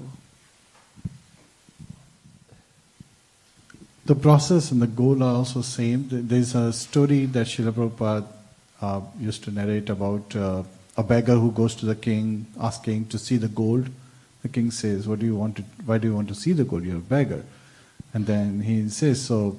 The 4.07 4.15
process 4.15 4.71
and 4.71 4.81
the 4.81 4.87
goal 4.87 5.21
are 5.21 5.35
also 5.35 5.63
same. 5.63 6.07
There's 6.09 6.55
a 6.55 6.73
story 6.73 7.27
that 7.27 7.49
Srila 7.49 7.73
Prabhupada 7.73 8.25
uh, 8.81 9.01
used 9.19 9.43
to 9.43 9.51
narrate 9.51 9.91
about 9.91 10.37
uh, 10.37 10.63
a 10.97 11.03
beggar 11.03 11.35
who 11.35 11.51
goes 11.51 11.75
to 11.75 11.87
the 11.87 11.97
king 11.97 12.47
asking 12.61 13.07
to 13.07 13.19
see 13.19 13.37
the 13.37 13.49
gold. 13.49 13.89
The 14.43 14.49
king 14.49 14.71
says, 14.71 15.09
"What 15.09 15.19
do 15.19 15.27
you 15.27 15.35
want 15.35 15.57
to? 15.57 15.65
Why 15.85 15.99
do 15.99 16.07
you 16.07 16.15
want 16.15 16.29
to 16.29 16.37
see 16.37 16.53
the 16.53 16.63
gold? 16.63 16.85
You're 16.85 16.99
a 16.99 17.11
beggar." 17.17 17.43
And 18.15 18.27
then 18.27 18.61
he 18.61 18.89
says, 18.91 19.23
"So, 19.23 19.59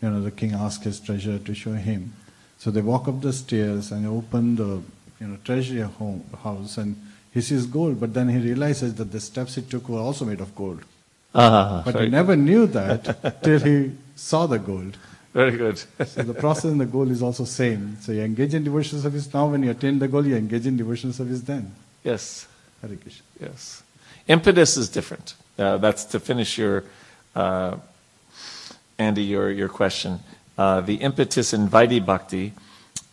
you 0.00 0.08
know, 0.08 0.22
the 0.22 0.30
king 0.30 0.52
asks 0.52 0.84
his 0.84 1.00
treasurer 1.00 1.38
to 1.38 1.52
show 1.52 1.72
him." 1.72 2.12
So 2.58 2.70
they 2.70 2.82
walk 2.82 3.08
up 3.08 3.20
the 3.20 3.32
stairs 3.32 3.90
and 3.90 4.06
open 4.06 4.54
the 4.54 4.82
you 5.18 5.26
know 5.26 5.36
treasury 5.42 5.80
home, 5.80 6.22
house, 6.44 6.78
and 6.78 6.94
he 7.32 7.40
sees 7.40 7.66
gold. 7.66 7.98
But 7.98 8.14
then 8.14 8.28
he 8.28 8.38
realizes 8.38 8.94
that 8.94 9.10
the 9.10 9.18
steps 9.18 9.56
he 9.56 9.62
took 9.62 9.88
were 9.88 9.98
also 9.98 10.24
made 10.24 10.40
of 10.40 10.54
gold. 10.54 10.84
Ah, 11.34 11.82
But 11.84 11.92
very, 11.92 12.04
he 12.06 12.10
never 12.10 12.36
knew 12.36 12.66
that 12.66 13.42
till 13.42 13.60
he 13.60 13.92
saw 14.16 14.46
the 14.46 14.58
gold. 14.58 14.96
very 15.32 15.56
good. 15.56 15.78
So 16.06 16.22
the 16.22 16.34
process 16.34 16.64
and 16.72 16.80
the 16.80 16.86
goal 16.86 17.10
is 17.10 17.22
also 17.22 17.44
same. 17.44 17.96
So 18.00 18.12
you 18.12 18.22
engage 18.22 18.52
in 18.54 18.64
devotional 18.64 19.00
service 19.02 19.32
now. 19.32 19.46
When 19.48 19.62
you 19.62 19.70
attain 19.70 19.98
the 20.00 20.08
goal, 20.08 20.26
you 20.26 20.36
engage 20.36 20.66
in 20.66 20.76
devotional 20.76 21.12
service 21.12 21.40
then. 21.42 21.72
yes. 22.04 22.46
Hare 22.82 22.96
Krishna. 22.96 23.22
Yes. 23.38 23.82
Impetus 24.26 24.76
is 24.76 24.88
different. 24.88 25.34
Uh, 25.58 25.76
that's 25.76 26.04
to 26.06 26.18
finish 26.18 26.56
your, 26.56 26.82
uh, 27.36 27.76
Andy, 28.98 29.22
your, 29.22 29.50
your 29.50 29.68
question. 29.68 30.18
Uh, 30.56 30.80
the 30.80 30.94
impetus 30.96 31.52
in 31.52 31.68
Vaidhi 31.68 32.04
Bhakti 32.04 32.52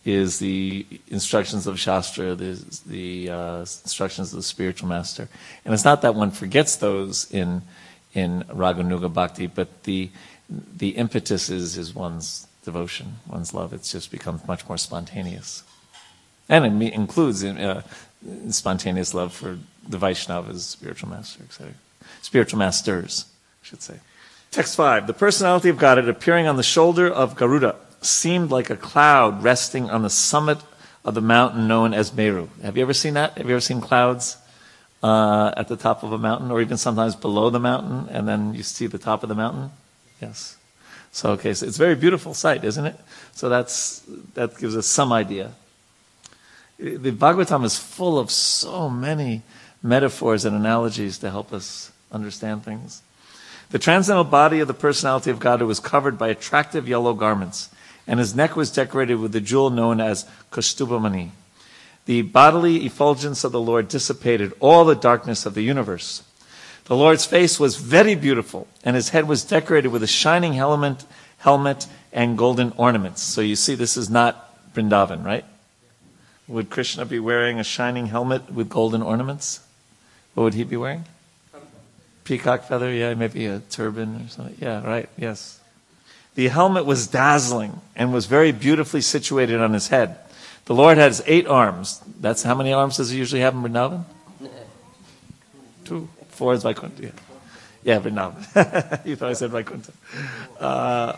is 0.04 0.38
the 0.38 0.86
instructions 1.08 1.66
of 1.66 1.78
Shastra, 1.78 2.34
the, 2.34 2.58
the 2.86 3.30
uh, 3.30 3.60
instructions 3.60 4.32
of 4.32 4.38
the 4.38 4.42
spiritual 4.42 4.88
master. 4.88 5.28
And 5.64 5.74
it's 5.74 5.84
not 5.84 6.00
that 6.02 6.14
one 6.14 6.30
forgets 6.30 6.76
those 6.76 7.30
in, 7.30 7.60
in 8.14 8.44
Raganuga 8.44 9.12
Bhakti, 9.12 9.46
but 9.46 9.84
the, 9.84 10.10
the 10.48 10.90
impetus 10.90 11.50
is, 11.50 11.76
is 11.76 11.94
one's 11.94 12.46
devotion, 12.64 13.16
one's 13.26 13.54
love. 13.54 13.72
It 13.72 13.82
just 13.82 14.10
becomes 14.10 14.46
much 14.46 14.66
more 14.68 14.78
spontaneous. 14.78 15.62
And 16.48 16.82
it 16.82 16.92
includes 16.94 17.44
uh, 17.44 17.82
spontaneous 18.50 19.14
love 19.14 19.32
for 19.32 19.58
the 19.86 19.98
Vaishnavas, 19.98 20.60
spiritual 20.60 21.10
master, 21.10 21.42
etc. 21.44 21.74
Spiritual 22.22 22.58
masters, 22.58 23.26
I 23.62 23.66
should 23.66 23.82
say. 23.82 23.96
Text 24.50 24.76
5. 24.76 25.06
The 25.06 25.12
personality 25.12 25.68
of 25.68 25.76
Godhead 25.78 26.08
appearing 26.08 26.46
on 26.46 26.56
the 26.56 26.62
shoulder 26.62 27.06
of 27.06 27.36
Garuda 27.36 27.76
seemed 28.00 28.50
like 28.50 28.70
a 28.70 28.76
cloud 28.76 29.42
resting 29.42 29.90
on 29.90 30.02
the 30.02 30.10
summit 30.10 30.58
of 31.04 31.14
the 31.14 31.20
mountain 31.20 31.68
known 31.68 31.92
as 31.92 32.14
Meru. 32.14 32.48
Have 32.62 32.76
you 32.76 32.82
ever 32.82 32.94
seen 32.94 33.14
that? 33.14 33.36
Have 33.36 33.46
you 33.46 33.54
ever 33.54 33.60
seen 33.60 33.80
clouds 33.80 34.36
uh, 35.02 35.52
at 35.56 35.68
the 35.68 35.76
top 35.76 36.02
of 36.02 36.12
a 36.12 36.18
mountain, 36.18 36.50
or 36.50 36.60
even 36.60 36.76
sometimes 36.76 37.14
below 37.14 37.50
the 37.50 37.60
mountain, 37.60 38.08
and 38.10 38.26
then 38.26 38.54
you 38.54 38.62
see 38.62 38.86
the 38.86 38.98
top 38.98 39.22
of 39.22 39.28
the 39.28 39.34
mountain? 39.34 39.70
Yes. 40.20 40.56
So, 41.12 41.30
okay, 41.32 41.54
so 41.54 41.66
it's 41.66 41.76
a 41.76 41.78
very 41.78 41.94
beautiful 41.94 42.34
sight, 42.34 42.64
isn't 42.64 42.84
it? 42.84 42.96
So 43.32 43.48
that's, 43.48 44.02
that 44.34 44.58
gives 44.58 44.76
us 44.76 44.86
some 44.86 45.12
idea 45.12 45.52
the 46.78 47.10
Bhagavatam 47.10 47.64
is 47.64 47.76
full 47.76 48.18
of 48.18 48.30
so 48.30 48.88
many 48.88 49.42
metaphors 49.82 50.44
and 50.44 50.54
analogies 50.54 51.18
to 51.18 51.30
help 51.30 51.52
us 51.52 51.90
understand 52.12 52.64
things. 52.64 53.02
The 53.70 53.78
transcendental 53.78 54.30
body 54.30 54.60
of 54.60 54.68
the 54.68 54.74
personality 54.74 55.30
of 55.30 55.40
God 55.40 55.60
was 55.62 55.80
covered 55.80 56.16
by 56.16 56.28
attractive 56.28 56.88
yellow 56.88 57.14
garments, 57.14 57.68
and 58.06 58.18
his 58.18 58.34
neck 58.34 58.56
was 58.56 58.70
decorated 58.70 59.16
with 59.16 59.32
the 59.32 59.40
jewel 59.40 59.70
known 59.70 60.00
as 60.00 60.24
Kaustubhamani. 60.50 61.30
The 62.08 62.22
bodily 62.22 62.86
effulgence 62.86 63.44
of 63.44 63.52
the 63.52 63.60
Lord 63.60 63.88
dissipated 63.88 64.54
all 64.60 64.86
the 64.86 64.94
darkness 64.94 65.44
of 65.44 65.52
the 65.52 65.60
universe. 65.60 66.22
The 66.86 66.96
Lord's 66.96 67.26
face 67.26 67.60
was 67.60 67.76
very 67.76 68.14
beautiful, 68.14 68.66
and 68.82 68.96
his 68.96 69.10
head 69.10 69.28
was 69.28 69.44
decorated 69.44 69.88
with 69.88 70.02
a 70.02 70.06
shining 70.06 70.54
helmet, 70.54 71.04
helmet 71.36 71.86
and 72.10 72.38
golden 72.38 72.72
ornaments. 72.78 73.20
So 73.20 73.42
you 73.42 73.56
see, 73.56 73.74
this 73.74 73.98
is 73.98 74.08
not 74.08 74.72
Vrindavan, 74.72 75.22
right? 75.22 75.44
Would 76.46 76.70
Krishna 76.70 77.04
be 77.04 77.18
wearing 77.18 77.60
a 77.60 77.62
shining 77.62 78.06
helmet 78.06 78.50
with 78.50 78.70
golden 78.70 79.02
ornaments? 79.02 79.60
What 80.32 80.44
would 80.44 80.54
he 80.54 80.64
be 80.64 80.78
wearing? 80.78 81.04
Peacock 82.24 82.64
feather, 82.64 82.90
yeah, 82.90 83.12
maybe 83.12 83.44
a 83.44 83.58
turban 83.58 84.24
or 84.24 84.28
something. 84.30 84.56
Yeah, 84.58 84.82
right, 84.82 85.10
yes. 85.18 85.60
The 86.36 86.48
helmet 86.48 86.86
was 86.86 87.06
dazzling 87.06 87.82
and 87.94 88.14
was 88.14 88.24
very 88.24 88.50
beautifully 88.50 89.02
situated 89.02 89.60
on 89.60 89.74
his 89.74 89.88
head. 89.88 90.16
The 90.68 90.74
Lord 90.74 90.98
has 90.98 91.22
eight 91.24 91.46
arms. 91.46 92.02
That's 92.20 92.42
how 92.42 92.54
many 92.54 92.74
arms 92.74 92.98
does 92.98 93.08
he 93.08 93.16
usually 93.16 93.40
have 93.40 93.54
in 93.54 93.62
Vrindavan? 93.62 94.04
Two. 95.86 96.10
Four 96.28 96.52
is 96.52 96.62
Vaikuntha. 96.62 97.04
Yeah, 97.04 97.10
yeah 97.82 97.98
Vrindavan. 97.98 99.06
you 99.06 99.16
thought 99.16 99.30
I 99.30 99.32
said 99.32 99.50
Vaikuntha. 99.50 99.92
Uh, 100.60 101.16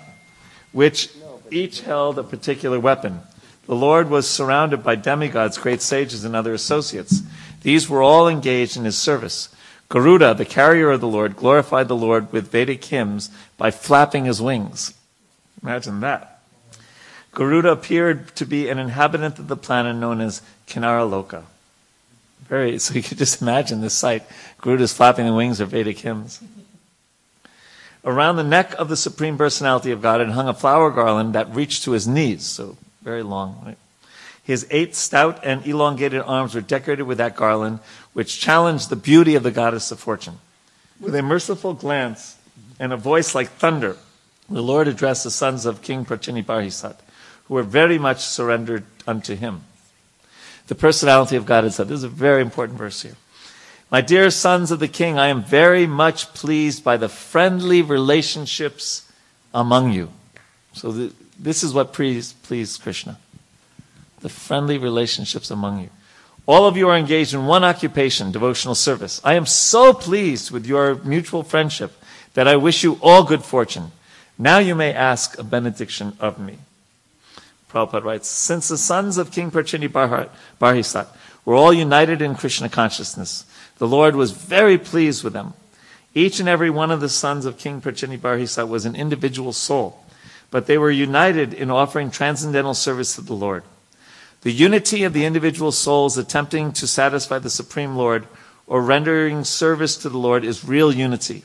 which 0.70 1.10
each 1.50 1.80
held 1.80 2.16
a 2.20 2.22
particular 2.22 2.78
weapon. 2.78 3.22
The 3.66 3.74
Lord 3.74 4.08
was 4.08 4.30
surrounded 4.30 4.84
by 4.84 4.94
demigods, 4.94 5.58
great 5.58 5.82
sages, 5.82 6.24
and 6.24 6.36
other 6.36 6.54
associates. 6.54 7.22
These 7.62 7.90
were 7.90 8.02
all 8.02 8.28
engaged 8.28 8.76
in 8.76 8.84
his 8.84 8.96
service. 8.96 9.48
Garuda, 9.88 10.34
the 10.34 10.44
carrier 10.44 10.92
of 10.92 11.00
the 11.00 11.08
Lord, 11.08 11.34
glorified 11.34 11.88
the 11.88 11.96
Lord 11.96 12.32
with 12.32 12.52
Vedic 12.52 12.84
hymns 12.84 13.30
by 13.58 13.72
flapping 13.72 14.26
his 14.26 14.40
wings. 14.40 14.94
Imagine 15.60 15.98
that. 16.02 16.39
Garuda 17.32 17.70
appeared 17.70 18.34
to 18.36 18.44
be 18.44 18.68
an 18.68 18.78
inhabitant 18.78 19.38
of 19.38 19.48
the 19.48 19.56
planet 19.56 19.96
known 19.96 20.20
as 20.20 20.42
Kinnara 20.66 21.08
Loka. 21.08 21.44
Very, 22.48 22.78
so 22.80 22.94
you 22.94 23.02
could 23.02 23.18
just 23.18 23.40
imagine 23.40 23.80
this 23.80 23.94
sight. 23.94 24.24
Garuda's 24.60 24.92
flapping 24.92 25.26
the 25.26 25.34
wings 25.34 25.60
of 25.60 25.70
Vedic 25.70 25.98
hymns. 25.98 26.42
Around 28.04 28.36
the 28.36 28.44
neck 28.44 28.74
of 28.74 28.88
the 28.88 28.96
Supreme 28.96 29.36
Personality 29.36 29.90
of 29.90 30.00
God 30.00 30.26
hung 30.26 30.48
a 30.48 30.54
flower 30.54 30.90
garland 30.90 31.34
that 31.34 31.54
reached 31.54 31.84
to 31.84 31.92
his 31.92 32.08
knees, 32.08 32.46
so 32.46 32.76
very 33.02 33.22
long. 33.22 33.62
Right? 33.64 33.78
His 34.42 34.66
eight 34.70 34.96
stout 34.96 35.44
and 35.44 35.64
elongated 35.66 36.22
arms 36.22 36.54
were 36.54 36.62
decorated 36.62 37.02
with 37.02 37.18
that 37.18 37.36
garland, 37.36 37.80
which 38.14 38.40
challenged 38.40 38.88
the 38.88 38.96
beauty 38.96 39.34
of 39.34 39.42
the 39.42 39.50
goddess 39.50 39.92
of 39.92 40.00
fortune. 40.00 40.38
With 40.98 41.14
a 41.14 41.22
merciful 41.22 41.74
glance 41.74 42.36
and 42.78 42.92
a 42.92 42.96
voice 42.96 43.34
like 43.34 43.48
thunder, 43.50 43.96
the 44.48 44.62
Lord 44.62 44.88
addressed 44.88 45.24
the 45.24 45.30
sons 45.30 45.66
of 45.66 45.82
King 45.82 46.04
Prachinibarhisat, 46.04 46.96
who 47.50 47.56
were 47.56 47.64
very 47.64 47.98
much 47.98 48.20
surrendered 48.20 48.84
unto 49.08 49.34
him. 49.34 49.62
The 50.68 50.76
personality 50.76 51.34
of 51.34 51.46
God 51.46 51.64
is 51.64 51.74
said. 51.74 51.88
This 51.88 51.96
is 51.96 52.04
a 52.04 52.08
very 52.08 52.42
important 52.42 52.78
verse 52.78 53.02
here. 53.02 53.16
My 53.90 54.00
dear 54.00 54.30
sons 54.30 54.70
of 54.70 54.78
the 54.78 54.86
king, 54.86 55.18
I 55.18 55.26
am 55.26 55.42
very 55.42 55.84
much 55.84 56.32
pleased 56.32 56.84
by 56.84 56.96
the 56.96 57.08
friendly 57.08 57.82
relationships 57.82 59.10
among 59.52 59.92
you. 59.92 60.12
So 60.74 60.92
the, 60.92 61.12
this 61.36 61.64
is 61.64 61.74
what 61.74 61.92
pleased, 61.92 62.40
pleased 62.44 62.82
Krishna. 62.82 63.18
The 64.20 64.28
friendly 64.28 64.78
relationships 64.78 65.50
among 65.50 65.80
you. 65.80 65.90
All 66.46 66.66
of 66.66 66.76
you 66.76 66.88
are 66.88 66.96
engaged 66.96 67.34
in 67.34 67.46
one 67.46 67.64
occupation, 67.64 68.30
devotional 68.30 68.76
service. 68.76 69.20
I 69.24 69.34
am 69.34 69.44
so 69.44 69.92
pleased 69.92 70.52
with 70.52 70.66
your 70.66 71.02
mutual 71.02 71.42
friendship 71.42 72.00
that 72.34 72.46
I 72.46 72.54
wish 72.54 72.84
you 72.84 73.00
all 73.02 73.24
good 73.24 73.42
fortune. 73.42 73.90
Now 74.38 74.58
you 74.58 74.76
may 74.76 74.94
ask 74.94 75.36
a 75.36 75.42
benediction 75.42 76.16
of 76.20 76.38
me. 76.38 76.58
Prabhupada 77.70 78.04
writes, 78.04 78.28
since 78.28 78.68
the 78.68 78.78
sons 78.78 79.16
of 79.18 79.30
King 79.30 79.50
Prachini 79.50 79.88
Barhisat 80.58 81.06
were 81.44 81.54
all 81.54 81.72
united 81.72 82.20
in 82.20 82.34
Krishna 82.34 82.68
consciousness, 82.68 83.44
the 83.78 83.88
Lord 83.88 84.16
was 84.16 84.32
very 84.32 84.76
pleased 84.76 85.24
with 85.24 85.32
them. 85.32 85.54
Each 86.14 86.40
and 86.40 86.48
every 86.48 86.70
one 86.70 86.90
of 86.90 87.00
the 87.00 87.08
sons 87.08 87.46
of 87.46 87.58
King 87.58 87.80
Prachini 87.80 88.18
Barhisat 88.18 88.68
was 88.68 88.84
an 88.84 88.96
individual 88.96 89.52
soul, 89.52 90.04
but 90.50 90.66
they 90.66 90.76
were 90.76 90.90
united 90.90 91.54
in 91.54 91.70
offering 91.70 92.10
transcendental 92.10 92.74
service 92.74 93.14
to 93.14 93.20
the 93.20 93.34
Lord. 93.34 93.62
The 94.42 94.52
unity 94.52 95.04
of 95.04 95.12
the 95.12 95.24
individual 95.24 95.70
souls 95.70 96.18
attempting 96.18 96.72
to 96.72 96.86
satisfy 96.86 97.38
the 97.38 97.50
Supreme 97.50 97.94
Lord 97.94 98.26
or 98.66 98.82
rendering 98.82 99.44
service 99.44 99.96
to 99.98 100.08
the 100.08 100.18
Lord 100.18 100.44
is 100.44 100.64
real 100.64 100.92
unity. 100.92 101.44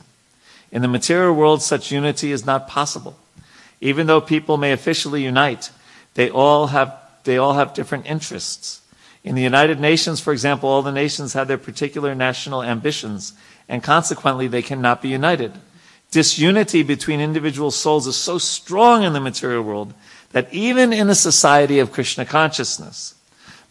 In 0.72 0.82
the 0.82 0.88
material 0.88 1.34
world, 1.34 1.62
such 1.62 1.92
unity 1.92 2.32
is 2.32 2.46
not 2.46 2.68
possible. 2.68 3.16
Even 3.80 4.06
though 4.06 4.20
people 4.20 4.56
may 4.56 4.72
officially 4.72 5.22
unite, 5.22 5.70
they 6.16 6.28
all 6.28 6.66
have, 6.66 6.92
they 7.22 7.38
all 7.38 7.54
have 7.54 7.72
different 7.72 8.06
interests. 8.06 8.82
In 9.22 9.36
the 9.36 9.42
United 9.42 9.78
Nations, 9.78 10.20
for 10.20 10.32
example, 10.32 10.68
all 10.68 10.82
the 10.82 10.90
nations 10.90 11.32
have 11.34 11.46
their 11.46 11.58
particular 11.58 12.14
national 12.14 12.62
ambitions, 12.62 13.32
and 13.68 13.82
consequently 13.82 14.48
they 14.48 14.62
cannot 14.62 15.00
be 15.00 15.08
united. 15.08 15.52
Disunity 16.10 16.82
between 16.82 17.20
individual 17.20 17.70
souls 17.70 18.08
is 18.08 18.16
so 18.16 18.38
strong 18.38 19.04
in 19.04 19.12
the 19.12 19.20
material 19.20 19.62
world 19.62 19.94
that 20.32 20.52
even 20.52 20.92
in 20.92 21.08
a 21.08 21.14
society 21.14 21.78
of 21.78 21.92
Krishna 21.92 22.24
consciousness, 22.24 23.14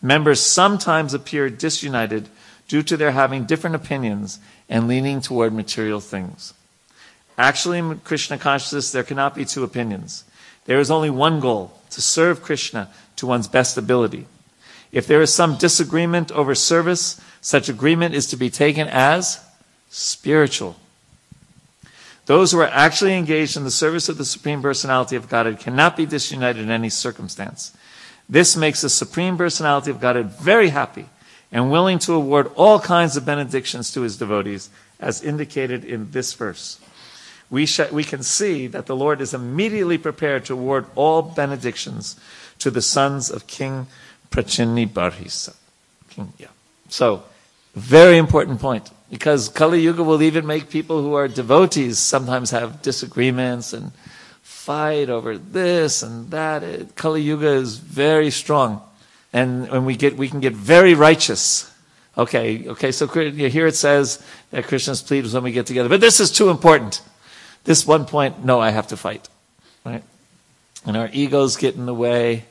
Members 0.05 0.39
sometimes 0.39 1.15
appear 1.15 1.49
disunited 1.49 2.29
due 2.67 2.83
to 2.83 2.95
their 2.95 3.11
having 3.11 3.45
different 3.45 3.75
opinions 3.75 4.37
and 4.69 4.87
leaning 4.87 5.19
toward 5.19 5.51
material 5.51 5.99
things. 5.99 6.53
Actually, 7.39 7.79
in 7.79 7.97
Krishna 7.99 8.37
consciousness, 8.37 8.91
there 8.91 9.03
cannot 9.03 9.33
be 9.33 9.45
two 9.45 9.63
opinions. 9.63 10.23
There 10.65 10.79
is 10.79 10.91
only 10.91 11.09
one 11.09 11.39
goal 11.39 11.79
to 11.95 12.01
serve 12.01 12.43
Krishna 12.43 12.89
to 13.15 13.25
one's 13.25 13.47
best 13.47 13.77
ability. 13.77 14.27
If 14.91 15.07
there 15.07 15.21
is 15.21 15.33
some 15.33 15.57
disagreement 15.57 16.31
over 16.31 16.53
service, 16.55 17.19
such 17.41 17.69
agreement 17.69 18.15
is 18.15 18.27
to 18.27 18.37
be 18.37 18.49
taken 18.49 18.87
as 18.87 19.43
spiritual. 19.89 20.75
Those 22.25 22.51
who 22.51 22.59
are 22.59 22.67
actually 22.67 23.13
engaged 23.13 23.55
in 23.55 23.63
the 23.63 23.71
service 23.71 24.09
of 24.09 24.17
the 24.17 24.25
Supreme 24.25 24.61
Personality 24.61 25.15
of 25.15 25.29
Godhead 25.29 25.59
cannot 25.59 25.95
be 25.95 26.05
disunited 26.05 26.61
in 26.61 26.71
any 26.71 26.89
circumstance. 26.89 27.75
This 28.27 28.55
makes 28.55 28.81
the 28.81 28.89
Supreme 28.89 29.37
Personality 29.37 29.91
of 29.91 30.01
Godhead 30.01 30.31
very 30.31 30.69
happy 30.69 31.05
and 31.51 31.71
willing 31.71 31.99
to 31.99 32.13
award 32.13 32.51
all 32.55 32.79
kinds 32.79 33.15
of 33.15 33.25
benedictions 33.25 33.91
to 33.93 34.01
his 34.01 34.17
devotees, 34.17 34.69
as 34.99 35.23
indicated 35.23 35.85
in 35.85 36.11
this 36.11 36.33
verse. 36.33 36.79
We, 37.49 37.65
sh- 37.65 37.91
we 37.91 38.03
can 38.03 38.23
see 38.23 38.67
that 38.67 38.85
the 38.85 38.95
Lord 38.95 39.21
is 39.21 39.33
immediately 39.33 39.97
prepared 39.97 40.45
to 40.45 40.53
award 40.53 40.85
all 40.95 41.21
benedictions 41.21 42.19
to 42.59 42.71
the 42.71 42.81
sons 42.81 43.29
of 43.29 43.47
King 43.47 43.87
Prachini 44.31 44.87
Barhisa. 44.87 45.55
King, 46.09 46.33
yeah. 46.37 46.47
So, 46.89 47.23
very 47.75 48.17
important 48.17 48.59
point 48.59 48.89
because 49.09 49.49
Kali 49.49 49.81
Yuga 49.81 50.03
will 50.03 50.21
even 50.21 50.45
make 50.45 50.69
people 50.69 51.01
who 51.01 51.13
are 51.13 51.27
devotees 51.27 51.99
sometimes 51.99 52.51
have 52.51 52.81
disagreements 52.81 53.73
and 53.73 53.91
fight 54.41 55.09
over 55.09 55.37
this 55.37 56.01
and 56.01 56.31
that. 56.31 56.63
It, 56.63 56.95
Kali 56.95 57.21
Yuga 57.21 57.49
is 57.49 57.77
very 57.77 58.31
strong, 58.31 58.81
and 59.31 59.69
when 59.69 59.85
we 59.85 59.95
get 59.95 60.17
we 60.17 60.29
can 60.29 60.39
get 60.39 60.53
very 60.53 60.93
righteous. 60.93 61.71
Okay, 62.17 62.67
okay. 62.69 62.91
So 62.91 63.07
here 63.07 63.67
it 63.67 63.75
says 63.75 64.25
that 64.51 64.65
Krishna's 64.65 65.01
pleased 65.01 65.33
when 65.33 65.43
we 65.43 65.51
get 65.51 65.65
together, 65.65 65.89
but 65.89 66.01
this 66.01 66.19
is 66.19 66.31
too 66.31 66.49
important. 66.49 67.01
This 67.65 67.85
one 67.85 68.05
point, 68.05 68.45
no, 68.45 68.59
I 68.59 68.69
have 68.69 68.87
to 68.87 68.97
fight, 68.97 69.27
right? 69.85 70.03
And 70.85 70.95
our 70.95 71.09
egos 71.11 71.57
get 71.57 71.75
in 71.75 71.85
the 71.85 71.93
way, 71.93 72.45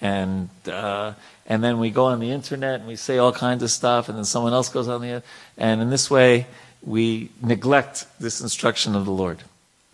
and 0.00 0.48
uh, 0.66 1.12
and 1.46 1.62
then 1.62 1.78
we 1.78 1.90
go 1.90 2.06
on 2.06 2.20
the 2.20 2.30
internet 2.30 2.80
and 2.80 2.88
we 2.88 2.96
say 2.96 3.18
all 3.18 3.32
kinds 3.32 3.62
of 3.62 3.70
stuff, 3.70 4.08
and 4.08 4.18
then 4.18 4.24
someone 4.24 4.52
else 4.52 4.68
goes 4.68 4.88
on 4.88 5.00
the 5.00 5.22
and 5.56 5.80
in 5.80 5.90
this 5.90 6.10
way 6.10 6.46
we 6.82 7.30
neglect 7.42 8.06
this 8.18 8.40
instruction 8.40 8.94
of 8.94 9.04
the 9.04 9.10
Lord. 9.10 9.42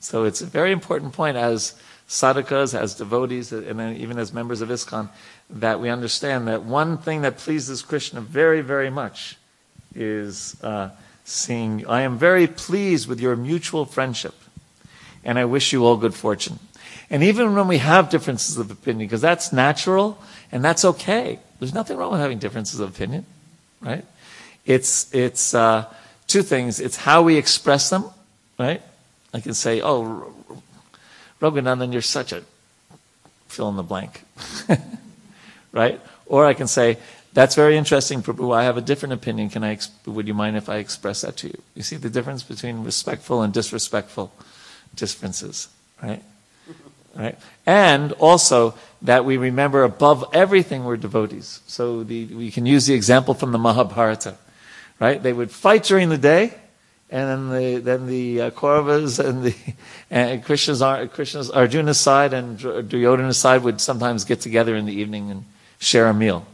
So 0.00 0.24
it's 0.24 0.40
a 0.40 0.46
very 0.46 0.72
important 0.72 1.12
point 1.12 1.36
as 1.36 1.74
sadhakas, 2.08 2.78
as 2.78 2.94
devotees, 2.94 3.52
and 3.52 3.78
then 3.78 3.96
even 3.96 4.18
as 4.18 4.32
members 4.32 4.60
of 4.60 4.68
ISKCON, 4.68 5.08
that 5.48 5.80
we 5.80 5.88
understand 5.88 6.48
that 6.48 6.62
one 6.62 6.98
thing 6.98 7.22
that 7.22 7.38
pleases 7.38 7.82
Krishna 7.82 8.20
very, 8.20 8.60
very 8.60 8.90
much 8.90 9.36
is 9.94 10.56
uh, 10.62 10.90
seeing, 11.24 11.86
I 11.86 12.02
am 12.02 12.18
very 12.18 12.46
pleased 12.46 13.08
with 13.08 13.20
your 13.20 13.36
mutual 13.36 13.86
friendship, 13.86 14.34
and 15.24 15.38
I 15.38 15.44
wish 15.44 15.72
you 15.72 15.84
all 15.84 15.96
good 15.96 16.14
fortune. 16.14 16.58
And 17.10 17.22
even 17.22 17.54
when 17.54 17.68
we 17.68 17.78
have 17.78 18.10
differences 18.10 18.58
of 18.58 18.70
opinion, 18.70 19.06
because 19.06 19.20
that's 19.20 19.52
natural 19.52 20.18
and 20.50 20.64
that's 20.64 20.84
okay. 20.84 21.38
There's 21.58 21.74
nothing 21.74 21.96
wrong 21.96 22.12
with 22.12 22.20
having 22.20 22.38
differences 22.38 22.80
of 22.80 22.88
opinion, 22.88 23.26
right? 23.80 24.04
It's, 24.64 25.12
it's 25.14 25.54
uh, 25.54 25.92
two 26.26 26.42
things. 26.42 26.80
It's 26.80 26.96
how 26.96 27.22
we 27.22 27.36
express 27.36 27.90
them, 27.90 28.04
right? 28.58 28.82
I 29.34 29.40
can 29.40 29.54
say, 29.54 29.80
oh, 29.82 30.32
Raghunandan, 31.40 31.92
you're 31.92 32.02
such 32.02 32.32
a 32.32 32.42
fill 33.48 33.68
in 33.68 33.76
the 33.76 33.82
blank, 33.82 34.24
right? 35.72 36.00
Or 36.26 36.46
I 36.46 36.54
can 36.54 36.66
say, 36.66 36.98
that's 37.34 37.54
very 37.54 37.76
interesting, 37.76 38.22
Prabhu. 38.22 38.54
I 38.54 38.64
have 38.64 38.76
a 38.76 38.82
different 38.82 39.14
opinion. 39.14 39.48
Can 39.48 39.64
I? 39.64 39.78
Would 40.04 40.28
you 40.28 40.34
mind 40.34 40.56
if 40.56 40.68
I 40.68 40.76
express 40.76 41.22
that 41.22 41.36
to 41.38 41.48
you? 41.48 41.62
You 41.74 41.82
see 41.82 41.96
the 41.96 42.10
difference 42.10 42.42
between 42.42 42.84
respectful 42.84 43.40
and 43.42 43.54
disrespectful 43.54 44.32
differences, 44.94 45.68
right? 46.02 46.22
right? 47.14 47.38
And 47.66 48.12
also 48.12 48.74
that 49.02 49.24
we 49.24 49.36
remember 49.36 49.82
above 49.82 50.24
everything 50.32 50.84
we're 50.84 50.96
devotees. 50.96 51.60
So 51.66 52.02
the, 52.02 52.26
we 52.26 52.50
can 52.50 52.66
use 52.66 52.86
the 52.86 52.94
example 52.94 53.34
from 53.34 53.52
the 53.52 53.58
Mahabharata, 53.58 54.36
right? 55.00 55.22
They 55.22 55.32
would 55.32 55.50
fight 55.50 55.84
during 55.84 56.08
the 56.08 56.18
day, 56.18 56.54
and 57.10 57.28
then 57.28 57.60
the 57.60 57.78
then 57.78 58.06
the 58.06 58.40
uh, 58.40 58.50
Kauravas 58.50 59.22
and 59.22 59.44
the 59.44 59.54
and 60.10 60.42
Krishna's 60.42 60.82
Krishna's 61.12 61.50
Arjuna's 61.50 62.00
side 62.00 62.32
and 62.32 62.58
Duryodhana's 62.58 63.36
side 63.36 63.62
would 63.62 63.80
sometimes 63.80 64.24
get 64.24 64.40
together 64.40 64.74
in 64.74 64.86
the 64.86 64.94
evening 64.94 65.30
and 65.30 65.44
share 65.78 66.06
a 66.06 66.14
meal? 66.14 66.46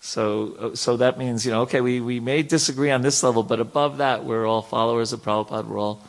So, 0.00 0.74
so 0.74 0.96
that 0.96 1.18
means, 1.18 1.44
you 1.44 1.52
know, 1.52 1.62
okay, 1.62 1.80
we, 1.80 2.00
we 2.00 2.20
may 2.20 2.42
disagree 2.42 2.90
on 2.90 3.02
this 3.02 3.22
level, 3.22 3.42
but 3.42 3.60
above 3.60 3.98
that, 3.98 4.24
we're 4.24 4.46
all 4.46 4.62
followers 4.62 5.12
of 5.12 5.20
Prabhupada. 5.20 5.66
We're 5.66 5.78
all 5.78 6.02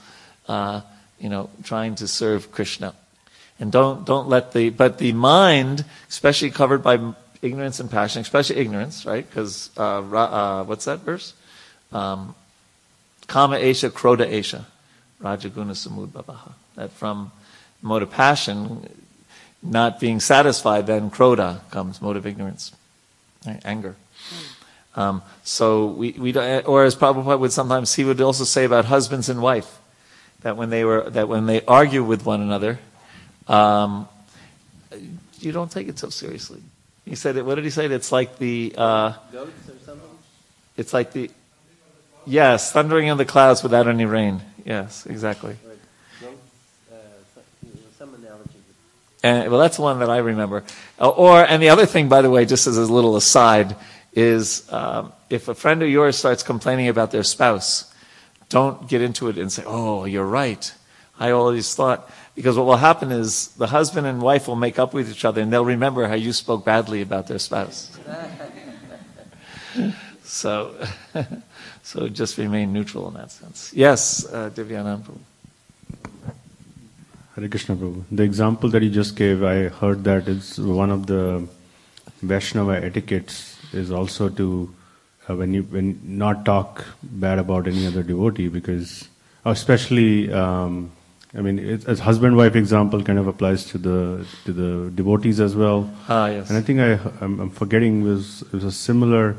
uh, 0.47 0.81
you 1.19 1.29
know, 1.29 1.49
trying 1.63 1.95
to 1.95 2.07
serve 2.07 2.51
Krishna. 2.51 2.95
And 3.59 3.71
don't, 3.71 4.05
don't 4.05 4.27
let 4.27 4.53
the, 4.53 4.69
but 4.69 4.97
the 4.97 5.13
mind, 5.13 5.85
especially 6.09 6.49
covered 6.49 6.81
by 6.83 7.13
ignorance 7.41 7.79
and 7.79 7.91
passion, 7.91 8.21
especially 8.21 8.57
ignorance, 8.57 9.05
right? 9.05 9.27
Because, 9.27 9.69
uh, 9.77 9.99
uh, 9.99 10.63
what's 10.63 10.85
that 10.85 10.99
verse? 11.01 11.33
Um, 11.91 12.33
Kama 13.27 13.57
Esha, 13.57 13.89
Krodha 13.91 14.27
Esha, 14.27 14.65
Rajoguna 15.21 15.73
Samudbhavaha. 15.73 16.53
That 16.75 16.91
from 16.91 17.31
mode 17.81 18.01
of 18.01 18.11
passion, 18.11 18.89
not 19.61 19.99
being 19.99 20.19
satisfied, 20.19 20.87
then 20.87 21.11
Krodha 21.11 21.59
comes, 21.69 22.01
mode 22.01 22.17
of 22.17 22.25
ignorance, 22.25 22.71
right? 23.45 23.61
anger. 23.63 23.95
Um, 24.95 25.21
so 25.43 25.87
we, 25.87 26.11
we 26.11 26.35
or 26.63 26.83
as 26.83 26.95
Prabhupada 26.95 27.39
would 27.39 27.51
sometimes, 27.51 27.95
he 27.95 28.03
would 28.03 28.19
also 28.19 28.43
say 28.43 28.65
about 28.65 28.85
husbands 28.85 29.29
and 29.29 29.41
wife 29.41 29.79
that 30.41 30.57
when 30.57 30.69
they 30.69 30.83
were 30.83 31.09
that 31.09 31.27
when 31.27 31.45
they 31.45 31.63
argue 31.65 32.03
with 32.03 32.25
one 32.25 32.41
another, 32.41 32.79
um, 33.47 34.07
you 35.39 35.51
don't 35.51 35.71
take 35.71 35.87
it 35.87 35.97
so 35.97 36.09
seriously. 36.09 36.61
He 37.05 37.15
said, 37.15 37.37
it, 37.37 37.45
"What 37.45 37.55
did 37.55 37.63
he 37.63 37.69
say? 37.69 37.85
It's 37.85 38.11
like 38.11 38.37
the 38.37 38.73
uh, 38.77 39.13
it's 40.77 40.93
like 40.93 41.13
the 41.13 41.31
yes, 42.25 42.71
thundering 42.71 43.07
in 43.07 43.17
the 43.17 43.25
clouds 43.25 43.63
without 43.63 43.87
any 43.87 44.05
rain. 44.05 44.41
Yes, 44.65 45.05
exactly." 45.05 45.55
And 49.23 49.51
well, 49.51 49.59
that's 49.59 49.77
one 49.77 49.99
that 49.99 50.09
I 50.09 50.17
remember. 50.17 50.63
Uh, 50.99 51.09
or 51.09 51.43
and 51.43 51.61
the 51.61 51.69
other 51.69 51.85
thing, 51.85 52.09
by 52.09 52.21
the 52.21 52.29
way, 52.29 52.45
just 52.45 52.67
as 52.67 52.77
a 52.77 52.91
little 52.91 53.15
aside, 53.15 53.75
is 54.13 54.71
um, 54.71 55.13
if 55.29 55.47
a 55.47 55.55
friend 55.55 55.81
of 55.83 55.89
yours 55.89 56.17
starts 56.17 56.43
complaining 56.43 56.87
about 56.87 57.11
their 57.11 57.23
spouse, 57.23 57.93
don't 58.49 58.89
get 58.89 59.01
into 59.01 59.29
it 59.29 59.37
and 59.37 59.51
say, 59.51 59.63
oh, 59.65 60.05
you're 60.05 60.25
right. 60.25 60.73
I 61.19 61.31
always 61.31 61.73
thought, 61.75 62.09
because 62.35 62.57
what 62.57 62.65
will 62.65 62.77
happen 62.77 63.11
is 63.11 63.49
the 63.49 63.67
husband 63.67 64.07
and 64.07 64.21
wife 64.21 64.47
will 64.47 64.55
make 64.55 64.79
up 64.79 64.93
with 64.93 65.09
each 65.09 65.23
other 65.23 65.41
and 65.41 65.53
they'll 65.53 65.63
remember 65.63 66.07
how 66.07 66.15
you 66.15 66.33
spoke 66.33 66.65
badly 66.65 67.01
about 67.01 67.27
their 67.27 67.39
spouse. 67.39 67.97
so, 70.23 70.75
so 71.83 72.09
just 72.09 72.37
remain 72.37 72.73
neutral 72.73 73.07
in 73.07 73.13
that 73.13 73.31
sense. 73.31 73.71
Yes, 73.73 74.25
uh, 74.25 74.49
Divyanand 74.49 75.05
Hare 77.41 77.49
Krishna 77.49 77.75
Prabhu. 77.75 78.03
The 78.11 78.23
example 78.23 78.69
that 78.69 78.83
you 78.83 78.89
just 78.89 79.15
gave, 79.15 79.43
I 79.43 79.69
heard 79.69 80.03
that 80.03 80.27
it's 80.27 80.59
one 80.59 80.91
of 80.91 81.07
the 81.07 81.47
Vaishnava 82.21 82.83
etiquettes 82.83 83.57
is 83.73 83.91
also 83.91 84.29
to 84.29 84.73
uh, 85.27 85.35
when 85.35 85.53
you 85.53 85.63
when 85.63 85.99
not 86.03 86.45
talk 86.45 86.85
bad 87.01 87.39
about 87.39 87.67
any 87.67 87.87
other 87.87 88.03
devotee 88.03 88.47
because 88.47 89.07
especially 89.45 90.31
um, 90.31 90.91
I 91.33 91.41
mean 91.41 91.57
it, 91.57 91.87
as 91.87 91.99
husband 91.99 92.37
wife 92.37 92.55
example 92.55 93.03
kind 93.03 93.17
of 93.17 93.27
applies 93.27 93.65
to 93.71 93.77
the 93.79 94.25
to 94.45 94.53
the 94.53 94.91
devotees 94.91 95.39
as 95.39 95.55
well. 95.55 95.89
Ah 96.09 96.27
yes. 96.27 96.49
And 96.49 96.57
I 96.57 96.61
think 96.61 96.79
I 96.79 96.99
I'm, 97.21 97.39
I'm 97.39 97.49
forgetting 97.49 98.03
was 98.03 98.43
it 98.43 98.53
was 98.53 98.63
a 98.63 98.71
similar 98.71 99.35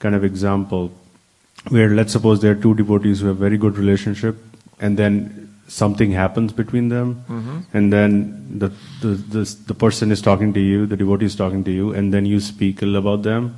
kind 0.00 0.14
of 0.14 0.22
example 0.22 0.92
where 1.68 1.88
let's 1.88 2.12
suppose 2.12 2.40
there 2.40 2.52
are 2.52 2.62
two 2.66 2.74
devotees 2.74 3.20
who 3.20 3.28
have 3.28 3.36
very 3.36 3.56
good 3.56 3.78
relationship 3.78 4.36
and 4.80 4.98
then 4.98 5.47
something 5.68 6.12
happens 6.12 6.52
between 6.52 6.88
them 6.88 7.14
mm-hmm. 7.28 7.58
and 7.74 7.92
then 7.92 8.58
the, 8.58 8.68
the 9.02 9.08
the 9.36 9.56
the 9.66 9.74
person 9.74 10.10
is 10.10 10.22
talking 10.22 10.52
to 10.52 10.60
you 10.60 10.86
the 10.86 10.96
devotee 10.96 11.26
is 11.26 11.36
talking 11.36 11.62
to 11.62 11.70
you 11.70 11.92
and 11.92 12.12
then 12.12 12.24
you 12.26 12.40
speak 12.40 12.82
about 12.82 13.22
them 13.22 13.56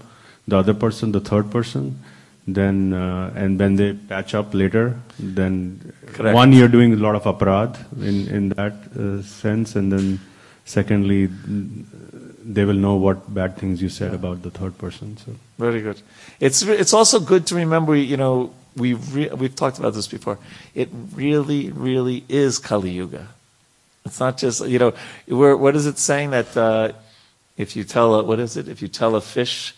the 0.51 0.57
other 0.57 0.75
person, 0.75 1.13
the 1.13 1.21
third 1.21 1.51
person, 1.51 1.99
then 2.47 2.93
uh, 2.93 3.33
and 3.35 3.59
when 3.59 3.77
they 3.77 3.93
patch 3.95 4.35
up 4.35 4.55
later, 4.55 5.01
then 5.19 5.93
Correct. 6.13 6.35
one 6.35 6.53
you're 6.53 6.69
doing 6.69 6.93
a 6.93 6.97
lot 6.97 7.15
of 7.15 7.25
aparad 7.25 7.79
in 8.03 8.29
in 8.29 8.49
that 8.51 8.75
uh, 8.99 9.23
sense, 9.23 9.77
and 9.77 9.93
then 9.93 10.21
secondly, 10.65 11.29
they 12.45 12.65
will 12.65 12.81
know 12.87 12.97
what 12.97 13.33
bad 13.33 13.57
things 13.57 13.81
you 13.81 13.89
said 13.89 14.15
about 14.15 14.43
the 14.43 14.51
third 14.51 14.77
person. 14.79 15.17
So 15.25 15.37
very 15.59 15.83
good. 15.83 16.03
It's 16.41 16.63
it's 16.63 16.93
also 16.93 17.21
good 17.21 17.47
to 17.49 17.55
remember, 17.55 17.95
you 17.95 18.17
know, 18.17 18.53
we 18.81 18.95
we've 18.95 19.55
talked 19.55 19.78
about 19.78 19.95
this 19.95 20.09
before. 20.09 20.39
It 20.74 20.89
really, 21.14 21.70
really 21.70 22.24
is 22.28 22.59
Kali 22.59 22.91
Yuga. 22.91 23.28
It's 24.05 24.18
not 24.18 24.39
just 24.39 24.66
you 24.66 24.78
know, 24.78 24.95
what 25.57 25.76
is 25.76 25.87
it 25.87 25.99
saying 25.99 26.31
that? 26.31 26.57
Uh, 26.57 26.93
if 27.57 27.76
you 27.76 27.85
tell 27.85 28.14
a, 28.14 28.24
what 28.24 28.41
is 28.41 28.57
it? 28.57 28.68
If 28.68 28.81
you 28.81 28.89
tell 28.89 29.14
a 29.14 29.20
fish, 29.20 29.74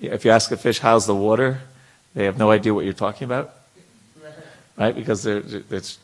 if 0.00 0.24
you 0.24 0.30
ask 0.30 0.50
a 0.52 0.56
fish 0.56 0.80
how's 0.80 1.06
the 1.06 1.14
water, 1.14 1.62
they 2.14 2.24
have 2.24 2.36
no 2.36 2.50
idea 2.50 2.74
what 2.74 2.84
you're 2.84 2.92
talking 2.92 3.24
about, 3.24 3.54
right? 4.76 4.94
Because 4.94 5.22
they're, 5.22 5.42
it's 5.70 5.98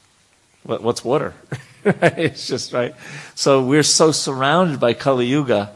what, 0.62 0.82
what's 0.82 1.04
water? 1.04 1.34
it's 1.84 2.46
just 2.46 2.72
right. 2.72 2.94
So 3.34 3.62
we're 3.62 3.82
so 3.82 4.10
surrounded 4.10 4.80
by 4.80 4.94
Kali 4.94 5.26
Yuga. 5.26 5.72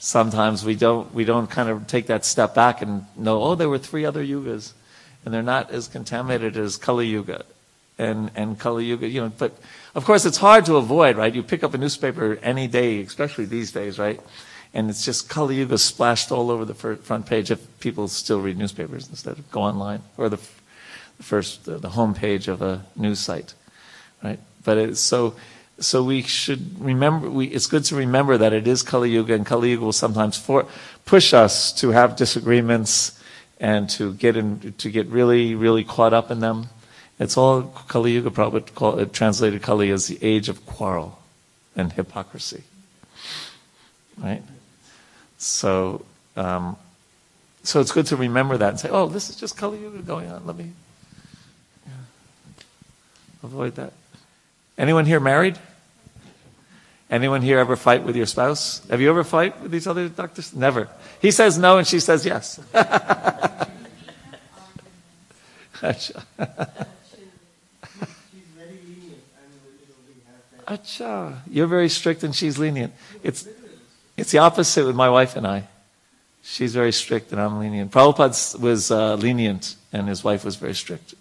Sometimes 0.00 0.64
we 0.64 0.74
don't 0.74 1.12
we 1.14 1.24
don't 1.24 1.48
kind 1.48 1.68
of 1.68 1.86
take 1.86 2.06
that 2.06 2.24
step 2.24 2.54
back 2.54 2.82
and 2.82 3.04
know. 3.16 3.42
Oh, 3.42 3.54
there 3.54 3.68
were 3.68 3.78
three 3.78 4.04
other 4.04 4.24
yugas, 4.24 4.72
and 5.24 5.32
they're 5.32 5.42
not 5.42 5.70
as 5.70 5.88
contaminated 5.88 6.56
as 6.56 6.76
Kali 6.76 7.06
Yuga, 7.06 7.44
and 7.98 8.30
and 8.34 8.58
Kali 8.58 8.84
Yuga. 8.84 9.08
You 9.08 9.22
know, 9.22 9.32
but 9.38 9.52
of 9.94 10.04
course 10.04 10.24
it's 10.24 10.38
hard 10.38 10.66
to 10.66 10.76
avoid, 10.76 11.16
right? 11.16 11.34
You 11.34 11.42
pick 11.42 11.64
up 11.64 11.74
a 11.74 11.78
newspaper 11.78 12.38
any 12.42 12.66
day, 12.66 13.00
especially 13.00 13.44
these 13.46 13.72
days, 13.72 13.98
right? 13.98 14.20
And 14.72 14.90
it's 14.90 15.04
just 15.04 15.28
Kali 15.28 15.56
Yuga 15.56 15.78
splashed 15.78 16.32
all 16.32 16.50
over 16.50 16.64
the 16.64 16.74
front 16.74 17.26
page 17.26 17.50
if 17.50 17.60
people 17.78 18.08
still 18.08 18.40
read 18.40 18.58
newspapers 18.58 19.08
instead 19.08 19.38
of 19.38 19.50
go 19.52 19.62
online 19.62 20.02
or 20.16 20.28
the, 20.28 20.40
the 21.16 21.22
first 21.22 21.64
the 21.64 21.90
home 21.90 22.14
page 22.14 22.48
of 22.48 22.60
a 22.60 22.84
news 22.96 23.20
site, 23.20 23.54
right? 24.22 24.40
But 24.64 24.78
it's 24.78 25.00
so 25.00 25.34
so 25.78 26.02
we 26.04 26.22
should 26.22 26.80
remember. 26.80 27.30
We, 27.30 27.46
it's 27.46 27.66
good 27.66 27.84
to 27.84 27.96
remember 27.96 28.38
that 28.38 28.52
it 28.52 28.66
is 28.66 28.82
Kali 28.82 29.10
Yuga, 29.10 29.34
and 29.34 29.46
Kali 29.46 29.70
Yuga 29.70 29.84
will 29.84 29.92
sometimes 29.92 30.38
for, 30.38 30.66
push 31.04 31.34
us 31.34 31.72
to 31.80 31.90
have 31.90 32.16
disagreements 32.16 33.20
and 33.60 33.88
to 33.90 34.12
get 34.14 34.36
in, 34.36 34.74
to 34.78 34.90
get 34.90 35.06
really, 35.06 35.54
really 35.54 35.84
caught 35.84 36.12
up 36.12 36.30
in 36.30 36.40
them. 36.40 36.68
It's 37.18 37.36
all 37.36 37.62
Kali 37.88 38.12
Yuga. 38.12 38.30
Probably 38.30 38.60
call, 38.60 38.98
it 38.98 39.12
translated 39.12 39.62
Kali 39.62 39.90
as 39.90 40.08
the 40.08 40.18
age 40.22 40.48
of 40.48 40.66
quarrel 40.66 41.18
and 41.76 41.92
hypocrisy. 41.92 42.64
Right. 44.18 44.42
So, 45.38 46.04
um, 46.36 46.76
so 47.62 47.80
it's 47.80 47.92
good 47.92 48.06
to 48.06 48.16
remember 48.16 48.56
that 48.56 48.68
and 48.70 48.80
say, 48.80 48.88
"Oh, 48.90 49.06
this 49.06 49.30
is 49.30 49.36
just 49.36 49.56
Kali 49.56 49.80
Yuga 49.80 49.98
going 49.98 50.30
on. 50.30 50.46
Let 50.46 50.56
me 50.56 50.72
yeah, 51.86 51.92
avoid 53.42 53.76
that." 53.76 53.92
Anyone 54.76 55.06
here 55.06 55.20
married? 55.20 55.58
Anyone 57.14 57.42
here 57.42 57.60
ever 57.60 57.76
fight 57.76 58.02
with 58.02 58.16
your 58.16 58.26
spouse? 58.26 58.84
Have 58.90 59.00
you 59.00 59.08
ever 59.08 59.22
fight 59.22 59.62
with 59.62 59.70
these 59.70 59.86
other 59.86 60.08
doctors? 60.08 60.52
Never. 60.52 60.88
He 61.22 61.30
says 61.30 61.56
no 61.56 61.78
and 61.78 61.86
she 61.86 62.00
says 62.00 62.26
yes. 62.26 62.58
Acha. 70.66 71.38
You're 71.48 71.68
very 71.68 71.88
strict 71.88 72.24
and 72.24 72.34
she's 72.34 72.58
lenient. 72.58 72.92
It's, 73.22 73.46
it's 74.16 74.32
the 74.32 74.38
opposite 74.38 74.84
with 74.84 74.96
my 74.96 75.08
wife 75.08 75.36
and 75.36 75.46
I. 75.46 75.68
She's 76.42 76.74
very 76.74 76.90
strict 76.90 77.30
and 77.30 77.40
I'm 77.40 77.60
lenient. 77.60 77.92
Prabhupada 77.92 78.58
was 78.58 78.90
uh, 78.90 79.14
lenient 79.14 79.76
and 79.92 80.08
his 80.08 80.24
wife 80.24 80.44
was 80.44 80.56
very 80.56 80.74
strict. 80.74 81.14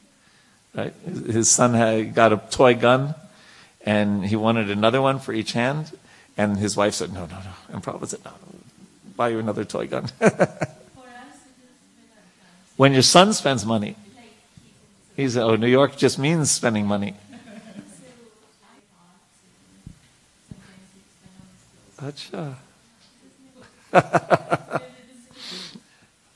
Right? 0.73 0.95
His 1.05 1.51
son 1.51 1.75
had 1.75 2.15
got 2.15 2.33
a 2.33 2.37
toy 2.49 2.73
gun 2.73 3.13
and 3.85 4.25
he 4.25 4.35
wanted 4.35 4.69
another 4.69 5.01
one 5.01 5.19
for 5.19 5.33
each 5.33 5.53
hand. 5.53 5.91
And 6.37 6.57
his 6.57 6.75
wife 6.75 6.95
said, 6.95 7.13
no, 7.13 7.25
no, 7.25 7.35
no. 7.35 7.53
And 7.73 7.83
Prabhupada 7.83 8.07
said, 8.07 8.25
no, 8.25 8.31
buy 9.15 9.29
you 9.29 9.39
another 9.39 9.65
toy 9.65 9.87
gun. 9.87 10.07
when 12.77 12.93
your 12.93 13.03
son 13.03 13.33
spends 13.33 13.65
money, 13.65 13.95
he 15.15 15.29
said, 15.29 15.43
oh, 15.43 15.55
New 15.55 15.67
York 15.67 15.95
just 15.95 16.17
means 16.17 16.49
spending 16.49 16.87
money. 16.87 17.15
Acha. 21.97 22.55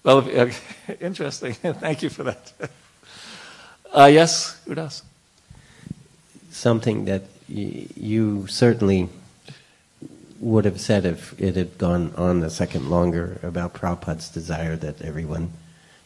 well, 0.04 0.18
okay. 0.20 0.56
interesting. 1.02 1.54
Thank 1.54 2.04
you 2.04 2.10
for 2.10 2.24
that. 2.24 2.54
Uh, 3.92 4.06
yes, 4.06 4.62
who 4.66 4.76
does? 4.76 5.02
Something 6.52 7.06
that 7.06 7.24
you 7.48 8.48
certainly 8.48 9.10
would 10.40 10.66
have 10.66 10.80
said 10.80 11.06
if 11.06 11.40
it 11.40 11.56
had 11.56 11.78
gone 11.78 12.14
on 12.16 12.44
a 12.44 12.50
second 12.50 12.90
longer 12.90 13.40
about 13.42 13.74
Prabhupada's 13.74 14.30
desire 14.30 14.76
that 14.76 15.02
everyone, 15.02 15.52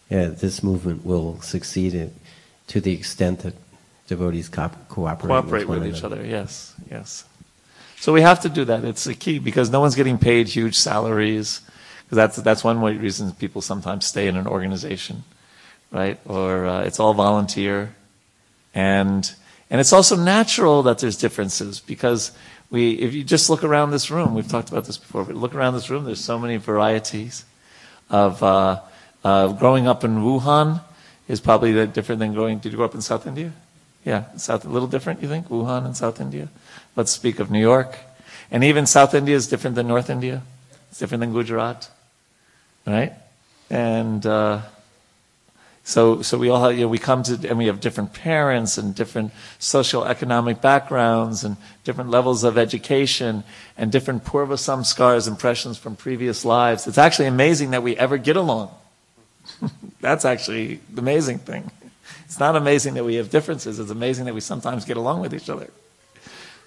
yeah, 0.09 0.27
this 0.27 0.63
movement 0.63 1.05
will 1.05 1.41
succeed 1.41 2.11
to 2.67 2.81
the 2.81 2.93
extent 2.93 3.39
that 3.39 3.53
devotees 4.07 4.49
co- 4.49 4.71
cooperate, 4.87 5.27
cooperate 5.27 5.67
with, 5.67 5.79
with 5.79 5.95
each 5.95 6.03
other. 6.03 6.25
Yes, 6.25 6.73
yes. 6.89 7.25
So 7.99 8.13
we 8.13 8.21
have 8.21 8.39
to 8.41 8.49
do 8.49 8.65
that. 8.65 8.83
It's 8.83 9.03
the 9.03 9.13
key 9.13 9.39
because 9.39 9.69
no 9.69 9.79
one's 9.79 9.95
getting 9.95 10.17
paid 10.17 10.47
huge 10.47 10.75
salaries. 10.75 11.61
Because 12.03 12.15
that's 12.15 12.35
that's 12.37 12.63
one 12.63 12.81
way 12.81 12.97
reason 12.97 13.31
people 13.33 13.61
sometimes 13.61 14.05
stay 14.05 14.27
in 14.27 14.35
an 14.35 14.47
organization, 14.47 15.23
right? 15.91 16.19
Or 16.25 16.65
uh, 16.65 16.81
it's 16.81 16.99
all 16.99 17.13
volunteer, 17.13 17.95
and 18.73 19.33
and 19.71 19.79
it's 19.79 19.93
also 19.93 20.17
natural 20.17 20.83
that 20.83 20.99
there's 20.99 21.15
differences 21.15 21.79
because 21.79 22.33
we, 22.69 22.91
if 22.91 23.13
you 23.13 23.23
just 23.23 23.49
look 23.49 23.63
around 23.63 23.91
this 23.91 24.11
room, 24.11 24.35
we've 24.35 24.47
talked 24.47 24.69
about 24.69 24.83
this 24.83 24.97
before, 24.97 25.23
but 25.23 25.35
look 25.35 25.55
around 25.55 25.75
this 25.75 25.89
room, 25.89 26.03
there's 26.03 26.19
so 26.19 26.37
many 26.37 26.57
varieties 26.57 27.45
of, 28.09 28.43
uh, 28.43 28.81
uh, 29.23 29.47
growing 29.53 29.87
up 29.87 30.03
in 30.03 30.17
Wuhan 30.17 30.81
is 31.29 31.39
probably 31.39 31.87
different 31.87 32.19
than 32.19 32.33
growing, 32.33 32.59
did 32.59 32.73
you 32.73 32.75
grow 32.75 32.85
up 32.85 32.95
in 32.95 33.01
South 33.01 33.25
India? 33.25 33.53
Yeah, 34.03 34.25
South, 34.35 34.65
a 34.65 34.69
little 34.69 34.89
different, 34.89 35.21
you 35.21 35.29
think? 35.29 35.47
Wuhan 35.47 35.85
and 35.85 35.95
South 35.95 36.19
India? 36.19 36.49
Let's 36.97 37.13
speak 37.13 37.39
of 37.39 37.49
New 37.49 37.61
York. 37.61 37.97
And 38.51 38.65
even 38.65 38.85
South 38.85 39.13
India 39.13 39.37
is 39.37 39.47
different 39.47 39.77
than 39.77 39.87
North 39.87 40.09
India. 40.09 40.41
It's 40.89 40.99
different 40.99 41.21
than 41.21 41.31
Gujarat. 41.31 41.89
Right? 42.85 43.13
And, 43.69 44.25
uh, 44.25 44.63
so, 45.83 46.21
so 46.21 46.37
we 46.37 46.49
all 46.49 46.63
have, 46.63 46.73
you 46.77 46.81
know, 46.81 46.87
we 46.87 46.99
come 46.99 47.23
to, 47.23 47.49
and 47.49 47.57
we 47.57 47.65
have 47.65 47.79
different 47.79 48.13
parents 48.13 48.77
and 48.77 48.93
different 48.93 49.31
social 49.57 50.05
economic 50.05 50.61
backgrounds 50.61 51.43
and 51.43 51.57
different 51.83 52.11
levels 52.11 52.43
of 52.43 52.57
education 52.57 53.43
and 53.77 53.91
different 53.91 54.23
purva 54.23 54.53
samskars, 54.53 55.27
impressions 55.27 55.77
from 55.77 55.95
previous 55.95 56.45
lives. 56.45 56.85
It's 56.85 56.99
actually 56.99 57.25
amazing 57.27 57.71
that 57.71 57.81
we 57.81 57.97
ever 57.97 58.17
get 58.17 58.35
along. 58.35 58.71
That's 60.01 60.23
actually 60.23 60.79
the 60.93 61.01
amazing 61.01 61.39
thing. 61.39 61.71
It's 62.25 62.39
not 62.39 62.55
amazing 62.55 62.93
that 62.93 63.03
we 63.03 63.15
have 63.15 63.29
differences. 63.29 63.79
It's 63.79 63.91
amazing 63.91 64.25
that 64.25 64.35
we 64.35 64.41
sometimes 64.41 64.85
get 64.85 64.97
along 64.97 65.19
with 65.19 65.33
each 65.33 65.49
other, 65.49 65.69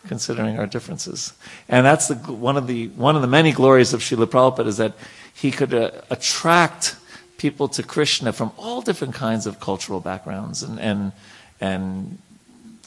considering 0.09 0.59
our 0.59 0.67
differences. 0.67 1.33
And 1.69 1.87
that's 1.87 2.09
the, 2.09 2.17
one 2.17 2.57
of 2.57 2.67
the, 2.67 2.89
one 2.89 3.17
of 3.17 3.23
the 3.23 3.29
many 3.29 3.53
glories 3.53 3.95
of 3.95 4.01
Srila 4.01 4.27
Prabhupada 4.27 4.67
is 4.67 4.77
that 4.77 4.95
he 5.33 5.51
could 5.51 5.73
uh, 5.73 5.93
attract 6.11 6.97
people 7.45 7.69
to 7.69 7.83
Krishna 7.83 8.33
from 8.33 8.51
all 8.57 8.81
different 8.81 9.13
kinds 9.13 9.45
of 9.47 9.61
cultural 9.61 10.01
backgrounds 10.01 10.63
and, 10.63 10.81
and, 10.81 11.13
and 11.61 12.17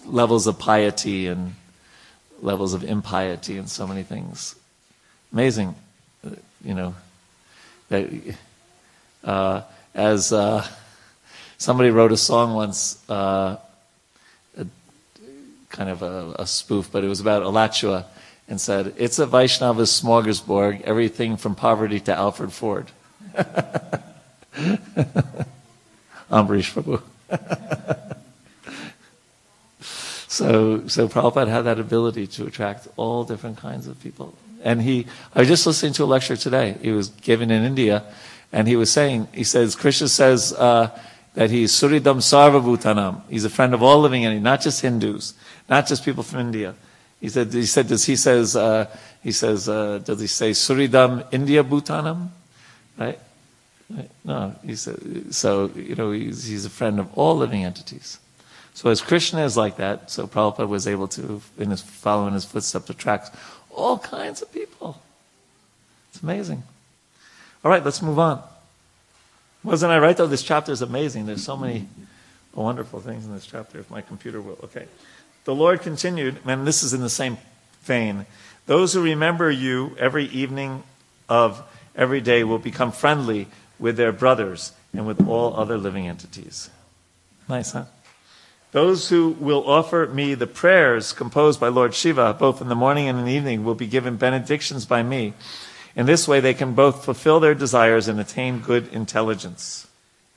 levels 0.03 0.47
of 0.47 0.57
piety 0.57 1.27
and 1.27 1.53
levels 2.41 2.73
of 2.73 2.83
impiety 2.83 3.59
and 3.59 3.69
so 3.69 3.85
many 3.85 4.01
things. 4.01 4.55
Amazing, 5.31 5.75
you 6.63 6.73
know, 6.73 6.95
that, 7.89 8.09
uh, 9.23 9.61
as 9.93 10.33
uh, 10.33 10.67
somebody 11.59 11.91
wrote 11.91 12.11
a 12.11 12.17
song 12.17 12.55
once, 12.55 13.07
uh, 13.11 13.57
a, 14.57 14.65
kind 15.69 15.91
of 15.91 16.01
a, 16.01 16.33
a, 16.39 16.47
spoof, 16.47 16.89
but 16.91 17.03
it 17.03 17.07
was 17.07 17.19
about 17.19 17.43
Alachua, 17.43 18.07
and 18.49 18.59
said, 18.59 18.95
It's 18.97 19.19
a 19.19 19.27
Vaishnava 19.27 19.83
smorgasbord, 19.83 20.81
everything 20.81 21.37
from 21.37 21.53
poverty 21.53 21.99
to 21.99 22.15
Alfred 22.15 22.51
Ford. 22.51 22.87
Ambarish 26.31 26.73
Prabhu. 26.73 27.01
so, 30.27 30.87
so 30.87 31.07
Prabhupada 31.07 31.47
had 31.47 31.61
that 31.63 31.79
ability 31.79 32.27
to 32.27 32.47
attract 32.47 32.87
all 32.97 33.23
different 33.23 33.57
kinds 33.57 33.87
of 33.87 33.99
people. 34.01 34.33
And 34.63 34.81
he, 34.81 35.05
I 35.35 35.39
was 35.39 35.47
just 35.47 35.67
listening 35.67 35.93
to 35.93 36.03
a 36.03 36.05
lecture 36.05 36.35
today. 36.35 36.75
He 36.81 36.91
was 36.91 37.09
given 37.09 37.51
in 37.51 37.63
India, 37.63 38.03
and 38.51 38.67
he 38.67 38.75
was 38.75 38.91
saying, 38.91 39.27
he 39.33 39.43
says, 39.43 39.75
Krishna 39.75 40.07
says 40.07 40.53
uh, 40.53 40.89
that 41.35 41.51
he's 41.51 41.71
Suhridam 41.71 42.17
Sarvabhutanam. 42.17 43.21
He's 43.29 43.45
a 43.45 43.49
friend 43.49 43.73
of 43.73 43.83
all 43.83 43.99
living 43.99 44.25
entities, 44.25 44.43
not 44.43 44.61
just 44.61 44.81
Hindus, 44.81 45.33
not 45.69 45.85
just 45.85 46.03
people 46.03 46.23
from 46.23 46.39
India. 46.39 46.73
He 47.21 47.29
said, 47.29 47.53
he 47.53 47.65
said, 47.65 47.87
does 47.87 48.05
he 48.05 48.15
says, 48.15 48.55
uh, 48.55 48.87
he 49.21 49.31
says, 49.31 49.69
uh, 49.69 49.99
does 49.99 50.19
he 50.19 50.27
say 50.27 50.51
Suhridam 50.51 51.25
India 51.31 51.63
Bhutanam? 51.63 52.29
Right? 52.97 53.19
No, 54.25 54.53
he's 54.65 54.87
a, 54.87 55.31
so 55.31 55.71
you 55.75 55.95
know 55.95 56.11
he's, 56.11 56.43
he's 56.43 56.65
a 56.65 56.69
friend 56.69 56.99
of 56.99 57.17
all 57.17 57.37
living 57.37 57.63
entities. 57.63 58.19
So 58.73 58.89
as 58.89 59.01
Krishna 59.01 59.43
is 59.43 59.57
like 59.57 59.77
that, 59.77 60.11
so 60.11 60.27
Prabhupada 60.27 60.67
was 60.67 60.87
able 60.87 61.07
to, 61.09 61.41
in 61.57 61.71
his 61.71 61.81
following 61.81 62.33
his 62.33 62.45
footsteps, 62.45 62.89
attract 62.89 63.35
all 63.71 63.97
kinds 63.97 64.41
of 64.41 64.51
people. 64.51 65.01
It's 66.11 66.21
amazing. 66.21 66.63
All 67.63 67.71
right, 67.71 67.83
let's 67.83 68.01
move 68.01 68.19
on. 68.19 68.43
Wasn't 69.63 69.91
I 69.91 69.97
right 69.99 70.15
though? 70.15 70.27
This 70.27 70.43
chapter 70.43 70.71
is 70.71 70.81
amazing. 70.81 71.25
There's 71.25 71.43
so 71.43 71.57
many 71.57 71.87
wonderful 72.53 72.99
things 72.99 73.25
in 73.25 73.33
this 73.33 73.45
chapter. 73.45 73.79
If 73.79 73.89
my 73.89 74.01
computer 74.01 74.41
will, 74.41 74.57
okay. 74.65 74.87
The 75.45 75.55
Lord 75.55 75.81
continued, 75.81 76.37
and 76.45 76.67
this 76.67 76.83
is 76.83 76.93
in 76.93 77.01
the 77.01 77.09
same 77.09 77.37
vein. 77.83 78.25
Those 78.65 78.93
who 78.93 79.01
remember 79.01 79.49
you 79.49 79.95
every 79.97 80.25
evening 80.25 80.83
of 81.29 81.63
every 81.95 82.19
day 82.19 82.43
will 82.43 82.59
become 82.59 82.91
friendly 82.91 83.47
with 83.79 83.97
their 83.97 84.11
brothers 84.11 84.71
and 84.93 85.05
with 85.05 85.27
all 85.27 85.55
other 85.55 85.77
living 85.77 86.07
entities. 86.07 86.69
Nice, 87.47 87.71
huh? 87.71 87.85
Those 88.71 89.09
who 89.09 89.29
will 89.39 89.67
offer 89.69 90.07
me 90.07 90.33
the 90.33 90.47
prayers 90.47 91.13
composed 91.13 91.59
by 91.59 91.69
Lord 91.69 91.93
Shiva, 91.93 92.33
both 92.33 92.61
in 92.61 92.67
the 92.67 92.75
morning 92.75 93.07
and 93.07 93.17
in 93.17 93.25
the 93.25 93.31
evening, 93.31 93.63
will 93.63 93.75
be 93.75 93.87
given 93.87 94.17
benedictions 94.17 94.85
by 94.85 95.03
me. 95.03 95.33
In 95.95 96.05
this 96.05 96.27
way, 96.27 96.39
they 96.39 96.53
can 96.53 96.73
both 96.73 97.05
fulfill 97.05 97.39
their 97.39 97.55
desires 97.55 98.07
and 98.07 98.19
attain 98.19 98.59
good 98.59 98.91
intelligence. 98.93 99.87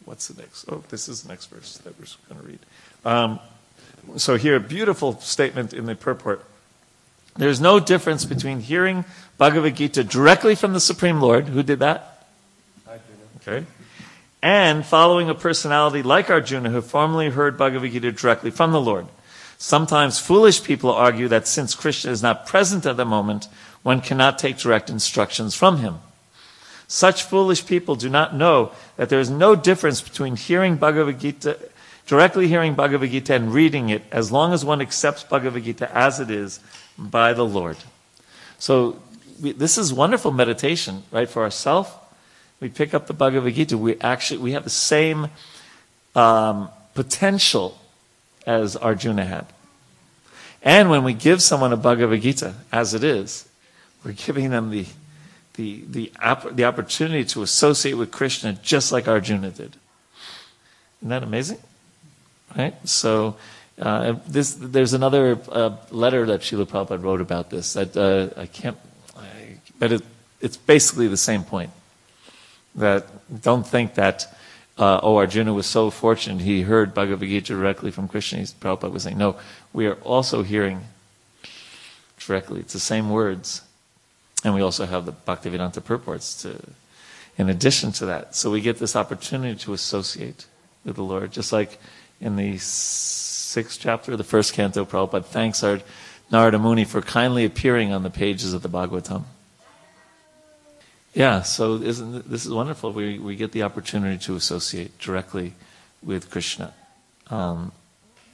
What's 0.04 0.28
the 0.28 0.40
next? 0.40 0.64
Oh, 0.70 0.82
this 0.88 1.08
is 1.08 1.22
the 1.22 1.28
next 1.28 1.46
verse 1.46 1.78
that 1.78 1.98
we're 1.98 2.06
going 2.34 2.40
to 2.40 2.46
read. 2.46 2.58
Um, 3.04 3.40
so, 4.16 4.36
here, 4.36 4.56
a 4.56 4.60
beautiful 4.60 5.20
statement 5.20 5.74
in 5.74 5.86
the 5.86 5.94
purport. 5.94 6.44
There's 7.36 7.60
no 7.60 7.78
difference 7.78 8.24
between 8.24 8.60
hearing 8.60 9.04
Bhagavad 9.38 9.76
Gita 9.76 10.04
directly 10.04 10.54
from 10.54 10.72
the 10.72 10.80
Supreme 10.80 11.20
Lord. 11.20 11.48
Who 11.48 11.62
did 11.62 11.80
that? 11.80 12.09
Okay 13.40 13.64
and 14.42 14.84
following 14.86 15.28
a 15.28 15.34
personality 15.34 16.02
like 16.02 16.30
Arjuna 16.30 16.70
who 16.70 16.80
formerly 16.80 17.30
heard 17.30 17.58
Bhagavad 17.58 17.92
Gita 17.92 18.12
directly 18.12 18.50
from 18.50 18.72
the 18.72 18.80
Lord. 18.80 19.06
Sometimes 19.58 20.18
foolish 20.18 20.64
people 20.64 20.90
argue 20.90 21.28
that 21.28 21.46
since 21.46 21.74
Krishna 21.74 22.10
is 22.10 22.22
not 22.22 22.46
present 22.46 22.86
at 22.86 22.96
the 22.96 23.04
moment, 23.04 23.48
one 23.82 24.00
cannot 24.00 24.38
take 24.38 24.56
direct 24.56 24.88
instructions 24.88 25.54
from 25.54 25.78
him. 25.78 25.98
Such 26.88 27.22
foolish 27.22 27.66
people 27.66 27.94
do 27.94 28.08
not 28.08 28.34
know 28.34 28.72
that 28.96 29.10
there 29.10 29.20
is 29.20 29.30
no 29.30 29.54
difference 29.54 30.00
between 30.00 30.36
hearing 30.36 30.76
Bhagavad 30.76 31.20
Gita, 31.20 31.58
directly 32.06 32.48
hearing 32.48 32.74
Bhagavad 32.74 33.10
Gita 33.10 33.34
and 33.34 33.52
reading 33.52 33.90
it, 33.90 34.02
as 34.10 34.32
long 34.32 34.52
as 34.52 34.64
one 34.64 34.80
accepts 34.80 35.22
Bhagavad 35.22 35.64
Gita 35.64 35.94
as 35.96 36.18
it 36.18 36.30
is 36.30 36.60
by 36.98 37.34
the 37.34 37.44
Lord. 37.44 37.76
So 38.58 39.00
we, 39.40 39.52
this 39.52 39.76
is 39.76 39.92
wonderful 39.92 40.32
meditation, 40.32 41.04
right, 41.12 41.28
for 41.28 41.42
ourselves 41.42 41.90
we 42.60 42.68
pick 42.68 42.94
up 42.94 43.06
the 43.06 43.14
Bhagavad 43.14 43.54
Gita, 43.54 43.76
we 43.78 43.98
actually 44.00 44.38
we 44.38 44.52
have 44.52 44.64
the 44.64 44.70
same 44.70 45.28
um, 46.14 46.68
potential 46.94 47.78
as 48.46 48.76
Arjuna 48.76 49.24
had. 49.24 49.46
And 50.62 50.90
when 50.90 51.04
we 51.04 51.14
give 51.14 51.42
someone 51.42 51.72
a 51.72 51.76
Bhagavad 51.76 52.20
Gita 52.20 52.54
as 52.70 52.92
it 52.92 53.02
is, 53.02 53.48
we're 54.04 54.12
giving 54.12 54.50
them 54.50 54.70
the 54.70 54.86
the 55.54 55.82
the, 55.88 56.12
the 56.52 56.64
opportunity 56.64 57.24
to 57.24 57.42
associate 57.42 57.94
with 57.94 58.10
Krishna 58.10 58.52
just 58.62 58.92
like 58.92 59.08
Arjuna 59.08 59.50
did. 59.50 59.76
Isn't 61.00 61.08
that 61.08 61.22
amazing? 61.22 61.58
Right? 62.56 62.74
So 62.86 63.36
uh, 63.80 64.16
this 64.26 64.54
there's 64.54 64.92
another 64.92 65.38
uh, 65.50 65.76
letter 65.90 66.26
that 66.26 66.40
Srila 66.40 66.66
Prabhupada 66.66 67.02
wrote 67.02 67.22
about 67.22 67.48
this 67.48 67.72
that 67.72 67.96
uh, 67.96 68.38
I 68.38 68.46
can't, 68.46 68.76
I, 69.16 69.58
but 69.78 69.92
it, 69.92 70.02
it's 70.42 70.58
basically 70.58 71.08
the 71.08 71.16
same 71.16 71.42
point. 71.42 71.70
That 72.74 73.06
don't 73.42 73.66
think 73.66 73.94
that, 73.94 74.32
uh, 74.78 75.00
oh, 75.02 75.16
Arjuna 75.16 75.52
was 75.52 75.66
so 75.66 75.90
fortunate 75.90 76.42
he 76.42 76.62
heard 76.62 76.94
Bhagavad 76.94 77.28
Gita 77.28 77.52
directly 77.52 77.90
from 77.90 78.08
Krishna. 78.08 78.38
He's, 78.38 78.52
Prabhupada 78.52 78.92
was 78.92 79.02
saying, 79.02 79.18
no, 79.18 79.36
we 79.72 79.86
are 79.86 79.94
also 79.96 80.42
hearing 80.42 80.82
directly. 82.18 82.60
It's 82.60 82.72
the 82.72 82.80
same 82.80 83.10
words. 83.10 83.62
And 84.44 84.54
we 84.54 84.62
also 84.62 84.86
have 84.86 85.04
the 85.04 85.12
Bhaktivedanta 85.12 85.84
purports 85.84 86.40
to, 86.42 86.60
in 87.36 87.50
addition 87.50 87.92
to 87.92 88.06
that. 88.06 88.34
So 88.34 88.50
we 88.50 88.60
get 88.60 88.78
this 88.78 88.96
opportunity 88.96 89.58
to 89.60 89.72
associate 89.72 90.46
with 90.84 90.96
the 90.96 91.02
Lord. 91.02 91.32
Just 91.32 91.52
like 91.52 91.78
in 92.20 92.36
the 92.36 92.56
sixth 92.58 93.80
chapter 93.80 94.12
of 94.12 94.18
the 94.18 94.24
first 94.24 94.54
canto, 94.54 94.84
Prabhupada 94.84 95.24
thanks 95.24 95.62
our 95.62 95.80
Narada 96.30 96.58
Muni 96.58 96.84
for 96.84 97.02
kindly 97.02 97.44
appearing 97.44 97.92
on 97.92 98.02
the 98.02 98.10
pages 98.10 98.54
of 98.54 98.62
the 98.62 98.68
Bhagavatam. 98.68 99.24
Yeah, 101.14 101.42
so 101.42 101.74
isn't 101.74 102.30
this 102.30 102.46
is 102.46 102.52
wonderful? 102.52 102.92
We 102.92 103.18
we 103.18 103.34
get 103.34 103.50
the 103.50 103.64
opportunity 103.64 104.16
to 104.26 104.36
associate 104.36 104.96
directly 104.98 105.54
with 106.02 106.30
Krishna, 106.30 106.72
um, 107.30 107.72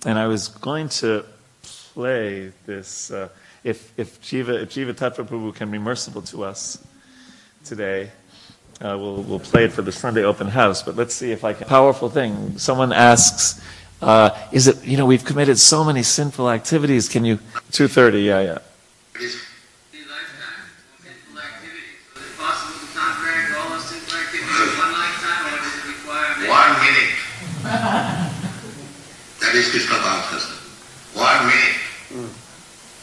and 0.05 0.19
I 0.19 0.27
was 0.27 0.49
going 0.49 0.91
to 1.01 1.25
play 1.95 2.53
this. 2.67 3.11
Uh, 3.11 3.31
if 3.65 3.99
if 3.99 4.21
Jiva 4.21 4.63
if 4.63 4.75
Jiva 4.75 4.93
Tattva 4.93 5.55
can 5.55 5.71
be 5.71 5.79
merciful 5.79 6.21
to 6.23 6.45
us 6.45 6.79
today, 7.65 8.11
uh, 8.83 8.97
we'll 9.01 9.23
we'll 9.23 9.41
play 9.41 9.65
it 9.65 9.73
for 9.73 9.81
the 9.81 9.93
Sunday 9.93 10.25
open 10.25 10.47
house. 10.47 10.83
But 10.83 10.97
let's 10.97 11.15
see 11.15 11.33
if 11.33 11.45
I 11.45 11.55
can. 11.55 11.67
Powerful 11.67 12.11
thing. 12.11 12.59
Someone 12.59 12.93
asks, 12.93 13.59
uh, 14.03 14.31
"Is 14.53 14.69
it 14.69 14.85
you 14.85 14.99
know 14.99 15.07
we've 15.07 15.25
committed 15.25 15.59
so 15.59 15.83
many 15.83 16.03
sinful 16.03 16.51
activities? 16.51 17.09
Can 17.09 17.25
you?" 17.25 17.39
Two 17.73 17.89
thirty. 17.89 18.21
Yeah, 18.21 18.41
yeah. 18.43 18.59
Is 29.57 29.71
Krishna 29.73 29.97
consciousness. 30.05 30.61
One 31.17 31.49
minute. 31.49 31.81
Mm. 32.13 32.29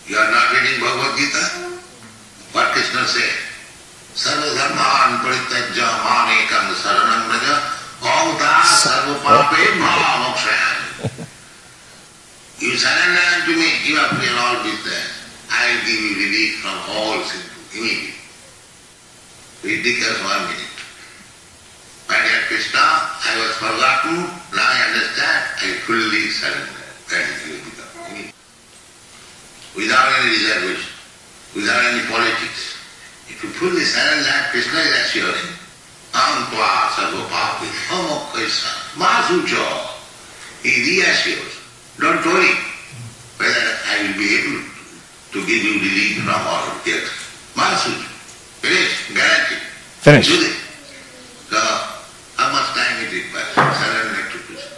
You 0.06 0.18
are 0.22 0.30
not 0.30 0.54
reading 0.54 0.78
Bhagavad 0.86 1.18
Gita? 1.18 1.82
What 2.54 2.78
Krishna 2.78 3.10
said? 3.10 3.42
Sarva 4.14 4.54
dharman 4.54 5.26
parityajya 5.26 5.90
manekam 6.06 6.70
saranam 6.78 7.26
raja 7.34 7.58
omta 8.06 8.54
sarva 8.70 9.18
pape 9.50 9.82
mahamokshayan. 9.82 11.26
You 12.62 12.78
surrender 12.78 13.26
unto 13.34 13.58
me, 13.58 13.74
give 13.82 13.98
up 13.98 14.14
your 14.22 14.38
all 14.38 14.62
business. 14.62 15.10
I 15.50 15.74
will 15.74 15.82
give 15.90 16.02
you 16.06 16.14
relief 16.22 16.62
from 16.62 16.78
all 16.94 17.18
sin 17.26 17.42
immediately. 17.74 18.14
Ridiculous 19.64 20.22
one 20.22 20.54
minute. 20.54 20.73
My 22.10 22.20
dear 22.20 22.42
Krishna, 22.48 22.80
I 22.80 23.32
was 23.40 23.56
forgotten, 23.56 24.28
now 24.54 24.68
I 24.68 24.80
understand, 24.92 25.44
I 25.62 25.68
fully 25.88 26.30
surrender. 26.30 26.84
That 27.10 27.24
is 27.32 27.40
Yogica. 27.48 28.34
Without 29.76 30.08
any 30.20 30.30
reservation, 30.32 30.92
without 31.56 31.82
any 31.86 32.04
politics. 32.08 32.78
If 33.30 33.44
you 33.44 33.50
fully 33.50 33.84
surrender, 33.84 34.36
Krishna 34.52 34.80
is 34.80 34.94
assuring, 35.08 35.52
Antva 36.14 36.94
sarvapapi 36.94 37.68
amokkaisa 37.90 38.70
masucho. 39.00 39.66
He 40.62 41.02
reassures, 41.02 41.58
don't 42.00 42.24
worry 42.26 42.54
whether 43.38 43.68
I 43.90 44.04
will 44.04 44.18
be 44.18 44.30
able 44.38 44.62
to 45.34 45.40
give 45.48 45.64
you 45.64 45.74
relief 45.80 46.24
from 46.24 46.36
all 46.36 46.68
guilt. 46.86 47.10
Masucho. 47.56 48.10
Finish, 48.62 49.14
guaranteed. 49.14 49.58
Finish. 50.06 50.28
Do 50.28 50.38
this. 50.40 50.58
So, 51.50 51.60
how 52.44 52.52
much 52.52 52.76
time 52.76 53.00
it 53.00 53.08
requires? 53.08 53.56
Surrender 53.56 54.28
to 54.28 54.38
Krishna. 54.44 54.76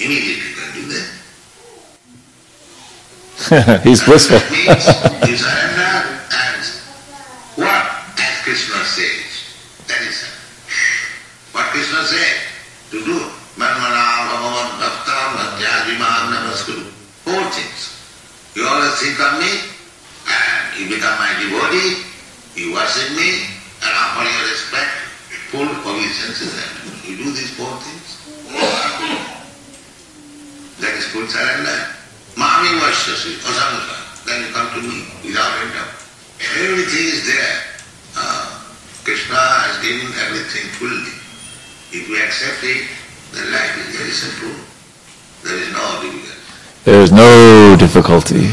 Immediately 0.00 0.48
you 0.48 0.56
can 0.56 0.70
do 0.72 0.82
that. 3.68 3.84
He's 3.84 4.00
blissful. 4.00 4.40
means 4.48 4.88
you 5.28 5.36
surrender 5.36 6.24
and 6.32 6.64
what? 7.60 7.84
As 8.16 8.36
Krishna 8.48 8.80
says. 8.88 9.28
That 9.92 10.00
is 10.08 10.24
what 11.52 11.68
Krishna 11.76 12.00
said 12.08 12.36
to 12.96 13.04
do. 13.04 13.18
Manmana 13.60 14.32
bhagavan 14.32 14.80
bhakta 14.80 15.18
bhatyadiman 15.36 16.32
namaskuru. 16.32 16.88
Four 17.28 17.44
things. 17.52 17.92
You 18.56 18.64
always 18.64 18.96
think 19.04 19.20
of 19.20 19.36
me 19.36 19.52
and 20.32 20.80
you 20.80 20.88
become 20.96 21.12
my 21.20 21.28
devotee, 21.36 22.08
you 22.56 22.72
worship 22.72 23.12
me 23.12 23.52
and 23.84 23.92
offer 23.92 24.24
your 24.24 24.48
respect 24.48 25.03
full 25.50 25.68
obeisance 25.68 26.40
is 26.40 26.52
that. 26.56 26.72
You 27.08 27.16
do 27.16 27.32
these 27.32 27.52
four 27.56 27.70
things. 27.80 28.08
That 30.80 30.94
is 30.94 31.06
full 31.12 31.26
surrender. 31.26 31.78
Mami 32.36 32.78
Vashyasi, 32.80 33.38
Asamsa. 33.44 34.26
Then 34.26 34.46
you 34.46 34.52
come 34.52 34.68
to 34.74 34.80
me 34.88 35.04
without 35.24 35.52
end 35.62 35.76
up. 35.76 35.88
Everything 36.58 37.06
is 37.12 37.26
there. 37.26 37.56
Uh, 38.16 38.64
Krishna 39.04 39.36
has 39.36 39.78
given 39.84 40.08
everything 40.26 40.66
fully. 40.80 41.12
If 41.92 42.08
we 42.08 42.20
accept 42.20 42.64
it, 42.64 42.88
then 43.32 43.52
life 43.52 43.76
is 43.78 43.96
very 43.96 44.10
simple. 44.10 44.54
There 45.44 45.58
is 45.58 45.70
no 45.72 46.00
difficulty. 46.02 46.40
There 46.84 47.00
is 47.02 47.12
no 47.12 47.76
difficulty. 47.78 48.48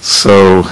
So, 0.00 0.62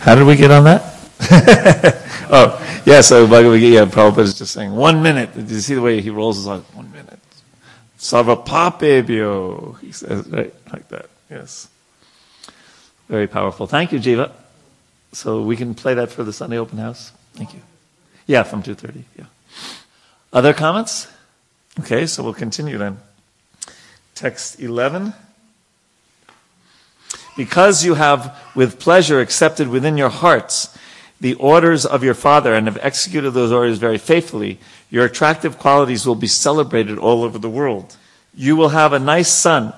how 0.00 0.14
did 0.14 0.26
we 0.26 0.36
get 0.36 0.50
on 0.50 0.64
that? 0.64 2.02
oh, 2.30 2.82
yeah, 2.84 3.00
so 3.00 3.26
Bhagavad 3.26 3.60
Gita, 3.60 3.86
Prabhupada 3.86 4.18
is 4.18 4.38
just 4.38 4.52
saying, 4.52 4.74
one 4.74 5.02
minute. 5.02 5.34
Did 5.34 5.50
you 5.50 5.60
see 5.60 5.74
the 5.74 5.82
way 5.82 6.00
he 6.00 6.10
rolls 6.10 6.36
his 6.36 6.46
eyes? 6.46 6.62
One 6.72 6.90
minute. 6.92 7.18
Sarvapapebhyo, 7.98 9.80
he 9.80 9.92
says, 9.92 10.26
right, 10.28 10.54
like 10.72 10.88
that. 10.88 11.08
Yes. 11.30 11.68
Very 13.08 13.26
powerful. 13.26 13.66
Thank 13.66 13.92
you, 13.92 13.98
Jiva. 13.98 14.32
So 15.12 15.42
we 15.42 15.56
can 15.56 15.74
play 15.74 15.94
that 15.94 16.10
for 16.10 16.24
the 16.24 16.32
Sunday 16.32 16.58
open 16.58 16.78
house. 16.78 17.12
Thank 17.34 17.54
you. 17.54 17.60
Yeah, 18.26 18.42
from 18.42 18.62
2.30, 18.62 19.04
yeah. 19.18 19.24
Other 20.32 20.52
comments? 20.52 21.08
Okay, 21.80 22.06
so 22.06 22.22
we'll 22.22 22.34
continue 22.34 22.78
then. 22.78 22.98
Text 24.14 24.60
11. 24.60 25.14
Because 27.36 27.84
you 27.84 27.94
have 27.94 28.36
with 28.54 28.78
pleasure 28.80 29.20
accepted 29.20 29.68
within 29.68 29.96
your 29.96 30.08
hearts 30.08 30.76
the 31.20 31.34
orders 31.34 31.86
of 31.86 32.04
your 32.04 32.14
father 32.14 32.54
and 32.54 32.66
have 32.66 32.78
executed 32.82 33.30
those 33.30 33.52
orders 33.52 33.78
very 33.78 33.98
faithfully, 33.98 34.58
your 34.90 35.04
attractive 35.04 35.58
qualities 35.58 36.06
will 36.06 36.14
be 36.14 36.26
celebrated 36.26 36.98
all 36.98 37.22
over 37.22 37.38
the 37.38 37.48
world. 37.48 37.96
You 38.34 38.56
will 38.56 38.70
have 38.70 38.92
a 38.92 38.98
nice 38.98 39.32
son 39.32 39.72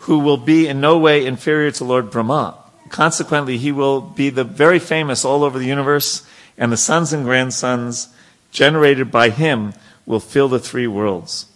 who 0.00 0.18
will 0.18 0.36
be 0.36 0.68
in 0.68 0.80
no 0.80 0.98
way 0.98 1.24
inferior 1.24 1.70
to 1.72 1.84
Lord 1.84 2.10
Brahma. 2.10 2.56
Consequently, 2.90 3.56
he 3.56 3.72
will 3.72 4.02
be 4.02 4.28
the 4.28 4.44
very 4.44 4.78
famous 4.78 5.24
all 5.24 5.42
over 5.42 5.58
the 5.58 5.66
universe, 5.66 6.26
and 6.58 6.70
the 6.70 6.76
sons 6.76 7.12
and 7.12 7.24
grandsons 7.24 8.08
generated 8.52 9.10
by 9.10 9.30
him 9.30 9.72
will 10.04 10.20
fill 10.20 10.48
the 10.48 10.58
three 10.58 10.86
worlds. 10.86 11.46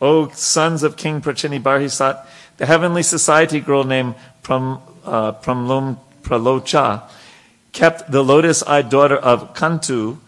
O 0.00 0.28
sons 0.28 0.82
of 0.82 0.96
King 0.96 1.20
Prachinibarhisat, 1.20 2.26
the 2.58 2.66
heavenly 2.66 3.02
society 3.02 3.58
girl 3.58 3.84
named 3.84 4.14
Pram, 4.42 4.78
uh, 5.04 5.32
Pramlum 5.32 5.98
Pralocha 6.22 7.08
kept 7.78 8.10
the 8.10 8.24
lotus-eyed 8.24 8.90
daughter 8.90 9.16
of 9.16 9.54
Kandu 9.54 10.18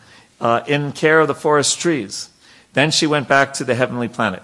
uh, 0.41 0.63
in 0.69 0.93
care 0.93 1.19
of 1.19 1.27
the 1.27 1.35
forest 1.35 1.81
trees. 1.81 2.31
Then 2.75 2.93
she 2.93 3.09
went 3.09 3.27
back 3.27 3.55
to 3.55 3.65
the 3.65 3.75
heavenly 3.75 4.07
planet. 4.07 4.41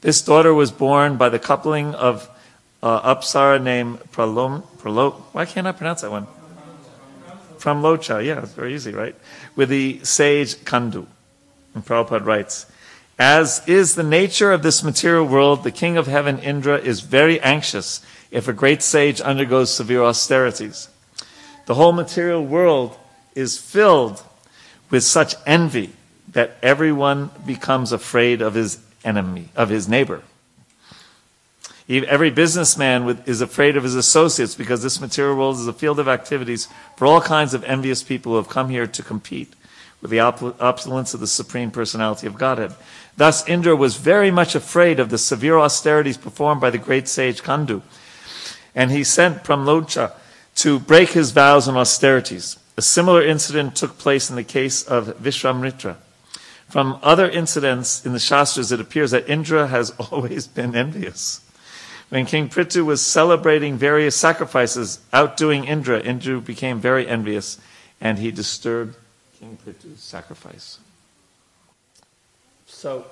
This 0.00 0.20
daughter 0.20 0.52
was 0.52 0.72
born 0.72 1.16
by 1.16 1.28
the 1.28 1.38
coupling 1.38 1.94
of 1.94 2.28
uh, 2.82 3.14
Apsara 3.14 3.62
named 3.62 4.00
Pralom, 4.10 4.64
Pralo, 4.78 5.12
why 5.30 5.46
can't 5.46 5.68
I 5.68 5.72
pronounce 5.72 6.00
that 6.00 6.10
one? 6.10 6.26
Pramlocha, 7.58 8.24
yeah, 8.24 8.42
it's 8.42 8.54
very 8.54 8.74
easy, 8.74 8.92
right? 8.92 9.14
With 9.54 9.68
the 9.68 10.00
sage 10.02 10.56
Kandu. 10.56 11.06
And 11.76 11.86
Prabhupada 11.86 12.24
writes, 12.24 12.66
as 13.20 13.62
is 13.68 13.94
the 13.94 14.02
nature 14.02 14.50
of 14.50 14.64
this 14.64 14.82
material 14.82 15.26
world, 15.26 15.62
the 15.62 15.70
king 15.70 15.96
of 15.96 16.08
heaven, 16.08 16.40
Indra, 16.40 16.78
is 16.78 17.02
very 17.02 17.40
anxious 17.40 18.04
if 18.32 18.48
a 18.48 18.52
great 18.52 18.82
sage 18.82 19.20
undergoes 19.20 19.72
severe 19.72 20.02
austerities. 20.02 20.88
The 21.68 21.74
whole 21.74 21.92
material 21.92 22.42
world 22.42 22.96
is 23.34 23.58
filled 23.58 24.22
with 24.88 25.04
such 25.04 25.34
envy 25.44 25.92
that 26.32 26.56
everyone 26.62 27.30
becomes 27.44 27.92
afraid 27.92 28.40
of 28.40 28.54
his 28.54 28.78
enemy, 29.04 29.50
of 29.54 29.68
his 29.68 29.86
neighbor. 29.86 30.22
Every 31.86 32.30
businessman 32.30 33.22
is 33.26 33.42
afraid 33.42 33.76
of 33.76 33.82
his 33.82 33.96
associates 33.96 34.54
because 34.54 34.82
this 34.82 34.98
material 34.98 35.36
world 35.36 35.56
is 35.56 35.66
a 35.66 35.74
field 35.74 36.00
of 36.00 36.08
activities 36.08 36.68
for 36.96 37.04
all 37.04 37.20
kinds 37.20 37.52
of 37.52 37.62
envious 37.64 38.02
people 38.02 38.32
who 38.32 38.36
have 38.36 38.48
come 38.48 38.70
here 38.70 38.86
to 38.86 39.02
compete 39.02 39.52
with 40.00 40.10
the 40.10 40.20
opulence 40.20 41.12
of 41.12 41.20
the 41.20 41.26
Supreme 41.26 41.70
Personality 41.70 42.26
of 42.26 42.38
Godhead. 42.38 42.72
Thus, 43.18 43.46
Indra 43.46 43.76
was 43.76 43.98
very 43.98 44.30
much 44.30 44.54
afraid 44.54 44.98
of 44.98 45.10
the 45.10 45.18
severe 45.18 45.58
austerities 45.58 46.16
performed 46.16 46.62
by 46.62 46.70
the 46.70 46.78
great 46.78 47.08
sage 47.08 47.42
Kandu. 47.42 47.82
And 48.74 48.90
he 48.90 49.04
sent 49.04 49.44
Pramlocha 49.44 50.12
to 50.58 50.80
break 50.80 51.10
his 51.10 51.30
vows 51.30 51.68
and 51.68 51.78
austerities. 51.78 52.58
A 52.76 52.82
similar 52.82 53.22
incident 53.22 53.76
took 53.76 53.96
place 53.96 54.28
in 54.28 54.34
the 54.34 54.42
case 54.42 54.82
of 54.82 55.16
Vishwamitra. 55.18 55.96
From 56.68 56.98
other 57.00 57.30
incidents 57.30 58.04
in 58.04 58.12
the 58.12 58.18
Shastras, 58.18 58.72
it 58.72 58.80
appears 58.80 59.12
that 59.12 59.28
Indra 59.28 59.68
has 59.68 59.90
always 60.10 60.48
been 60.48 60.74
envious. 60.74 61.40
When 62.08 62.26
King 62.26 62.48
Prithu 62.48 62.84
was 62.84 63.00
celebrating 63.04 63.76
various 63.76 64.16
sacrifices, 64.16 64.98
outdoing 65.12 65.64
Indra, 65.64 66.00
Indra 66.00 66.40
became 66.40 66.80
very 66.80 67.06
envious 67.06 67.60
and 68.00 68.18
he 68.18 68.32
disturbed 68.32 68.96
King 69.38 69.58
Prithu's 69.64 70.00
sacrifice. 70.00 70.78
So 72.66 73.04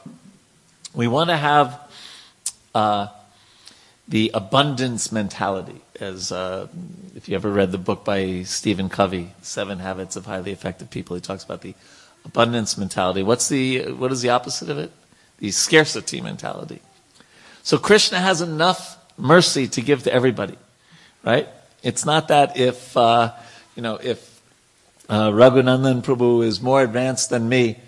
we 0.95 1.07
want 1.07 1.31
to 1.31 1.37
have 1.37 1.79
uh, 2.75 3.09
the 4.09 4.33
abundance 4.35 5.13
mentality. 5.13 5.83
As 6.01 6.31
uh, 6.31 6.69
if 7.15 7.29
you 7.29 7.35
ever 7.37 7.51
read 7.51 7.73
the 7.73 7.79
book 7.79 8.05
by 8.05 8.43
Stephen 8.43 8.89
Covey, 8.89 9.33
Seven 9.41 9.79
Habits 9.79 10.17
of 10.17 10.27
Highly 10.27 10.53
Effective 10.53 10.91
People, 10.91 11.17
he 11.17 11.23
talks 11.23 11.43
about 11.43 11.63
the 11.63 11.75
abundance 12.25 12.77
mentality. 12.77 13.23
What's 13.23 13.49
the 13.49 13.93
what 13.93 14.13
is 14.13 14.21
the 14.21 14.31
opposite 14.31 14.69
of 14.69 14.79
it? 14.79 14.93
The 15.39 15.51
scarcity 15.51 16.21
mentality. 16.21 16.81
So 17.63 17.79
Krishna 17.79 18.21
has 18.21 18.43
enough 18.43 18.99
mercy 19.17 19.69
to 19.69 19.81
give 19.81 20.03
to 20.03 20.13
everybody, 20.13 20.57
right? 21.25 21.49
It's 21.83 22.05
not 22.05 22.29
that 22.29 22.59
if 22.59 22.97
uh, 22.97 23.33
you 23.75 23.83
know 23.83 23.97
if 23.97 24.41
uh, 25.09 25.31
Raghunandan 25.31 26.03
Prabhu 26.03 26.45
is 26.45 26.61
more 26.61 26.83
advanced 26.83 27.31
than 27.31 27.49
me, 27.49 27.79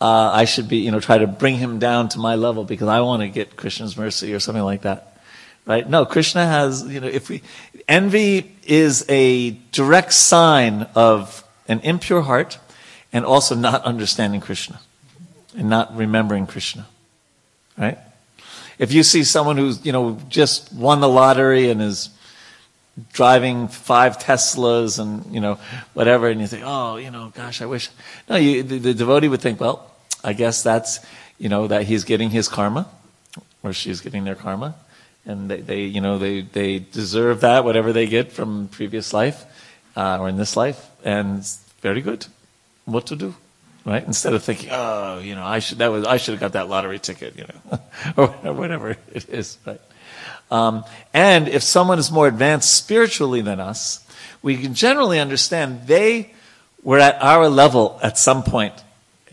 uh, 0.00 0.30
I 0.32 0.46
should 0.46 0.68
be, 0.68 0.78
you 0.78 0.90
know, 0.90 1.00
try 1.00 1.18
to 1.18 1.26
bring 1.26 1.56
him 1.56 1.78
down 1.78 2.08
to 2.10 2.18
my 2.18 2.34
level 2.34 2.64
because 2.64 2.88
I 2.88 3.00
want 3.00 3.22
to 3.22 3.28
get 3.28 3.56
Krishna's 3.56 3.96
mercy 3.96 4.32
or 4.32 4.40
something 4.40 4.64
like 4.64 4.82
that. 4.82 5.09
Right? 5.66 5.88
No, 5.88 6.04
Krishna 6.04 6.46
has, 6.46 6.86
you 6.86 7.00
know, 7.00 7.06
if 7.06 7.28
we, 7.28 7.42
envy 7.86 8.56
is 8.64 9.04
a 9.08 9.50
direct 9.72 10.12
sign 10.12 10.86
of 10.94 11.44
an 11.68 11.80
impure 11.80 12.22
heart 12.22 12.58
and 13.12 13.24
also 13.24 13.54
not 13.54 13.82
understanding 13.84 14.40
Krishna 14.40 14.80
and 15.56 15.68
not 15.68 15.96
remembering 15.96 16.46
Krishna. 16.46 16.86
Right? 17.76 17.98
If 18.78 18.92
you 18.92 19.02
see 19.02 19.24
someone 19.24 19.56
who's, 19.56 19.84
you 19.84 19.92
know, 19.92 20.18
just 20.28 20.72
won 20.72 21.00
the 21.00 21.08
lottery 21.08 21.70
and 21.70 21.82
is 21.82 22.10
driving 23.12 23.68
five 23.68 24.18
Teslas 24.18 24.98
and, 24.98 25.32
you 25.32 25.40
know, 25.40 25.58
whatever, 25.94 26.28
and 26.28 26.40
you 26.40 26.46
think, 26.46 26.62
oh, 26.64 26.96
you 26.96 27.10
know, 27.10 27.32
gosh, 27.34 27.62
I 27.62 27.66
wish. 27.66 27.90
No, 28.28 28.36
you, 28.36 28.62
the, 28.62 28.78
the 28.78 28.94
devotee 28.94 29.28
would 29.28 29.40
think, 29.40 29.60
well, 29.60 29.90
I 30.24 30.32
guess 30.32 30.62
that's, 30.62 31.00
you 31.38 31.48
know, 31.48 31.66
that 31.66 31.84
he's 31.84 32.04
getting 32.04 32.30
his 32.30 32.48
karma, 32.48 32.88
or 33.62 33.72
she's 33.72 34.00
getting 34.00 34.24
their 34.24 34.34
karma, 34.34 34.74
and 35.26 35.50
they, 35.50 35.60
they 35.60 35.82
you 35.82 36.00
know, 36.00 36.18
they, 36.18 36.42
they 36.42 36.78
deserve 36.78 37.40
that, 37.42 37.64
whatever 37.64 37.92
they 37.92 38.06
get 38.06 38.32
from 38.32 38.68
previous 38.68 39.12
life, 39.12 39.44
uh, 39.96 40.18
or 40.18 40.28
in 40.28 40.36
this 40.36 40.56
life, 40.56 40.90
and 41.04 41.46
very 41.80 42.00
good. 42.00 42.26
What 42.84 43.06
to 43.06 43.16
do? 43.16 43.34
Right? 43.84 44.04
Instead 44.04 44.34
of 44.34 44.42
thinking, 44.42 44.70
oh, 44.72 45.20
you 45.20 45.34
know, 45.34 45.44
I 45.44 45.58
should, 45.58 45.78
that 45.78 45.88
was, 45.88 46.04
I 46.04 46.18
should 46.18 46.32
have 46.32 46.40
got 46.40 46.52
that 46.52 46.68
lottery 46.68 46.98
ticket, 46.98 47.36
you 47.36 47.44
know, 47.44 47.80
or 48.16 48.26
whatever 48.52 48.90
it 48.90 49.28
is, 49.28 49.58
right? 49.66 49.80
Um, 50.50 50.84
and 51.14 51.48
if 51.48 51.62
someone 51.62 51.98
is 51.98 52.10
more 52.10 52.26
advanced 52.26 52.74
spiritually 52.74 53.40
than 53.40 53.60
us, 53.60 54.04
we 54.42 54.56
can 54.56 54.74
generally 54.74 55.18
understand 55.18 55.86
they 55.86 56.32
were 56.82 56.98
at 56.98 57.22
our 57.22 57.48
level 57.48 57.98
at 58.02 58.18
some 58.18 58.42
point 58.42 58.74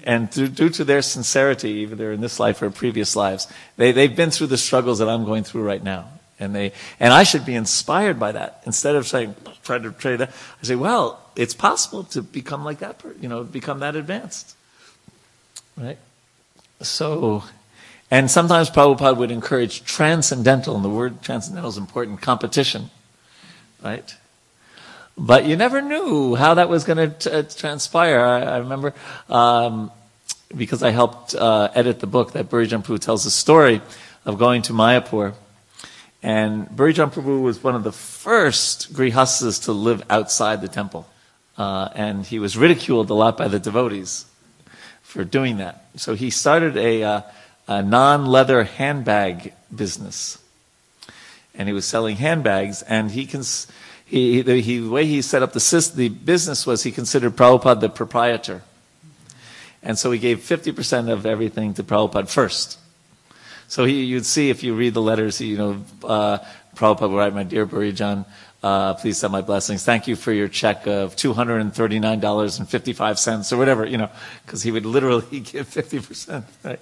and 0.07 0.29
due, 0.29 0.69
to 0.69 0.85
their 0.85 1.01
sincerity, 1.01 1.69
either 1.81 2.13
in 2.13 2.21
this 2.21 2.39
life 2.39 2.61
or 2.61 2.71
previous 2.71 3.13
lives, 3.17 3.45
they, 3.75 3.91
they've 3.91 4.15
been 4.15 4.31
through 4.31 4.47
the 4.47 4.57
struggles 4.57 4.99
that 4.99 5.09
I'm 5.09 5.25
going 5.25 5.43
through 5.43 5.63
right 5.63 5.83
now. 5.83 6.07
And 6.39 6.55
they, 6.55 6.71
and 6.97 7.11
I 7.11 7.23
should 7.23 7.45
be 7.45 7.55
inspired 7.55 8.17
by 8.17 8.31
that. 8.31 8.63
Instead 8.65 8.95
of 8.95 9.05
saying, 9.05 9.35
try 9.63 9.79
to 9.79 9.91
trade 9.91 10.21
that, 10.21 10.29
I 10.29 10.65
say, 10.65 10.75
well, 10.75 11.19
it's 11.35 11.53
possible 11.53 12.05
to 12.05 12.21
become 12.21 12.63
like 12.63 12.79
that, 12.79 13.03
you 13.19 13.27
know, 13.27 13.43
become 13.43 13.79
that 13.79 13.97
advanced. 13.97 14.55
Right? 15.75 15.97
So, 16.79 17.43
and 18.09 18.31
sometimes 18.31 18.69
Prabhupada 18.69 19.17
would 19.17 19.31
encourage 19.31 19.83
transcendental, 19.83 20.75
and 20.77 20.85
the 20.85 20.89
word 20.89 21.21
transcendental 21.21 21.69
is 21.69 21.77
important, 21.77 22.21
competition. 22.21 22.91
Right? 23.83 24.15
But 25.17 25.45
you 25.45 25.55
never 25.55 25.81
knew 25.81 26.35
how 26.35 26.53
that 26.53 26.69
was 26.69 26.83
going 26.83 27.11
to 27.11 27.43
transpire. 27.43 28.19
I, 28.19 28.41
I 28.41 28.57
remember 28.57 28.93
um, 29.29 29.91
because 30.55 30.83
I 30.83 30.91
helped 30.91 31.33
uh, 31.33 31.69
edit 31.73 31.99
the 31.99 32.07
book 32.07 32.33
that 32.33 32.49
Bhurijan 32.49 32.83
Prabhu 32.83 32.99
tells 32.99 33.23
the 33.23 33.31
story 33.31 33.81
of 34.25 34.37
going 34.37 34.61
to 34.63 34.73
Mayapur. 34.73 35.33
And 36.21 36.67
Bhurijan 36.67 37.11
Prabhu 37.11 37.41
was 37.41 37.63
one 37.63 37.75
of 37.75 37.83
the 37.83 37.91
first 37.91 38.93
grihastas 38.93 39.63
to 39.65 39.71
live 39.71 40.03
outside 40.09 40.61
the 40.61 40.67
temple. 40.67 41.07
Uh, 41.57 41.89
and 41.95 42.23
he 42.25 42.37
was 42.37 42.55
ridiculed 42.55 43.09
a 43.09 43.15
lot 43.15 43.37
by 43.37 43.47
the 43.47 43.59
devotees 43.59 44.25
for 45.01 45.23
doing 45.23 45.57
that. 45.57 45.85
So 45.95 46.13
he 46.13 46.29
started 46.29 46.77
a, 46.77 47.03
uh, 47.03 47.21
a 47.67 47.81
non-leather 47.81 48.63
handbag 48.65 49.53
business. 49.75 50.37
And 51.55 51.67
he 51.67 51.73
was 51.73 51.85
selling 51.85 52.17
handbags, 52.17 52.83
and 52.83 53.09
he, 53.09 53.25
cons- 53.25 53.65
he, 54.07 54.41
the, 54.41 54.59
he, 54.61 54.79
the 54.79 54.89
way 54.89 55.05
he 55.05 55.21
set 55.21 55.43
up 55.43 55.51
the, 55.51 55.91
the 55.95 56.07
business 56.07 56.65
was 56.65 56.83
he 56.83 56.91
considered 56.91 57.35
Prabhupada 57.35 57.81
the 57.81 57.89
proprietor. 57.89 58.63
And 59.83 59.99
so 59.99 60.11
he 60.11 60.19
gave 60.19 60.39
50% 60.39 61.11
of 61.11 61.25
everything 61.25 61.73
to 61.73 61.83
Prabhupada 61.83 62.29
first. 62.29 62.79
So 63.67 63.83
he, 63.83 64.05
you'd 64.05 64.25
see 64.25 64.49
if 64.49 64.63
you 64.63 64.75
read 64.75 64.93
the 64.93 65.01
letters, 65.01 65.41
you 65.41 65.57
know, 65.57 65.83
uh, 66.05 66.37
Prabhupada 66.75 67.09
would 67.09 67.17
write, 67.17 67.33
My 67.33 67.43
dear 67.43 67.67
Bhurijan, 67.67 68.25
uh, 68.63 68.93
please 68.93 69.17
send 69.17 69.33
my 69.33 69.41
blessings. 69.41 69.83
Thank 69.83 70.07
you 70.07 70.15
for 70.15 70.31
your 70.31 70.47
check 70.47 70.87
of 70.87 71.17
$239.55 71.17 73.51
or 73.51 73.57
whatever, 73.57 73.85
you 73.85 73.97
know, 73.97 74.09
because 74.45 74.63
he 74.63 74.71
would 74.71 74.85
literally 74.85 75.39
give 75.41 75.69
50%, 75.69 76.43
right? 76.63 76.79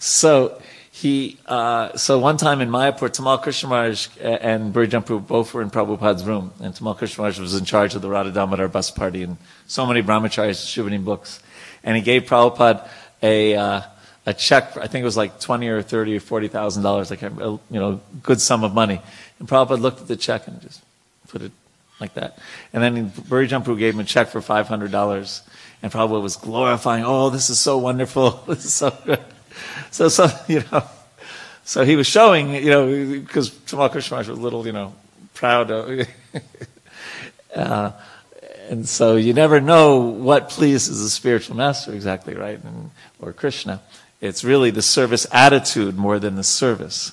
So 0.00 0.60
he, 1.00 1.38
uh, 1.46 1.96
so 1.96 2.18
one 2.18 2.36
time 2.36 2.60
in 2.60 2.70
Mayapur, 2.70 3.08
Tamal 3.08 3.40
Krishna 3.40 3.68
Maharaj 3.68 4.08
and 4.20 4.74
Bhurijan 4.74 5.04
Prabhu 5.04 5.26
both 5.26 5.54
were 5.54 5.62
in 5.62 5.70
Prabhupada's 5.70 6.24
room, 6.24 6.52
and 6.60 6.74
Tamal 6.74 6.96
Krishna 6.96 7.22
Maharaj 7.22 7.38
was 7.38 7.54
in 7.54 7.64
charge 7.64 7.94
of 7.94 8.02
the 8.02 8.08
Radha 8.08 8.32
Damodar 8.32 8.68
bus 8.68 8.90
party 8.90 9.22
and 9.22 9.36
so 9.66 9.86
many 9.86 10.02
brahmacharis 10.02 10.60
distributing 10.60 11.04
books 11.04 11.40
and 11.84 11.96
he 11.96 12.02
gave 12.02 12.24
Prabhupada 12.24 12.88
a 13.22 13.56
uh, 13.56 13.82
a 14.26 14.34
check. 14.34 14.76
I 14.76 14.86
think 14.86 15.02
it 15.02 15.04
was 15.04 15.16
like 15.16 15.40
twenty 15.40 15.68
or 15.68 15.82
thirty 15.82 16.16
or 16.16 16.20
forty 16.20 16.48
thousand 16.48 16.82
dollars, 16.82 17.10
like 17.10 17.22
a 17.22 17.30
you 17.30 17.60
know 17.70 18.00
good 18.22 18.40
sum 18.40 18.64
of 18.64 18.74
money. 18.74 19.00
And 19.38 19.48
Prabhupada 19.48 19.80
looked 19.80 20.00
at 20.00 20.08
the 20.08 20.16
check 20.16 20.46
and 20.46 20.60
just 20.60 20.82
put 21.28 21.42
it 21.42 21.52
like 22.00 22.14
that. 22.14 22.38
And 22.72 22.82
then 22.82 23.10
Bhurijan 23.10 23.64
Prabhu 23.64 23.78
gave 23.78 23.94
him 23.94 24.00
a 24.00 24.04
check 24.04 24.28
for 24.28 24.40
five 24.40 24.68
hundred 24.68 24.90
dollars, 24.90 25.42
and 25.82 25.90
Prabhupada 25.90 26.22
was 26.22 26.36
glorifying. 26.36 27.04
Oh, 27.04 27.30
this 27.30 27.50
is 27.50 27.58
so 27.58 27.78
wonderful. 27.78 28.44
This 28.46 28.64
is 28.64 28.74
so 28.74 28.90
good. 29.04 29.20
So, 29.90 30.08
so 30.08 30.28
you 30.48 30.62
know, 30.70 30.84
so 31.64 31.84
he 31.84 31.96
was 31.96 32.06
showing, 32.06 32.54
you 32.54 32.70
know, 32.70 32.86
because 33.20 33.50
Tamal 33.50 33.90
Krishna 33.90 34.16
Maharaj 34.16 34.28
was 34.28 34.38
a 34.38 34.42
little, 34.42 34.66
you 34.66 34.72
know, 34.72 34.94
proud. 35.34 35.70
Of, 35.70 36.08
uh, 37.54 37.92
and 38.68 38.88
so 38.88 39.16
you 39.16 39.32
never 39.32 39.60
know 39.60 40.00
what 40.00 40.50
pleases 40.50 41.02
the 41.02 41.10
spiritual 41.10 41.56
master 41.56 41.92
exactly, 41.92 42.34
right? 42.34 42.62
And, 42.62 42.90
or 43.20 43.32
Krishna. 43.32 43.80
It's 44.20 44.42
really 44.42 44.70
the 44.70 44.82
service 44.82 45.26
attitude 45.30 45.96
more 45.96 46.18
than 46.18 46.34
the 46.34 46.42
service. 46.42 47.12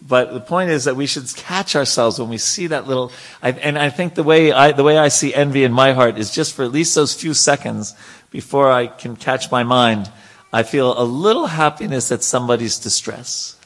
But 0.00 0.32
the 0.32 0.40
point 0.40 0.70
is 0.70 0.84
that 0.84 0.96
we 0.96 1.06
should 1.06 1.34
catch 1.36 1.76
ourselves 1.76 2.18
when 2.18 2.30
we 2.30 2.38
see 2.38 2.68
that 2.68 2.86
little, 2.86 3.12
I, 3.42 3.50
and 3.50 3.78
I 3.78 3.90
think 3.90 4.14
the 4.14 4.22
way 4.22 4.50
I, 4.50 4.72
the 4.72 4.82
way 4.82 4.96
I 4.96 5.08
see 5.08 5.34
envy 5.34 5.64
in 5.64 5.72
my 5.72 5.92
heart 5.92 6.16
is 6.16 6.30
just 6.30 6.54
for 6.54 6.64
at 6.64 6.72
least 6.72 6.94
those 6.94 7.12
few 7.12 7.34
seconds 7.34 7.94
before 8.30 8.70
I 8.70 8.86
can 8.86 9.16
catch 9.16 9.50
my 9.50 9.62
mind, 9.62 10.10
I 10.52 10.64
feel 10.64 11.00
a 11.00 11.04
little 11.04 11.46
happiness 11.46 12.10
at 12.10 12.24
somebody's 12.24 12.78
distress. 12.78 13.56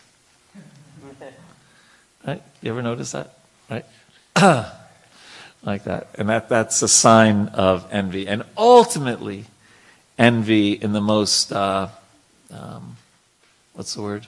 Right? 2.26 2.42
You 2.62 2.70
ever 2.70 2.82
notice 2.82 3.12
that? 3.12 3.38
Right? 3.70 3.84
like 5.62 5.84
that. 5.84 6.08
And 6.14 6.28
that, 6.28 6.48
that's 6.48 6.82
a 6.82 6.88
sign 6.88 7.48
of 7.48 7.86
envy. 7.90 8.28
And 8.28 8.44
ultimately, 8.56 9.44
envy 10.18 10.72
in 10.72 10.92
the 10.92 11.00
most, 11.00 11.52
uh, 11.52 11.88
um, 12.52 12.96
what's 13.72 13.94
the 13.94 14.02
word? 14.02 14.26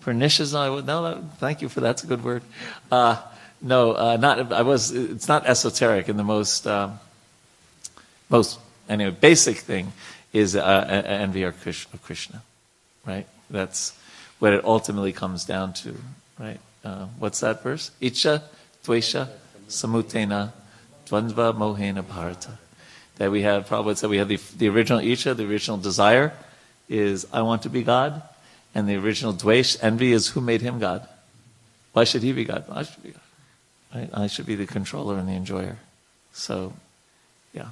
Pernicious. 0.00 0.54
I 0.54 0.68
No, 0.68 0.80
no, 0.80 1.24
thank 1.38 1.62
you 1.62 1.68
for 1.68 1.80
that. 1.80 1.88
that's 1.88 2.04
a 2.04 2.06
good 2.06 2.22
word. 2.22 2.42
Uh, 2.92 3.20
no, 3.60 3.92
uh, 3.92 4.16
not. 4.18 4.52
I 4.52 4.62
was. 4.62 4.92
It's 4.92 5.28
not 5.28 5.46
esoteric 5.46 6.08
in 6.08 6.16
the 6.16 6.22
most, 6.22 6.66
um, 6.66 7.00
most 8.28 8.60
anyway. 8.88 9.10
Basic 9.10 9.56
thing 9.56 9.92
is 10.36 10.54
envy 10.54 11.42
of 11.44 11.54
Krishna, 12.02 12.42
right? 13.06 13.26
That's 13.48 13.98
what 14.38 14.52
it 14.52 14.64
ultimately 14.64 15.12
comes 15.12 15.44
down 15.44 15.72
to, 15.74 15.96
right? 16.38 16.60
Uh, 16.84 17.06
what's 17.18 17.40
that 17.40 17.62
verse? 17.62 17.90
Icha, 18.02 18.42
Dvesha, 18.84 19.28
Samutthena, 19.68 20.52
Dvandva, 21.06 21.56
Mohena, 21.56 22.06
Bharata. 22.06 22.58
That 23.16 23.30
we 23.30 23.42
have, 23.42 23.66
Prabhupada 23.66 23.96
said 23.96 24.10
we 24.10 24.18
have 24.18 24.28
the, 24.28 24.38
the 24.58 24.68
original 24.68 25.00
Icha, 25.00 25.34
the 25.34 25.46
original 25.46 25.78
desire 25.78 26.34
is 26.88 27.26
I 27.32 27.42
want 27.42 27.62
to 27.62 27.70
be 27.70 27.82
God. 27.82 28.22
And 28.74 28.86
the 28.86 28.96
original 28.96 29.32
Dvesh, 29.32 29.78
envy, 29.82 30.12
is 30.12 30.28
who 30.28 30.42
made 30.42 30.60
him 30.60 30.78
God? 30.78 31.08
Why 31.94 32.04
should 32.04 32.22
he 32.22 32.32
be 32.32 32.44
God? 32.44 32.66
I 32.70 32.82
should 32.82 33.02
be 33.02 33.12
God. 33.12 34.10
I 34.12 34.26
should 34.26 34.44
be 34.44 34.54
the 34.54 34.66
controller 34.66 35.16
and 35.16 35.26
the 35.26 35.32
enjoyer. 35.32 35.78
So, 36.34 36.74
yeah. 37.54 37.68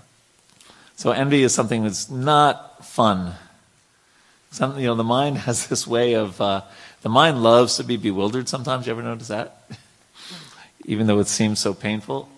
So 0.97 1.11
envy 1.11 1.42
is 1.42 1.55
something 1.55 1.82
that's 1.82 2.09
not 2.11 2.84
fun. 2.84 3.34
Something, 4.51 4.82
you 4.82 4.86
know, 4.86 4.95
the 4.95 5.05
mind 5.05 5.38
has 5.38 5.66
this 5.66 5.86
way 5.86 6.14
of, 6.14 6.40
uh, 6.40 6.62
the 7.03 7.09
mind 7.09 7.42
loves 7.42 7.76
to 7.76 7.84
be 7.84 7.97
bewildered 7.97 8.49
sometimes. 8.49 8.86
You 8.86 8.92
ever 8.92 9.03
notice 9.03 9.28
that? 9.28 9.68
Even 10.84 11.07
though 11.07 11.18
it 11.18 11.26
seems 11.26 11.59
so 11.59 11.74
painful. 11.74 12.28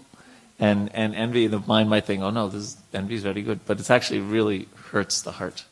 And, 0.59 0.91
and 0.95 1.15
envy, 1.15 1.47
the 1.47 1.61
mind 1.61 1.91
might 1.91 2.05
think, 2.07 2.23
oh 2.23 2.31
no, 2.31 2.49
this 2.49 2.79
envy 2.95 3.17
is 3.17 3.23
very 3.23 3.43
good. 3.43 3.61
But 3.67 3.79
it 3.79 3.91
actually 3.91 4.21
really 4.21 4.69
hurts 4.91 5.21
the 5.21 5.33
heart 5.33 5.65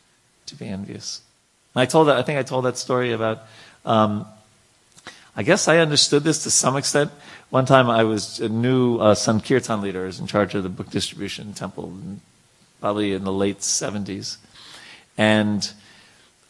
to 0.46 0.54
be 0.54 0.66
envious. 0.66 1.22
And 1.74 1.80
I 1.80 1.86
told 1.86 2.08
that, 2.08 2.18
I 2.18 2.22
think 2.22 2.38
I 2.38 2.42
told 2.42 2.66
that 2.66 2.76
story 2.76 3.12
about, 3.12 3.42
um, 3.86 4.26
I 5.34 5.42
guess 5.42 5.66
I 5.66 5.78
understood 5.78 6.22
this 6.22 6.42
to 6.44 6.50
some 6.50 6.76
extent. 6.76 7.10
One 7.50 7.66
time 7.66 7.88
I 7.88 8.04
was 8.04 8.40
a 8.40 8.48
new 8.48 8.98
uh, 8.98 9.14
Sankirtan 9.14 9.80
leader, 9.80 10.06
was 10.06 10.20
in 10.20 10.26
charge 10.26 10.54
of 10.54 10.62
the 10.62 10.68
book 10.68 10.90
distribution 10.90 11.54
temple, 11.54 11.92
probably 12.84 13.14
in 13.14 13.24
the 13.24 13.32
late 13.32 13.60
70s. 13.60 14.36
And 15.16 15.72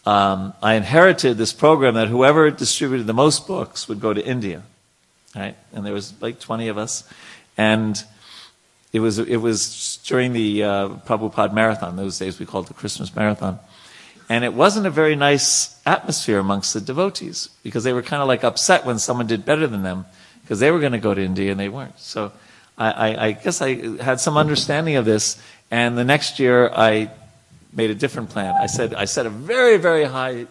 um, 0.05 0.53
I 0.61 0.75
inherited 0.75 1.37
this 1.37 1.53
program 1.53 1.95
that 1.95 2.09
whoever 2.09 2.51
distributed 2.51 3.07
the 3.07 3.15
most 3.15 3.47
books 3.47 3.87
would 3.87 4.01
go 4.01 4.13
to 4.13 4.21
India, 4.21 4.65
right? 5.37 5.57
And 5.73 5.87
there 5.87 5.93
was 5.93 6.13
like 6.21 6.41
20 6.41 6.67
of 6.67 6.77
us, 6.77 7.09
and 7.57 8.03
it 8.93 8.99
was 8.99 9.21
it 9.21 9.37
was 9.37 10.01
during 10.05 10.33
the 10.33 10.65
uh, 10.65 10.89
Prabhupada 11.07 11.55
Marathon. 11.55 11.95
Those 11.95 12.19
days 12.19 12.41
we 12.41 12.47
called 12.47 12.65
it 12.65 12.69
the 12.71 12.75
Christmas 12.75 13.15
Marathon, 13.15 13.61
and 14.29 14.43
it 14.43 14.55
wasn't 14.55 14.87
a 14.87 14.91
very 14.91 15.15
nice 15.15 15.81
atmosphere 15.87 16.41
amongst 16.41 16.75
the 16.75 16.81
devotees 16.81 17.49
because 17.63 17.85
they 17.85 17.93
were 17.93 18.03
kind 18.03 18.23
of 18.23 18.27
like 18.27 18.43
upset 18.43 18.85
when 18.85 18.99
someone 18.99 19.29
did 19.29 19.45
better 19.45 19.69
than 19.69 19.85
them 19.85 20.05
because 20.43 20.59
they 20.59 20.73
were 20.73 20.81
going 20.81 20.99
to 20.99 20.99
go 20.99 21.15
to 21.15 21.23
India 21.23 21.53
and 21.53 21.61
they 21.61 21.69
weren't. 21.69 22.01
So 22.01 22.33
I, 22.77 22.91
I, 22.91 23.27
I, 23.27 23.33
guess 23.33 23.63
I 23.63 24.03
had 24.03 24.19
some 24.19 24.37
understanding 24.37 24.97
of 24.97 25.05
this. 25.05 25.41
And 25.71 25.99
the 25.99 26.05
next 26.05 26.39
year 26.39 26.71
I 26.73 27.11
made 27.73 27.91
a 27.91 27.95
different 27.95 28.31
plan. 28.31 28.55
I 28.61 28.67
said, 28.67 28.95
I 28.95 29.05
set 29.05 29.27
a 29.27 29.31
very, 29.31 29.77
very 29.77 30.05
high 30.05 30.47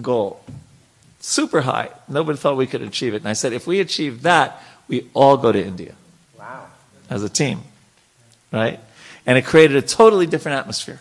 goal, 0.00 0.44
super 1.20 1.62
high. 1.62 1.90
Nobody 2.08 2.38
thought 2.38 2.56
we 2.56 2.66
could 2.66 2.82
achieve 2.82 3.14
it. 3.14 3.18
And 3.18 3.28
I 3.28 3.32
said, 3.32 3.52
if 3.52 3.66
we 3.66 3.80
achieve 3.80 4.22
that, 4.22 4.62
we 4.88 5.08
all 5.14 5.36
go 5.36 5.52
to 5.52 5.64
India. 5.64 5.94
Wow. 6.38 6.66
As 7.08 7.22
a 7.22 7.28
team. 7.28 7.62
Right? 8.50 8.80
And 9.24 9.38
it 9.38 9.44
created 9.44 9.76
a 9.76 9.82
totally 9.82 10.26
different 10.26 10.58
atmosphere 10.58 11.00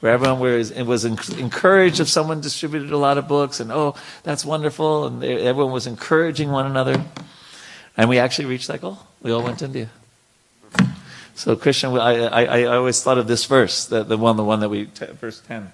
where 0.00 0.12
everyone 0.12 0.40
was, 0.40 0.72
was 0.72 1.04
encouraged 1.04 2.00
if 2.00 2.08
someone 2.08 2.40
distributed 2.40 2.90
a 2.90 2.96
lot 2.96 3.18
of 3.18 3.28
books 3.28 3.60
and, 3.60 3.70
oh, 3.70 3.94
that's 4.22 4.44
wonderful. 4.44 5.06
And 5.06 5.22
everyone 5.22 5.72
was 5.72 5.86
encouraging 5.86 6.50
one 6.50 6.64
another. 6.64 7.04
And 7.96 8.08
we 8.08 8.18
actually 8.18 8.46
reached 8.46 8.68
that 8.68 8.80
goal. 8.80 8.98
We 9.20 9.30
all 9.30 9.42
went 9.42 9.58
to 9.58 9.66
India. 9.66 9.90
So 11.40 11.56
Christian, 11.56 11.96
I, 11.96 12.26
I, 12.26 12.44
I 12.44 12.64
always 12.76 13.02
thought 13.02 13.16
of 13.16 13.26
this 13.26 13.46
verse, 13.46 13.86
the, 13.86 14.04
the 14.04 14.18
one, 14.18 14.36
the 14.36 14.44
one 14.44 14.60
that 14.60 14.68
we, 14.68 14.84
verse 14.84 15.40
10, 15.40 15.72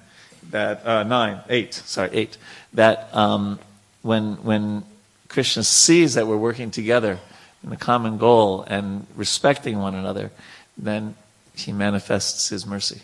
that, 0.51 0.87
uh, 0.87 1.03
9, 1.03 1.41
8, 1.49 1.75
sorry, 1.75 2.11
8, 2.12 2.39
that 2.75 3.12
um, 3.12 3.59
when, 4.03 4.35
when 4.45 4.85
Krishna 5.27 5.64
sees 5.64 6.14
that 6.14 6.29
we're 6.29 6.37
working 6.37 6.71
together 6.71 7.19
in 7.64 7.71
the 7.71 7.77
common 7.77 8.17
goal 8.17 8.62
and 8.69 9.09
respecting 9.17 9.81
one 9.81 9.97
another, 9.97 10.31
then 10.79 11.17
he 11.57 11.73
manifests 11.73 12.49
his 12.49 12.64
mercy. 12.64 13.03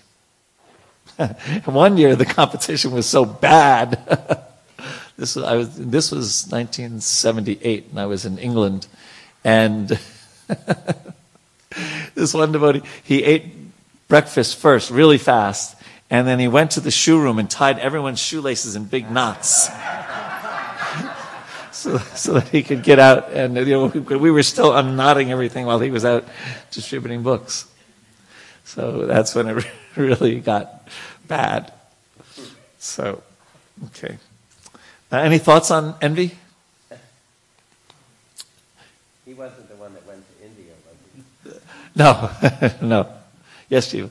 One 1.65 1.97
year 1.97 2.15
the 2.15 2.25
competition 2.25 2.93
was 2.93 3.07
so 3.07 3.25
bad. 3.25 3.99
this 5.17 5.35
was 5.35 5.45
I 5.45 5.57
was 5.57 5.77
this 5.77 6.13
was 6.13 6.47
1978, 6.49 7.89
and 7.91 7.99
I 7.99 8.07
was 8.07 8.25
in 8.25 8.39
England, 8.39 8.87
and 9.43 9.99
this 12.15 12.35
one 12.35 12.53
devotee 12.53 12.83
he 13.03 13.23
ate 13.25 13.47
breakfast 14.09 14.59
first, 14.59 14.91
really 14.91 15.19
fast, 15.19 15.77
and 16.11 16.27
then 16.27 16.39
he 16.39 16.49
went 16.49 16.73
to 16.73 16.81
the 16.81 16.91
shoe 16.91 17.21
room 17.21 17.39
and 17.39 17.51
tied 17.51 17.79
everyone's 17.79 18.21
shoelaces 18.21 18.77
in 18.77 18.85
big 18.85 19.11
knots. 19.11 19.69
so, 21.73 21.99
so 21.99 22.35
that 22.35 22.49
he 22.49 22.63
could 22.63 22.83
get 22.83 22.99
out, 22.99 23.33
and 23.33 23.57
you 23.57 23.65
know, 23.65 23.87
we 23.87 24.31
were 24.31 24.43
still 24.43 24.73
unknotting 24.73 25.31
everything 25.31 25.67
while 25.67 25.81
he 25.81 25.91
was 25.91 26.05
out 26.05 26.25
distributing 26.71 27.23
books. 27.23 27.67
So 28.65 29.07
that's 29.07 29.35
when 29.35 29.49
it 29.49 29.67
really 29.97 30.41
got 30.41 30.89
bad. 31.27 31.73
So, 32.79 33.23
okay. 33.87 34.19
Uh, 35.11 35.17
any 35.19 35.39
thoughts 35.39 35.71
on 35.71 35.95
envy? 36.01 36.37
He 39.25 39.35
wasn't 39.35 39.69
the 39.69 39.77
one 39.77 39.95
that 39.95 40.07
went 40.07 40.25
to 40.27 40.45
India, 40.45 40.73
was 40.87 41.55
he? 41.55 41.61
No, 41.95 42.31
no. 42.83 43.13
Yes, 43.69 43.89
Steve. 43.89 44.11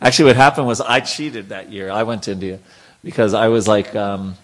Actually, 0.00 0.26
what 0.26 0.36
happened 0.36 0.66
was 0.66 0.80
I 0.80 1.00
cheated 1.00 1.48
that 1.48 1.70
year. 1.72 1.90
I 1.90 2.02
went 2.02 2.24
to 2.24 2.32
India 2.32 2.58
because 3.02 3.34
I 3.34 3.48
was 3.48 3.66
like, 3.66 3.94
um, 3.94 4.36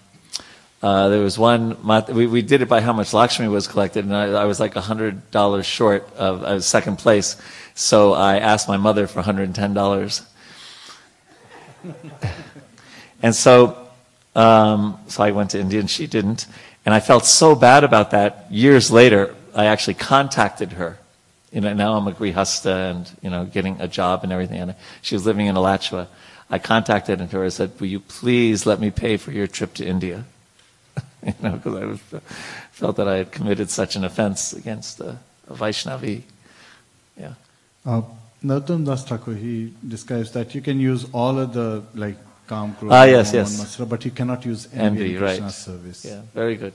uh, 0.81 1.09
there 1.09 1.21
was 1.21 1.37
one, 1.39 1.77
we, 2.13 2.27
we 2.27 2.41
did 2.41 2.61
it 2.61 2.67
by 2.67 2.81
how 2.81 2.91
much 2.91 3.13
Lakshmi 3.13 3.47
was 3.47 3.67
collected, 3.67 4.03
and 4.03 4.15
I, 4.15 4.25
I 4.31 4.45
was 4.45 4.59
like 4.59 4.73
$100 4.73 5.63
short 5.63 6.13
of 6.17 6.63
second 6.63 6.97
place. 6.97 7.37
So 7.75 8.13
I 8.13 8.39
asked 8.39 8.67
my 8.67 8.77
mother 8.77 9.07
for 9.07 9.21
$110. 9.21 10.25
and 13.21 13.35
so, 13.35 13.87
um, 14.35 14.99
so 15.07 15.23
I 15.23 15.31
went 15.31 15.51
to 15.51 15.59
India 15.59 15.79
and 15.79 15.89
she 15.89 16.07
didn't. 16.07 16.47
And 16.85 16.93
I 16.93 16.99
felt 16.99 17.25
so 17.25 17.55
bad 17.55 17.83
about 17.83 18.11
that. 18.11 18.51
Years 18.51 18.91
later, 18.91 19.35
I 19.55 19.65
actually 19.65 19.93
contacted 19.93 20.73
her. 20.73 20.97
You 21.53 21.61
know, 21.61 21.73
now 21.73 21.95
I'm 21.95 22.07
a 22.07 22.11
grihasta 22.11 22.91
and, 22.91 23.11
you 23.21 23.29
know, 23.29 23.45
getting 23.45 23.79
a 23.79 23.87
job 23.87 24.23
and 24.23 24.33
everything. 24.33 24.59
And 24.59 24.75
she 25.01 25.15
was 25.15 25.25
living 25.25 25.45
in 25.45 25.55
Alachua. 25.55 26.07
I 26.49 26.59
contacted 26.59 27.19
her 27.19 27.43
and 27.43 27.53
said, 27.53 27.79
will 27.79 27.87
you 27.87 27.99
please 27.99 28.65
let 28.65 28.79
me 28.79 28.89
pay 28.89 29.17
for 29.17 29.31
your 29.31 29.47
trip 29.47 29.75
to 29.75 29.85
India? 29.85 30.25
you 31.25 31.33
know, 31.41 31.51
because 31.51 31.75
I 31.75 31.85
was, 31.85 31.99
felt 32.71 32.95
that 32.97 33.07
I 33.07 33.17
had 33.17 33.31
committed 33.31 33.69
such 33.69 33.95
an 33.95 34.03
offense 34.03 34.51
against 34.53 34.99
a, 34.99 35.17
a 35.47 35.53
Vaishnavi. 35.53 36.23
Yeah. 37.17 37.33
Uh, 37.85 38.01
Narottam 38.43 38.85
Das 38.85 39.05
Thakur, 39.05 39.35
he 39.35 39.73
describes 39.87 40.31
that 40.31 40.53
you 40.53 40.61
can 40.61 40.79
use 40.79 41.05
all 41.13 41.39
of 41.39 41.53
the 41.53 41.83
like 41.93 42.17
calm, 42.47 42.75
ah, 42.89 43.05
yes, 43.05 43.33
yes. 43.33 43.77
but 43.77 44.03
you 44.03 44.11
cannot 44.11 44.45
use 44.45 44.67
envy, 44.73 45.15
envy 45.15 45.15
in 45.15 45.21
right. 45.21 45.51
service. 45.51 46.03
Yeah, 46.03 46.21
very 46.33 46.55
good. 46.55 46.73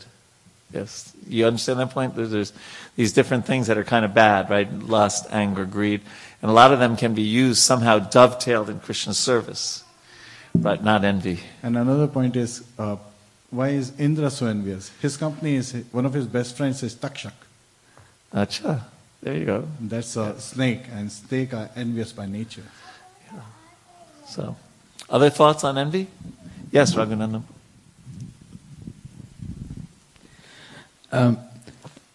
Yes. 0.72 1.12
You 1.26 1.46
understand 1.46 1.80
that 1.80 1.90
point? 1.90 2.14
There's, 2.14 2.30
there's 2.30 2.52
these 2.96 3.12
different 3.12 3.46
things 3.46 3.68
that 3.68 3.78
are 3.78 3.84
kind 3.84 4.04
of 4.04 4.14
bad, 4.14 4.50
right? 4.50 4.70
Lust, 4.72 5.26
anger, 5.30 5.64
greed. 5.64 6.02
And 6.42 6.50
a 6.50 6.54
lot 6.54 6.72
of 6.72 6.78
them 6.78 6.96
can 6.96 7.14
be 7.14 7.22
used 7.22 7.60
somehow 7.60 7.98
dovetailed 7.98 8.68
in 8.68 8.80
Krishna 8.80 9.14
service, 9.14 9.82
but 10.54 10.84
not 10.84 11.04
envy. 11.04 11.40
And 11.62 11.76
another 11.76 12.06
point 12.06 12.36
is, 12.36 12.64
uh, 12.78 12.96
why 13.50 13.68
is 13.68 13.98
Indra 13.98 14.30
so 14.30 14.46
envious? 14.46 14.90
His 15.00 15.16
company 15.16 15.56
is, 15.56 15.72
one 15.90 16.04
of 16.04 16.12
his 16.12 16.26
best 16.26 16.56
friends 16.56 16.82
is 16.82 16.94
Takshak. 16.94 17.32
Acha. 18.34 18.82
There 19.22 19.34
you 19.34 19.46
go. 19.46 19.66
That's 19.80 20.16
a 20.16 20.38
snake, 20.38 20.82
and 20.92 21.10
snake 21.10 21.52
are 21.52 21.70
envious 21.74 22.12
by 22.12 22.26
nature. 22.26 22.62
Yeah. 23.32 23.40
So, 24.28 24.56
other 25.10 25.30
thoughts 25.30 25.64
on 25.64 25.76
envy? 25.76 26.06
Yes, 26.70 26.94
Raghunandan. 26.94 27.42
Um, 31.12 31.38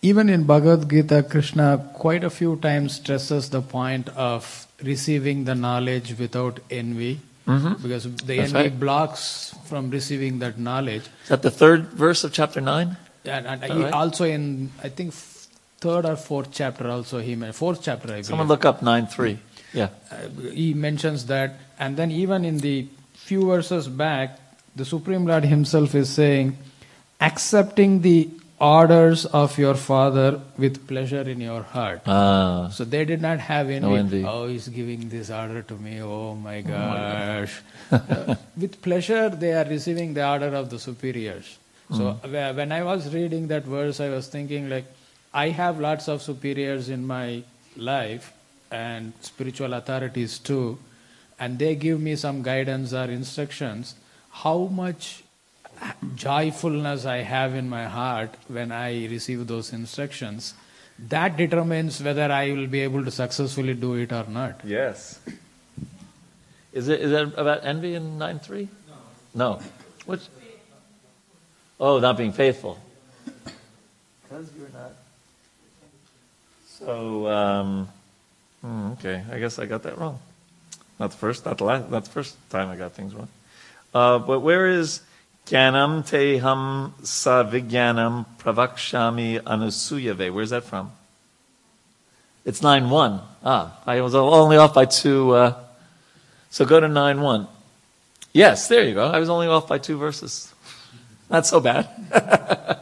even 0.01 0.29
in 0.29 0.43
Bhagavad 0.43 0.89
Gita, 0.89 1.23
Krishna 1.23 1.89
quite 1.93 2.23
a 2.23 2.29
few 2.29 2.57
times 2.57 2.95
stresses 2.95 3.49
the 3.49 3.61
point 3.61 4.09
of 4.09 4.67
receiving 4.81 5.45
the 5.45 5.55
knowledge 5.55 6.17
without 6.19 6.59
envy, 6.69 7.19
Mhm. 7.47 7.81
because 7.81 8.03
the 8.03 8.37
That's 8.37 8.53
envy 8.53 8.69
right. 8.69 8.79
blocks 8.79 9.55
from 9.65 9.89
receiving 9.89 10.39
that 10.39 10.57
knowledge. 10.59 11.03
Is 11.23 11.29
that 11.29 11.41
the 11.41 11.51
third 11.51 11.87
verse 11.93 12.23
of 12.23 12.33
chapter 12.33 12.59
9? 12.61 12.97
And, 13.25 13.47
and 13.47 13.63
he 13.63 13.83
right? 13.83 13.93
also 13.93 14.25
in 14.25 14.71
I 14.83 14.89
think 14.89 15.13
third 15.79 16.05
or 16.05 16.17
fourth 16.17 16.49
chapter 16.51 16.89
also 16.89 17.19
he 17.19 17.35
fourth 17.53 17.81
chapter 17.81 18.07
I 18.07 18.11
believe. 18.11 18.25
Someone 18.25 18.47
look 18.47 18.65
up 18.65 18.81
9 18.81 19.07
3. 19.07 19.39
Yeah. 19.73 19.87
Uh, 20.11 20.51
he 20.51 20.73
mentions 20.73 21.25
that, 21.27 21.55
and 21.79 21.95
then 21.97 22.11
even 22.11 22.43
in 22.45 22.57
the 22.59 22.87
few 23.13 23.45
verses 23.47 23.87
back, 23.87 24.37
the 24.75 24.85
Supreme 24.85 25.25
Lord 25.25 25.45
Himself 25.45 25.95
is 25.95 26.09
saying, 26.09 26.57
accepting 27.21 28.01
the 28.01 28.29
orders 28.63 29.25
of 29.25 29.57
your 29.57 29.75
father 29.75 30.39
with 30.57 30.87
pleasure 30.87 31.21
in 31.21 31.41
your 31.41 31.61
heart. 31.63 32.01
Ah. 32.05 32.69
So 32.71 32.85
they 32.85 33.03
did 33.05 33.21
not 33.21 33.39
have 33.39 33.69
any, 33.69 33.79
No 33.79 33.95
envy. 33.95 34.23
Oh, 34.23 34.47
he's 34.47 34.67
giving 34.67 35.09
this 35.09 35.29
order 35.29 35.61
to 35.63 35.75
me. 35.75 36.01
Oh 36.01 36.35
my 36.35 36.61
gosh. 36.61 37.61
Uh, 37.91 38.35
with 38.57 38.81
pleasure, 38.81 39.29
they 39.29 39.53
are 39.53 39.65
receiving 39.65 40.13
the 40.13 40.27
order 40.27 40.53
of 40.55 40.69
the 40.69 40.79
superiors. 40.79 41.57
So 41.91 42.13
wh- 42.13 42.55
when 42.57 42.71
I 42.71 42.83
was 42.83 43.13
reading 43.13 43.47
that 43.49 43.65
verse, 43.65 43.99
I 43.99 44.09
was 44.09 44.27
thinking 44.27 44.69
like, 44.69 44.85
I 45.33 45.49
have 45.49 45.79
lots 45.79 46.07
of 46.07 46.21
superiors 46.21 46.89
in 46.89 47.05
my 47.05 47.43
life 47.75 48.33
and 48.71 49.13
spiritual 49.21 49.73
authorities 49.73 50.39
too, 50.39 50.79
and 51.39 51.59
they 51.59 51.75
give 51.75 51.99
me 51.99 52.15
some 52.15 52.41
guidance 52.41 52.93
or 52.93 53.05
instructions. 53.05 53.95
How 54.31 54.57
much 54.81 55.22
joyfulness 56.15 57.05
I 57.05 57.17
have 57.17 57.55
in 57.55 57.69
my 57.69 57.85
heart 57.85 58.35
when 58.47 58.71
I 58.71 59.07
receive 59.07 59.47
those 59.47 59.73
instructions, 59.73 60.53
that 60.99 61.37
determines 61.37 62.01
whether 62.01 62.31
I 62.31 62.51
will 62.51 62.67
be 62.67 62.81
able 62.81 63.03
to 63.03 63.11
successfully 63.11 63.73
do 63.73 63.95
it 63.95 64.11
or 64.11 64.25
not. 64.25 64.61
Yes. 64.63 65.19
Is 66.71 66.87
it 66.87 67.01
is 67.01 67.11
that 67.11 67.37
about 67.37 67.63
envy 67.63 67.95
in 67.95 68.17
9 68.17 68.39
3? 68.39 68.67
No. 69.35 69.53
No. 69.55 69.61
Which? 70.05 70.21
Oh, 71.79 71.99
not 71.99 72.17
being 72.17 72.33
faithful. 72.33 72.79
Because 74.23 74.49
you're 74.57 74.69
not. 74.69 74.91
So, 76.67 77.27
um, 77.27 77.89
hmm, 78.61 78.91
okay, 78.93 79.23
I 79.31 79.39
guess 79.39 79.59
I 79.59 79.65
got 79.65 79.83
that 79.83 79.97
wrong. 79.97 80.19
Not 80.99 81.11
the 81.11 81.17
first, 81.17 81.45
not 81.45 81.57
the 81.57 81.63
last, 81.63 81.89
not 81.89 82.05
the 82.05 82.09
first 82.09 82.35
time 82.49 82.69
I 82.69 82.75
got 82.75 82.93
things 82.93 83.13
wrong. 83.13 83.27
Uh, 83.93 84.19
but 84.19 84.39
where 84.39 84.67
is 84.67 85.01
Gyanam 85.45 86.07
teham 86.07 86.93
sa 87.05 87.43
vigyanam 87.43 88.25
pravakshami 88.39 89.41
anusuyave? 89.41 90.33
Where's 90.33 90.51
that 90.51 90.63
from? 90.63 90.91
It's 92.45 92.61
9 92.61 92.89
1. 92.89 93.21
Ah, 93.43 93.79
I 93.85 94.01
was 94.01 94.15
only 94.15 94.57
off 94.57 94.73
by 94.73 94.85
two. 94.85 95.31
Uh, 95.31 95.59
so 96.49 96.65
go 96.65 96.79
to 96.79 96.87
9 96.87 97.21
1. 97.21 97.47
Yes, 98.33 98.67
there 98.67 98.83
you 98.83 98.93
go. 98.93 99.05
I 99.05 99.19
was 99.19 99.29
only 99.29 99.47
off 99.47 99.67
by 99.67 99.77
two 99.77 99.97
verses. 99.97 100.53
Not 101.29 101.45
so 101.45 101.59
bad. 101.59 101.89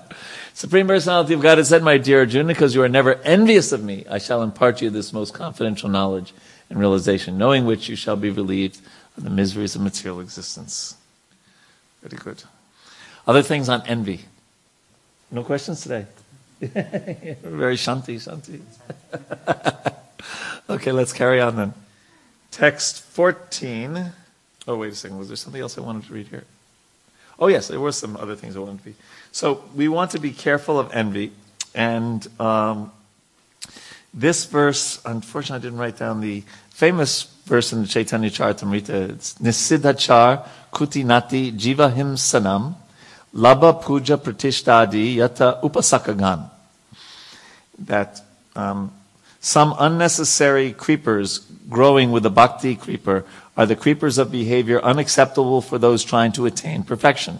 Supreme 0.53 0.87
Personality 0.87 1.33
of 1.33 1.41
God 1.41 1.57
has 1.57 1.69
said, 1.69 1.83
My 1.83 1.97
dear 1.97 2.19
Arjuna, 2.19 2.53
because 2.53 2.75
you 2.75 2.83
are 2.83 2.89
never 2.89 3.15
envious 3.15 3.71
of 3.71 3.83
me, 3.83 4.05
I 4.09 4.17
shall 4.17 4.43
impart 4.43 4.77
to 4.77 4.85
you 4.85 4.91
this 4.91 5.11
most 5.11 5.33
confidential 5.33 5.89
knowledge 5.89 6.33
and 6.69 6.79
realization, 6.79 7.37
knowing 7.37 7.65
which 7.65 7.89
you 7.89 7.95
shall 7.95 8.15
be 8.15 8.29
relieved 8.29 8.79
of 9.17 9.23
the 9.23 9.29
miseries 9.29 9.75
of 9.75 9.81
material 9.81 10.19
existence. 10.19 10.95
Very 12.01 12.17
good. 12.21 12.43
Other 13.27 13.43
things 13.43 13.69
on 13.69 13.83
envy. 13.87 14.21
No 15.29 15.43
questions 15.43 15.81
today? 15.81 16.05
Very 16.59 17.75
shanti, 17.75 18.17
shanti. 18.17 18.61
okay, 20.69 20.91
let's 20.91 21.13
carry 21.13 21.39
on 21.39 21.55
then. 21.55 21.73
Text 22.51 23.01
14. 23.01 24.11
Oh, 24.67 24.77
wait 24.77 24.93
a 24.93 24.95
second. 24.95 25.17
Was 25.17 25.27
there 25.27 25.37
something 25.37 25.61
else 25.61 25.77
I 25.77 25.81
wanted 25.81 26.05
to 26.05 26.13
read 26.13 26.27
here? 26.27 26.43
Oh, 27.39 27.47
yes, 27.47 27.67
there 27.67 27.79
were 27.79 27.91
some 27.91 28.17
other 28.17 28.35
things 28.35 28.55
I 28.55 28.59
wanted 28.59 28.79
to 28.79 28.85
be. 28.85 28.95
So 29.31 29.63
we 29.75 29.87
want 29.87 30.11
to 30.11 30.19
be 30.19 30.31
careful 30.31 30.79
of 30.79 30.91
envy. 30.93 31.31
And 31.73 32.27
um, 32.39 32.91
this 34.13 34.45
verse, 34.45 35.01
unfortunately, 35.05 35.65
I 35.65 35.69
didn't 35.69 35.79
write 35.79 35.97
down 35.97 36.21
the 36.21 36.43
famous 36.81 37.25
verse 37.45 37.73
in 37.73 37.83
the 37.83 37.87
Chaitanya 37.87 38.31
Charitamrita. 38.31 39.11
It's 39.11 39.35
Nisidhachar 39.35 40.49
Kutinati 40.73 41.53
Jiva 41.55 41.93
himsana 41.93 42.73
Labha 43.35 43.79
Puja 43.79 44.17
Pratishtadi 44.17 45.17
Yata 45.17 45.61
Upasakagan. 45.61 46.49
That 47.77 48.19
um, 48.55 48.91
some 49.39 49.75
unnecessary 49.77 50.73
creepers 50.73 51.45
growing 51.69 52.11
with 52.11 52.23
the 52.23 52.31
bhakti 52.31 52.75
creeper 52.75 53.25
are 53.55 53.67
the 53.67 53.75
creepers 53.75 54.17
of 54.17 54.31
behavior 54.31 54.81
unacceptable 54.81 55.61
for 55.61 55.77
those 55.77 56.03
trying 56.03 56.31
to 56.31 56.47
attain 56.47 56.81
perfection. 56.81 57.39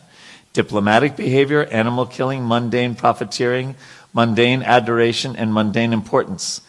Diplomatic 0.53 1.15
behavior, 1.15 1.65
animal 1.65 2.05
killing, 2.05 2.47
mundane 2.47 2.93
profiteering, 2.93 3.73
mundane 4.13 4.61
adoration, 4.61 5.35
and 5.35 5.51
mundane 5.51 5.93
importance. 5.93 6.61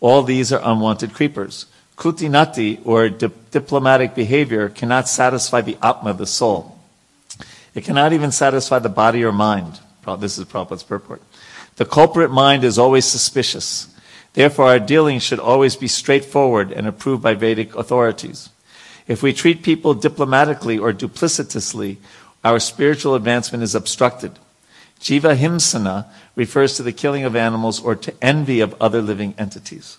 All 0.00 0.22
these 0.22 0.52
are 0.52 0.60
unwanted 0.62 1.14
creepers. 1.14 1.64
Kutinati, 2.00 2.80
or 2.86 3.10
di- 3.10 3.28
diplomatic 3.50 4.14
behavior, 4.14 4.70
cannot 4.70 5.06
satisfy 5.06 5.60
the 5.60 5.76
Atma, 5.82 6.14
the 6.14 6.26
soul. 6.26 6.78
It 7.74 7.84
cannot 7.84 8.14
even 8.14 8.32
satisfy 8.32 8.78
the 8.78 8.88
body 8.88 9.22
or 9.22 9.32
mind. 9.32 9.80
This 10.18 10.38
is 10.38 10.46
Prabhupada's 10.46 10.82
purport. 10.82 11.22
The 11.76 11.84
culprit 11.84 12.30
mind 12.30 12.64
is 12.64 12.78
always 12.78 13.04
suspicious. 13.04 13.94
Therefore, 14.32 14.64
our 14.66 14.78
dealings 14.78 15.22
should 15.22 15.38
always 15.38 15.76
be 15.76 15.88
straightforward 15.88 16.72
and 16.72 16.86
approved 16.86 17.22
by 17.22 17.34
Vedic 17.34 17.76
authorities. 17.76 18.48
If 19.06 19.22
we 19.22 19.34
treat 19.34 19.62
people 19.62 19.92
diplomatically 19.92 20.78
or 20.78 20.94
duplicitously, 20.94 21.98
our 22.42 22.58
spiritual 22.60 23.14
advancement 23.14 23.62
is 23.62 23.74
obstructed. 23.74 24.32
Jiva 25.00 25.36
himsana 25.36 26.06
refers 26.34 26.76
to 26.76 26.82
the 26.82 26.92
killing 26.92 27.24
of 27.24 27.36
animals 27.36 27.78
or 27.78 27.94
to 27.94 28.14
envy 28.22 28.60
of 28.60 28.74
other 28.80 29.02
living 29.02 29.34
entities. 29.36 29.98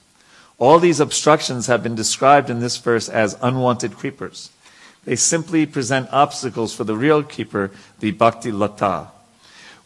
All 0.62 0.78
these 0.78 0.99
obstructions 0.99 1.66
have 1.66 1.82
been 1.82 1.95
described 1.95 2.51
in 2.51 2.59
this 2.59 2.78
verse 2.78 3.09
as 3.09 3.36
unwanted 3.41 3.97
creepers. 3.97 4.51
They 5.05 5.16
simply 5.16 5.66
present 5.66 6.07
obstacles 6.12 6.72
for 6.72 6.84
the 6.84 6.95
real 6.95 7.24
keeper, 7.24 7.72
the 7.99 8.12
bhakti 8.12 8.51
lata. 8.51 9.07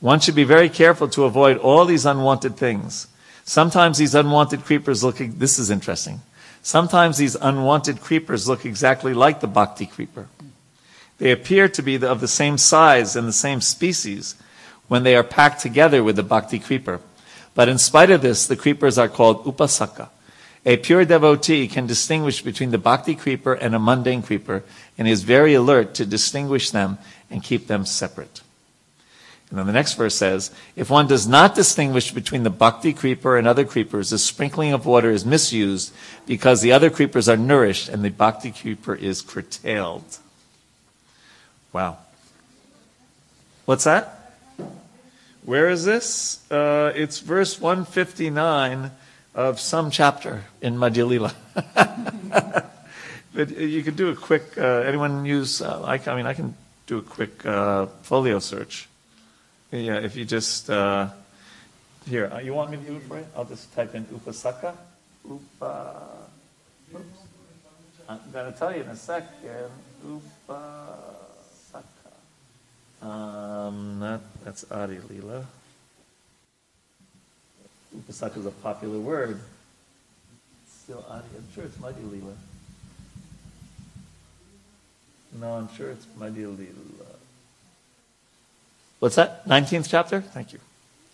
One 0.02 0.20
should 0.20 0.36
be 0.36 0.44
very 0.44 0.68
careful 0.68 1.08
to 1.08 1.24
avoid 1.24 1.60
all 1.60 1.86
these 1.86 2.06
unwanted 2.06 2.58
things. 2.58 3.08
Sometimes 3.46 4.00
these 4.00 4.14
unwanted 4.14 4.66
creepers 4.66 5.02
look, 5.02 5.20
this 5.20 5.58
is 5.60 5.72
interesting. 5.72 6.20
Sometimes 6.62 7.20
these 7.20 7.36
unwanted 7.36 8.02
creepers 8.02 8.50
look 8.50 8.66
exactly 8.66 9.14
like 9.14 9.40
the 9.40 9.48
bhakti 9.48 9.86
creeper. 9.86 10.28
They 11.20 11.32
appear 11.32 11.70
to 11.70 11.82
be 11.82 12.06
of 12.06 12.20
the 12.20 12.28
same 12.28 12.58
size 12.58 13.16
and 13.16 13.26
the 13.26 13.32
same 13.32 13.62
species 13.62 14.36
when 14.90 15.04
they 15.04 15.16
are 15.16 15.24
packed 15.24 15.62
together 15.62 16.04
with 16.04 16.18
the 16.18 16.24
bhakti 16.24 16.60
creeper. 16.60 17.00
But 17.54 17.70
in 17.70 17.78
spite 17.78 18.12
of 18.12 18.22
this, 18.22 18.46
the 18.46 18.58
creepers 18.58 18.98
are 18.98 19.08
called 19.08 19.46
upasaka. 19.46 20.10
A 20.66 20.78
pure 20.78 21.06
devotee 21.06 21.68
can 21.68 21.86
distinguish 21.86 22.42
between 22.42 22.72
the 22.72 22.80
bhakti 22.80 23.14
creeper 23.16 23.54
and 23.54 23.76
a 23.76 23.80
mundane 23.80 24.24
creeper 24.24 24.64
and 24.98 25.08
is 25.08 25.24
very 25.24 25.54
alert 25.54 25.94
to 25.96 26.06
distinguish 26.06 26.72
them 26.72 26.98
and 27.30 27.44
keep 27.44 27.68
them 27.68 27.86
separate. 27.86 28.42
And 29.50 29.60
then 29.60 29.68
the 29.68 29.74
next 29.74 29.94
verse 29.94 30.16
says, 30.16 30.50
if 30.76 30.90
one 30.90 31.08
does 31.08 31.28
not 31.28 31.54
distinguish 31.54 32.12
between 32.12 32.42
the 32.42 32.50
bhakti 32.50 32.94
creeper 32.94 33.38
and 33.38 33.48
other 33.48 33.64
creepers, 33.64 34.10
the 34.10 34.18
sprinkling 34.18 34.74
of 34.74 34.88
water 34.88 35.12
is 35.12 35.24
misused 35.24 35.94
because 36.26 36.62
the 36.62 36.72
other 36.72 36.90
creepers 36.90 37.30
are 37.30 37.38
nourished 37.38 37.88
and 37.88 38.04
the 38.04 38.10
bhakti 38.10 38.52
creeper 38.52 38.96
is 38.96 39.22
curtailed. 39.22 40.18
Wow. 41.72 42.00
What's 43.66 43.84
that? 43.84 44.34
Where 45.44 45.70
is 45.70 45.86
this? 45.86 46.52
Uh, 46.52 46.92
it's 46.96 47.20
verse 47.20 47.62
159 47.62 48.90
of 49.36 49.60
some 49.60 49.92
chapter 49.92 50.44
in 50.62 50.78
Madhyalila, 50.78 51.34
but 53.34 53.58
you 53.58 53.84
could 53.84 53.98
do 53.98 54.10
a 54.10 54.16
quick, 54.16 54.58
uh, 54.58 54.82
anyone 54.88 55.26
use, 55.26 55.62
uh, 55.62 55.84
I, 55.84 56.00
I 56.08 56.16
mean, 56.16 56.26
I 56.26 56.34
can 56.34 56.56
do 56.88 57.00
a 57.00 57.02
quick 57.02 57.46
uh, 57.46 57.88
folio 58.02 58.40
search. 58.40 58.88
Yeah, 59.72 59.98
if 59.98 60.16
you 60.16 60.24
just 60.24 60.70
uh, 60.70 61.10
here, 62.08 62.32
uh, 62.32 62.40
you 62.40 62.54
want 62.54 62.72
me 62.72 62.78
to 62.78 62.84
do 62.84 62.96
it 62.96 63.02
for 63.04 63.18
you? 63.18 63.26
I'll 63.36 63.46
just 63.46 63.74
type 63.76 63.94
in 63.94 64.06
upasaka. 64.06 64.74
Upa. 65.30 65.96
Oops. 66.94 67.04
I'm 68.08 68.20
gonna 68.32 68.52
tell 68.52 68.74
you 68.74 68.84
in 68.84 68.88
a 68.90 68.96
second. 68.96 69.72
Upasaka. 70.08 71.82
Um, 73.02 74.00
not, 74.00 74.22
that's 74.44 74.70
Adi 74.72 75.00
Lila. 75.10 75.46
Upasaka 77.96 78.38
is 78.38 78.46
a 78.46 78.52
popular 78.52 79.00
word. 79.00 79.40
It's 80.66 80.76
still 80.84 81.06
Adi. 81.10 81.26
I'm 81.38 81.48
sure 81.54 81.64
it's 81.64 81.78
Madhya 81.78 82.12
Lila. 82.12 82.34
No, 85.40 85.54
I'm 85.54 85.70
sure 85.76 85.92
it's 85.92 86.06
Madhya 86.20 86.58
Lila. 86.58 87.06
What's 89.00 89.16
that? 89.16 89.46
19th 89.48 89.90
chapter? 89.90 90.22
Thank 90.22 90.54
you. 90.54 90.60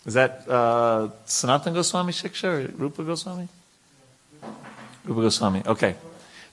Is 0.06 0.14
that 0.14 0.44
uh, 0.48 1.08
Sanatana 1.26 1.74
Goswami 1.74 2.12
Shiksha 2.12 2.44
or 2.44 2.72
Rupa 2.76 3.02
Goswami? 3.04 3.48
Rupa 5.04 5.20
Goswami. 5.20 5.62
Okay. 5.66 5.94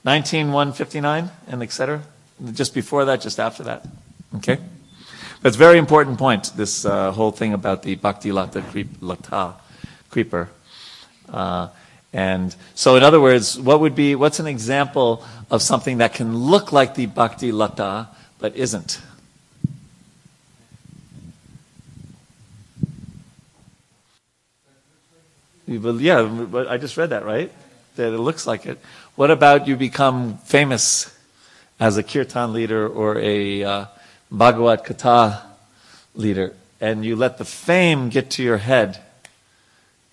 19159 0.03 1.29
and 1.47 1.63
etc. 1.63 2.01
Just 2.53 2.73
before 2.73 3.05
that, 3.05 3.21
just 3.21 3.39
after 3.39 3.63
that. 3.63 3.85
Okay? 4.37 4.59
That's 5.41 5.55
a 5.55 5.59
very 5.59 5.77
important 5.77 6.17
point, 6.17 6.51
this 6.55 6.85
uh, 6.85 7.11
whole 7.11 7.31
thing 7.31 7.53
about 7.53 7.83
the 7.83 7.95
Bhakti 7.95 8.31
Lata, 8.31 8.61
creep, 8.61 8.89
lata 9.01 9.55
creeper. 10.09 10.49
Uh, 11.27 11.69
and 12.11 12.55
so, 12.73 12.95
in 12.95 13.03
other 13.03 13.21
words, 13.21 13.59
what 13.59 13.79
would 13.81 13.95
be, 13.95 14.15
what's 14.15 14.39
an 14.39 14.47
example 14.47 15.23
of 15.51 15.61
something 15.61 15.99
that 15.99 16.13
can 16.13 16.35
look 16.35 16.71
like 16.71 16.95
the 16.95 17.05
Bhakti 17.05 17.51
Lata 17.51 18.07
but 18.39 18.55
isn't? 18.55 19.01
Yeah, 25.67 26.23
but 26.23 26.67
I 26.67 26.77
just 26.77 26.97
read 26.97 27.11
that, 27.11 27.25
right? 27.25 27.51
That 27.95 28.13
it 28.13 28.17
looks 28.17 28.47
like 28.47 28.65
it. 28.65 28.79
What 29.15 29.29
about 29.29 29.67
you 29.67 29.75
become 29.75 30.39
famous 30.39 31.15
as 31.79 31.97
a 31.97 32.03
kirtan 32.03 32.53
leader 32.53 32.87
or 32.87 33.19
a 33.19 33.63
uh, 33.63 33.85
Bhagavad 34.31 34.85
Gita 34.87 35.43
leader, 36.15 36.55
and 36.81 37.05
you 37.05 37.15
let 37.15 37.37
the 37.37 37.45
fame 37.45 38.09
get 38.09 38.31
to 38.31 38.43
your 38.43 38.57
head 38.57 38.99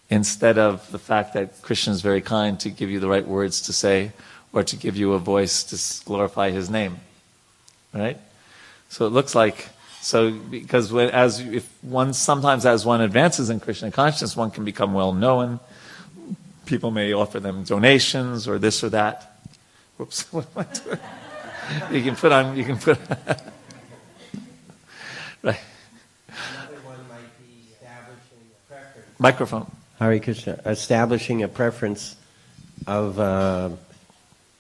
instead 0.09 0.59
of 0.59 0.91
the 0.93 0.99
fact 0.99 1.35
that 1.35 1.63
Krishna 1.63 1.93
is 1.93 2.01
very 2.01 2.21
kind 2.21 2.59
to 2.61 2.71
give 2.71 2.91
you 2.91 3.01
the 3.01 3.09
right 3.09 3.27
words 3.27 3.61
to 3.63 3.73
say 3.73 4.13
or 4.53 4.63
to 4.63 4.77
give 4.77 4.97
you 4.97 5.13
a 5.13 5.19
voice 5.19 5.65
to 5.65 6.05
glorify 6.05 6.51
his 6.51 6.71
name. 6.71 6.99
Right? 7.93 8.19
So 8.89 9.07
it 9.07 9.11
looks 9.11 9.35
like 9.35 9.69
so 10.01 10.31
because 10.31 10.93
when, 10.93 11.11
as 11.11 11.41
if 11.41 11.69
one 11.83 12.13
sometimes 12.13 12.65
as 12.65 12.87
one 12.87 13.01
advances 13.01 13.51
in 13.51 13.59
Krishna 13.59 13.91
consciousness, 13.91 14.37
one 14.37 14.53
can 14.53 14.65
become 14.65 14.95
well 14.95 15.13
known. 15.13 15.59
People 16.65 16.91
may 16.91 17.13
offer 17.13 17.41
them 17.41 17.65
donations 17.65 18.47
or 18.47 18.59
this 18.59 18.85
or 18.85 18.91
that. 18.91 19.37
Whoops, 19.97 20.23
what 20.33 20.47
am 20.57 20.65
I 20.65 20.75
doing? 20.79 20.99
You 21.91 22.03
can 22.03 22.17
put 22.17 22.31
on. 22.33 22.57
You 22.57 22.65
can 22.65 22.79
put. 22.79 22.99
right. 25.43 25.61
Another 26.29 26.77
one 26.85 26.99
might 27.09 27.39
be 27.41 27.73
establishing 27.73 28.47
a 28.47 28.73
preference. 28.73 29.19
Microphone. 29.19 29.67
Hare 29.99 30.21
Krishna. 30.21 30.61
Establishing 30.67 31.43
a 31.43 31.49
preference 31.49 32.17
of 32.87 33.19
uh, 33.19 33.71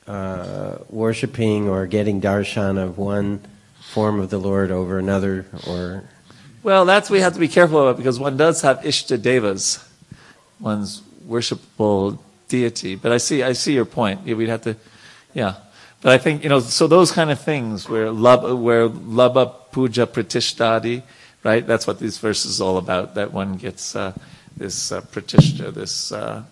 uh, 0.06 0.78
worshiping 0.88 1.68
or 1.68 1.86
getting 1.86 2.20
darshan 2.20 2.82
of 2.82 2.96
one 2.96 3.40
form 3.80 4.18
of 4.18 4.30
the 4.30 4.38
Lord 4.38 4.70
over 4.70 4.98
another, 4.98 5.46
or 5.68 6.04
Well, 6.62 6.84
that's 6.84 7.10
we 7.10 7.20
have 7.20 7.34
to 7.34 7.38
be 7.38 7.48
careful 7.48 7.82
about 7.82 7.96
because 7.98 8.18
one 8.18 8.36
does 8.36 8.62
have 8.62 8.78
ishta 8.80 9.20
devas, 9.20 9.86
one's 10.58 11.02
worshipable 11.28 12.18
deity. 12.48 12.96
But 12.96 13.12
I 13.12 13.18
see, 13.18 13.42
I 13.42 13.52
see 13.52 13.74
your 13.74 13.84
point. 13.84 14.24
We'd 14.24 14.48
have 14.48 14.62
to, 14.62 14.76
yeah. 15.34 15.56
But 16.00 16.12
I 16.12 16.18
think 16.18 16.44
you 16.44 16.48
know, 16.48 16.60
so 16.60 16.86
those 16.86 17.12
kind 17.12 17.30
of 17.30 17.40
things 17.40 17.88
where 17.88 18.10
lab, 18.10 18.42
where 18.42 18.88
labha 18.88 19.52
puja 19.70 20.06
pratishtadi, 20.06 21.02
right? 21.44 21.66
That's 21.66 21.86
what 21.86 21.98
these 21.98 22.16
verses 22.18 22.60
all 22.60 22.78
about. 22.78 23.14
That 23.14 23.32
one 23.32 23.56
gets 23.56 23.94
uh, 23.94 24.12
this 24.56 24.92
uh, 24.92 25.00
pratishta, 25.00 25.72
this 25.72 26.12
uh, 26.12 26.42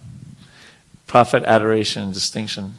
profit 1.07 1.44
adoration 1.44 2.02
and 2.05 2.14
distinction. 2.14 2.74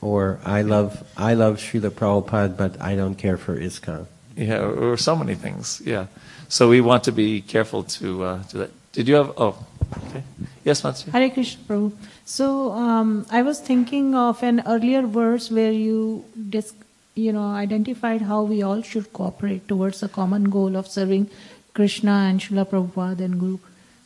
or 0.00 0.38
I 0.44 0.62
love 0.62 1.04
I 1.16 1.34
love 1.34 1.58
Srila 1.58 1.90
Prabhupada, 1.90 2.56
but 2.56 2.80
I 2.80 2.94
don't 2.94 3.16
care 3.16 3.36
for 3.36 3.58
ISKCON. 3.58 4.06
Yeah, 4.36 4.62
or, 4.62 4.92
or 4.92 4.96
so 4.96 5.16
many 5.16 5.34
things. 5.34 5.82
Yeah. 5.84 6.06
So 6.48 6.68
we 6.68 6.80
want 6.80 7.04
to 7.04 7.12
be 7.12 7.40
careful 7.40 7.82
to 7.98 8.24
uh, 8.24 8.42
do 8.50 8.58
that. 8.58 8.70
Did 8.92 9.08
you 9.08 9.16
have? 9.16 9.32
Oh, 9.36 9.66
okay. 10.06 10.22
Yes, 10.64 10.84
Matsu. 10.84 11.10
Hare 11.10 11.30
Krishna 11.30 11.62
Prabhu. 11.64 11.92
So 12.24 12.72
um, 12.72 13.26
I 13.30 13.42
was 13.42 13.60
thinking 13.60 14.14
of 14.14 14.42
an 14.42 14.62
earlier 14.66 15.02
verse 15.02 15.50
where 15.50 15.72
you 15.72 16.24
dis- 16.48 16.74
you 17.14 17.32
know 17.32 17.50
identified 17.50 18.22
how 18.22 18.42
we 18.42 18.62
all 18.62 18.82
should 18.82 19.12
cooperate 19.12 19.66
towards 19.66 20.02
a 20.02 20.08
common 20.08 20.44
goal 20.50 20.76
of 20.76 20.86
serving 20.86 21.28
Krishna 21.74 22.30
and 22.30 22.40
Srila 22.40 22.66
Prabhupada 22.66 23.20
and 23.20 23.40
Guru. 23.40 23.58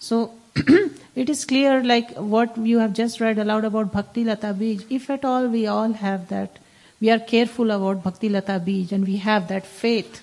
So 0.07 0.17
it 1.23 1.31
is 1.31 1.45
clear, 1.45 1.83
like 1.85 2.11
what 2.35 2.57
you 2.59 2.79
have 2.79 2.93
just 2.93 3.21
read 3.21 3.39
aloud 3.39 3.65
about 3.65 3.93
Bhakti 3.93 4.25
Lata 4.25 4.53
Bij. 4.53 4.85
If 4.91 5.09
at 5.11 5.25
all 5.25 5.47
we 5.47 5.67
all 5.69 5.93
have 5.93 6.29
that, 6.31 6.59
we 7.01 7.11
are 7.15 7.21
careful 7.21 7.71
about 7.71 8.03
Bhakti 8.03 8.29
Lata 8.29 8.59
Bij 8.67 8.91
and 8.93 9.07
we 9.07 9.17
have 9.29 9.49
that 9.55 9.67
faith, 9.83 10.21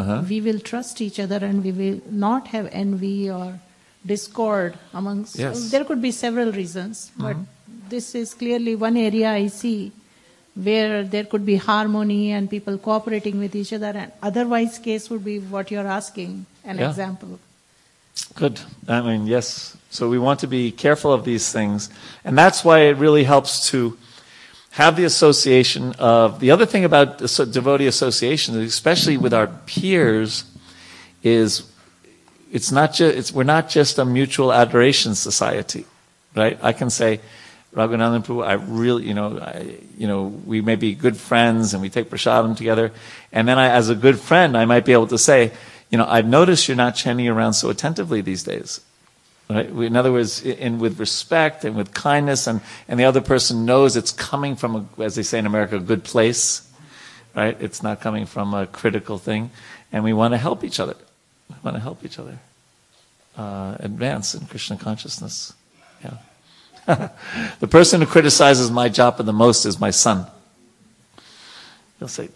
Uh-huh. 0.00 0.22
we 0.28 0.40
will 0.44 0.58
trust 0.68 1.00
each 1.06 1.18
other 1.22 1.38
and 1.46 1.64
we 1.68 1.72
will 1.78 1.96
not 2.26 2.46
have 2.52 2.68
envy 2.82 3.30
or 3.30 3.48
discord 4.12 4.76
amongst. 5.00 5.38
Yes. 5.38 5.70
There 5.70 5.84
could 5.84 6.00
be 6.04 6.10
several 6.18 6.52
reasons, 6.52 7.10
but 7.24 7.36
this 7.94 8.14
is 8.14 8.34
clearly 8.42 8.74
one 8.84 8.96
area 8.96 9.30
I 9.30 9.46
see 9.48 9.92
where 10.68 11.02
there 11.14 11.24
could 11.24 11.44
be 11.46 11.56
harmony 11.56 12.32
and 12.32 12.48
people 12.56 12.76
cooperating 12.88 13.38
with 13.38 13.54
each 13.62 13.72
other. 13.78 13.92
And 14.04 14.12
otherwise, 14.30 14.78
case 14.78 15.08
would 15.10 15.24
be 15.24 15.38
what 15.56 15.70
you're 15.70 15.90
asking, 16.00 16.32
an 16.64 16.78
Yeah. 16.78 16.88
example. 16.90 17.38
Good. 18.34 18.60
I 18.88 19.00
mean, 19.00 19.26
yes. 19.26 19.76
So 19.90 20.08
we 20.08 20.18
want 20.18 20.40
to 20.40 20.46
be 20.46 20.72
careful 20.72 21.12
of 21.12 21.24
these 21.24 21.52
things. 21.52 21.90
And 22.24 22.36
that's 22.36 22.64
why 22.64 22.80
it 22.80 22.96
really 22.96 23.24
helps 23.24 23.70
to 23.70 23.98
have 24.72 24.96
the 24.96 25.04
association 25.04 25.94
of 25.98 26.40
the 26.40 26.50
other 26.50 26.64
thing 26.64 26.84
about 26.84 27.18
devotee 27.18 27.86
association, 27.86 28.58
especially 28.60 29.18
with 29.18 29.34
our 29.34 29.48
peers, 29.66 30.44
is 31.22 31.70
it's 32.50 32.72
not 32.72 32.94
just 32.94 33.16
it's 33.16 33.32
we're 33.32 33.44
not 33.44 33.68
just 33.68 33.98
a 33.98 34.04
mutual 34.04 34.50
adoration 34.52 35.14
society, 35.14 35.84
right? 36.34 36.58
I 36.62 36.72
can 36.72 36.88
say, 36.88 37.20
Raghunathan 37.74 38.24
Prabhu, 38.24 38.46
I 38.46 38.54
really, 38.54 39.04
you 39.06 39.14
know, 39.14 39.38
I, 39.38 39.76
you 39.98 40.06
know, 40.06 40.24
we 40.24 40.62
may 40.62 40.76
be 40.76 40.94
good 40.94 41.18
friends 41.18 41.74
and 41.74 41.82
we 41.82 41.90
take 41.90 42.08
prasadam 42.08 42.56
together, 42.56 42.92
and 43.30 43.46
then 43.46 43.58
I, 43.58 43.68
as 43.68 43.90
a 43.90 43.94
good 43.94 44.18
friend, 44.18 44.56
I 44.56 44.64
might 44.64 44.86
be 44.86 44.92
able 44.92 45.08
to 45.08 45.18
say, 45.18 45.52
you 45.92 45.98
know, 45.98 46.06
I've 46.08 46.26
noticed 46.26 46.66
you're 46.66 46.76
not 46.76 46.96
chanting 46.96 47.28
around 47.28 47.52
so 47.52 47.68
attentively 47.68 48.22
these 48.22 48.42
days. 48.42 48.80
Right? 49.50 49.68
In 49.68 49.94
other 49.94 50.10
words, 50.10 50.42
in 50.42 50.78
with 50.78 50.98
respect 50.98 51.64
and 51.66 51.76
with 51.76 51.92
kindness, 51.92 52.46
and, 52.46 52.62
and 52.88 52.98
the 52.98 53.04
other 53.04 53.20
person 53.20 53.66
knows 53.66 53.94
it's 53.94 54.10
coming 54.10 54.56
from, 54.56 54.88
a, 54.98 55.02
as 55.02 55.16
they 55.16 55.22
say 55.22 55.38
in 55.38 55.44
America, 55.44 55.76
a 55.76 55.80
good 55.80 56.02
place, 56.02 56.66
right? 57.36 57.56
It's 57.60 57.82
not 57.82 58.00
coming 58.00 58.24
from 58.24 58.54
a 58.54 58.66
critical 58.66 59.18
thing, 59.18 59.50
and 59.92 60.02
we 60.02 60.14
want 60.14 60.32
to 60.32 60.38
help 60.38 60.64
each 60.64 60.80
other. 60.80 60.96
We 61.50 61.56
want 61.62 61.76
to 61.76 61.82
help 61.82 62.02
each 62.04 62.18
other 62.18 62.38
uh, 63.36 63.76
advance 63.78 64.34
in 64.34 64.46
Krishna 64.46 64.78
consciousness. 64.78 65.52
Yeah. 66.02 66.18
the 67.60 67.68
person 67.68 68.00
who 68.00 68.06
criticizes 68.06 68.70
my 68.70 68.88
japa 68.88 69.24
the 69.26 69.32
most 69.32 69.66
is 69.66 69.78
my 69.78 69.90
son. 69.90 70.26
He'll 71.98 72.08
say, 72.08 72.30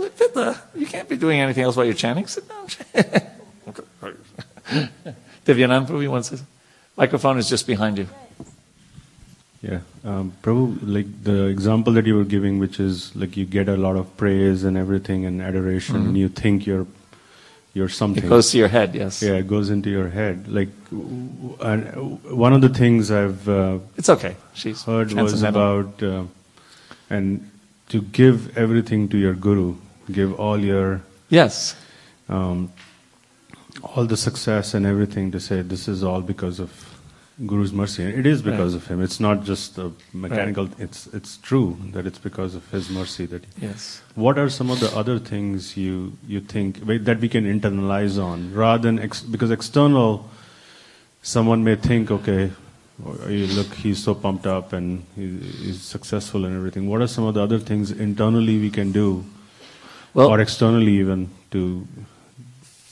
yeah, 0.00 0.04
look 0.04 0.20
at 0.20 0.34
the, 0.34 0.58
you 0.78 0.86
can't 0.86 1.08
be 1.08 1.16
doing 1.16 1.40
anything 1.40 1.64
else 1.64 1.76
while 1.76 1.84
you're 1.84 1.94
chanting. 1.94 2.26
Sit 2.26 2.48
down. 2.48 2.66
Divyanand 5.44 5.86
Prabhu, 5.86 6.02
you 6.02 6.10
want 6.10 6.24
to 6.24 6.30
say 6.30 6.36
something? 6.36 6.54
Microphone 6.96 7.38
is 7.38 7.48
just 7.48 7.66
behind 7.66 7.98
you. 7.98 8.08
Yeah, 9.62 9.80
um, 10.04 10.32
Prabhu, 10.42 10.78
like 10.82 11.24
the 11.24 11.46
example 11.46 11.92
that 11.94 12.06
you 12.06 12.16
were 12.16 12.24
giving, 12.24 12.58
which 12.58 12.78
is 12.78 13.14
like 13.16 13.36
you 13.36 13.44
get 13.44 13.68
a 13.68 13.76
lot 13.76 13.96
of 13.96 14.16
praise 14.16 14.64
and 14.64 14.76
everything 14.76 15.24
and 15.24 15.42
adoration, 15.42 15.96
and 15.96 16.18
you 16.18 16.28
think 16.28 16.66
you're 16.66 16.86
you're 17.74 17.88
something. 17.88 18.24
It 18.24 18.28
goes 18.28 18.50
to 18.52 18.58
your 18.58 18.68
head, 18.68 18.94
yes. 18.94 19.22
yeah, 19.22 19.34
it 19.34 19.48
goes 19.48 19.70
into 19.70 19.90
your 19.90 20.08
head. 20.08 20.48
Like, 20.48 20.68
and 20.90 22.22
one 22.46 22.52
of 22.52 22.60
the 22.60 22.68
things 22.68 23.10
I've 23.10 23.48
uh, 23.48 23.78
It's 23.96 24.08
okay. 24.08 24.36
She's 24.54 24.82
heard 24.84 25.12
was 25.12 25.42
about 25.42 26.02
uh, 26.02 26.24
and 27.10 27.50
to 27.88 28.02
give 28.02 28.56
everything 28.56 29.08
to 29.08 29.18
your 29.18 29.34
guru, 29.34 29.76
give 30.12 30.38
all 30.38 30.58
your 30.58 31.00
Yes. 31.30 31.76
um, 32.28 32.72
all 33.82 34.04
the 34.04 34.16
success 34.16 34.74
and 34.74 34.84
everything 34.86 35.30
to 35.30 35.38
say 35.40 35.62
this 35.62 35.86
is 35.88 36.02
all 36.02 36.20
because 36.20 36.58
of 36.58 36.70
Guru's 37.46 37.72
mercy. 37.72 38.02
And 38.02 38.12
it 38.18 38.26
is 38.26 38.42
because 38.42 38.74
of 38.74 38.86
him. 38.88 39.00
It's 39.00 39.20
not 39.20 39.44
just 39.44 39.78
a 39.78 39.92
mechanical. 40.12 40.68
It's 40.78 41.06
it's 41.18 41.36
true 41.36 41.76
that 41.92 42.04
it's 42.06 42.18
because 42.18 42.56
of 42.56 42.68
his 42.72 42.90
mercy 42.90 43.26
that. 43.26 43.44
He, 43.44 43.66
Yes. 43.66 44.02
What 44.16 44.38
are 44.38 44.48
some 44.50 44.70
of 44.70 44.80
the 44.80 44.90
other 44.96 45.18
things 45.20 45.76
you 45.76 46.14
you 46.26 46.40
think 46.40 46.80
that 47.04 47.20
we 47.20 47.28
can 47.28 47.44
internalize 47.44 48.20
on 48.22 48.52
rather 48.52 48.82
than 48.82 48.98
ex, 48.98 49.22
because 49.22 49.52
external, 49.52 50.28
someone 51.22 51.62
may 51.62 51.76
think, 51.76 52.10
okay, 52.10 52.50
oh, 53.06 53.28
you 53.28 53.46
look, 53.46 53.72
he's 53.74 54.02
so 54.02 54.14
pumped 54.14 54.46
up 54.46 54.72
and 54.72 55.04
he, 55.14 55.38
he's 55.38 55.80
successful 55.80 56.44
and 56.44 56.56
everything. 56.56 56.88
What 56.88 57.00
are 57.02 57.06
some 57.06 57.24
of 57.24 57.34
the 57.34 57.42
other 57.42 57.60
things 57.60 57.92
internally 57.92 58.58
we 58.58 58.70
can 58.70 58.90
do, 58.90 59.24
Well, 60.14 60.28
or 60.28 60.40
externally 60.40 60.94
even 60.98 61.30
to? 61.50 61.86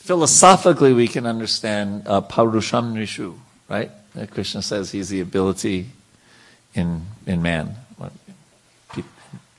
philosophically, 0.06 0.92
we 0.92 1.08
can 1.08 1.26
understand 1.26 2.06
uh, 2.06 2.20
Paurusham 2.20 2.94
Nrishu, 2.94 3.34
right? 3.68 3.90
That 4.14 4.30
Krishna 4.30 4.62
says 4.62 4.92
he's 4.92 5.08
the 5.08 5.20
ability 5.20 5.86
in 6.74 7.06
in 7.26 7.42
man, 7.42 7.74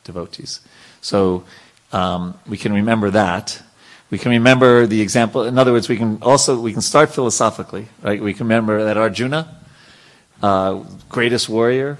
devotees. 0.07 0.61
So 1.01 1.43
um, 1.91 2.39
we 2.47 2.57
can 2.57 2.73
remember 2.73 3.11
that. 3.11 3.61
We 4.09 4.17
can 4.17 4.31
remember 4.31 4.87
the 4.87 5.01
example. 5.01 5.43
In 5.43 5.59
other 5.59 5.73
words, 5.73 5.89
we 5.89 5.97
can 5.97 6.19
also 6.21 6.59
we 6.59 6.71
can 6.71 6.81
start 6.81 7.13
philosophically, 7.13 7.87
right? 8.01 8.21
We 8.21 8.33
can 8.33 8.47
remember 8.47 8.85
that 8.85 8.97
Arjuna, 8.97 9.41
uh, 10.41 10.83
greatest 11.09 11.49
warrior 11.49 11.97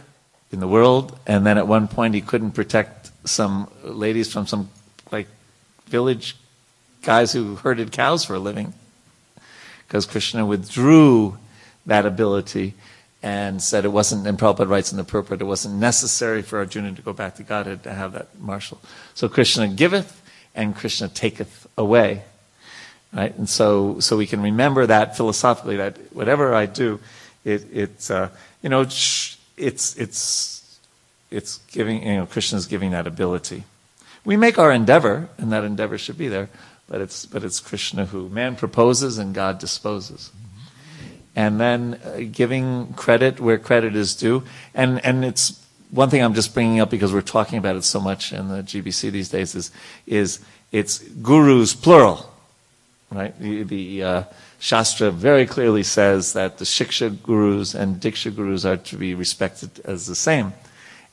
in 0.51 0.61
the 0.61 0.67
world, 0.67 1.19
and 1.27 1.45
then 1.45 1.57
at 1.57 1.67
one 1.67 1.87
point 1.89 2.15
he 2.15 2.21
couldn't 2.21 2.51
protect 2.51 3.11
some 3.25 3.69
ladies 3.83 4.31
from 4.31 4.47
some 4.47 4.69
like 5.11 5.27
village 5.87 6.35
guys 7.01 7.31
who 7.31 7.55
herded 7.55 7.91
cows 7.91 8.25
for 8.25 8.35
a 8.35 8.39
living 8.39 8.73
because 9.87 10.05
Krishna 10.05 10.45
withdrew 10.45 11.37
that 11.85 12.05
ability 12.05 12.73
and 13.23 13.61
said 13.61 13.85
it 13.85 13.89
wasn't, 13.89 14.27
and 14.27 14.37
Prabhupada 14.37 14.69
writes 14.69 14.91
in 14.91 14.97
the 14.97 15.03
purport, 15.03 15.41
it 15.41 15.45
wasn't 15.45 15.75
necessary 15.75 16.41
for 16.41 16.59
Arjuna 16.59 16.93
to 16.93 17.01
go 17.01 17.13
back 17.13 17.35
to 17.35 17.43
Godhead 17.43 17.83
to 17.83 17.93
have 17.93 18.11
that 18.13 18.39
martial. 18.39 18.79
So 19.15 19.27
Krishna 19.27 19.67
giveth 19.67 20.21
and 20.53 20.75
Krishna 20.75 21.07
taketh 21.07 21.67
away. 21.77 22.23
Right? 23.13 23.35
And 23.37 23.47
so, 23.47 23.99
so 23.99 24.17
we 24.17 24.27
can 24.27 24.41
remember 24.41 24.85
that 24.85 25.15
philosophically, 25.15 25.77
that 25.77 25.97
whatever 26.13 26.53
I 26.53 26.65
do, 26.65 26.99
it, 27.45 27.65
it's, 27.71 28.11
uh, 28.11 28.29
you 28.61 28.69
know, 28.69 28.81
it's, 28.81 29.37
it's, 29.57 30.79
it's 31.31 31.59
giving, 31.67 32.05
you 32.05 32.17
know, 32.17 32.25
Krishna's 32.25 32.67
giving 32.67 32.91
that 32.91 33.07
ability. 33.07 33.63
We 34.27 34.35
make 34.35 34.59
our 34.59 34.73
endeavor, 34.73 35.29
and 35.37 35.53
that 35.53 35.63
endeavor 35.63 35.97
should 35.97 36.17
be 36.17 36.27
there, 36.27 36.49
but 36.89 36.99
it's, 36.99 37.25
but 37.25 37.45
it's 37.45 37.61
Krishna 37.61 38.07
who, 38.07 38.27
man 38.27 38.57
proposes 38.57 39.17
and 39.17 39.33
God 39.33 39.57
disposes. 39.57 40.33
And 41.33 41.61
then 41.61 41.97
uh, 42.03 42.23
giving 42.29 42.91
credit 42.95 43.39
where 43.39 43.57
credit 43.57 43.95
is 43.95 44.15
due. 44.15 44.43
And, 44.73 44.99
and 45.05 45.23
it's 45.23 45.65
one 45.91 46.09
thing 46.09 46.21
I'm 46.21 46.33
just 46.33 46.53
bringing 46.53 46.81
up 46.81 46.89
because 46.89 47.13
we're 47.13 47.21
talking 47.21 47.57
about 47.57 47.77
it 47.77 47.85
so 47.85 48.01
much 48.01 48.33
in 48.33 48.49
the 48.49 48.63
GBC 48.63 49.11
these 49.11 49.29
days 49.29 49.55
is, 49.55 49.71
is 50.05 50.43
it's 50.73 50.99
gurus 50.99 51.73
plural, 51.73 52.29
right? 53.09 53.39
The, 53.39 53.63
the 53.63 54.03
uh, 54.03 54.23
Shastra 54.59 55.09
very 55.09 55.45
clearly 55.45 55.83
says 55.83 56.33
that 56.33 56.57
the 56.57 56.65
Shiksha 56.65 57.23
gurus 57.23 57.73
and 57.73 58.01
Diksha 58.01 58.35
gurus 58.35 58.65
are 58.65 58.75
to 58.75 58.97
be 58.97 59.13
respected 59.13 59.79
as 59.85 60.05
the 60.05 60.15
same. 60.15 60.51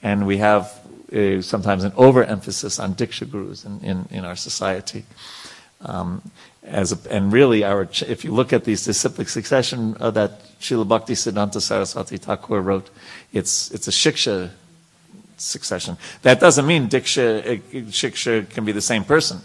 And 0.03 0.27
we 0.27 0.39
have 0.39 0.84
uh, 1.15 1.41
sometimes 1.43 1.85
an 1.85 1.93
overemphasis 1.97 2.79
on 2.79 2.95
Diksha 2.95 3.31
gurus 3.31 3.65
in, 3.65 3.81
in, 3.81 4.09
in 4.11 4.25
our 4.25 4.37
society. 4.37 5.05
Um, 5.81 6.23
as 6.65 6.93
a, 6.93 7.15
and 7.15 7.33
really, 7.33 7.62
our 7.62 7.83
if 8.07 8.25
you 8.25 8.33
look 8.33 8.53
at 8.53 8.65
these 8.65 8.85
disciplic 8.85 9.29
succession 9.29 9.97
uh, 10.01 10.11
that 10.12 10.41
Srila 10.61 10.89
Bhakti 10.89 11.12
Siddhanta 11.12 11.61
Saraswati 11.61 12.17
Thakur 12.17 12.61
wrote, 12.61 12.89
it's 13.33 13.71
it's 13.71 13.87
a 13.87 13.91
shiksha 13.91 14.51
succession. 15.37 15.99
That 16.23 16.41
doesn't 16.41 16.67
mean 16.67 16.89
diksha 16.89 17.59
uh, 17.59 17.81
shiksha 17.91 18.49
can 18.49 18.65
be 18.65 18.73
the 18.73 18.81
same 18.81 19.05
person, 19.05 19.41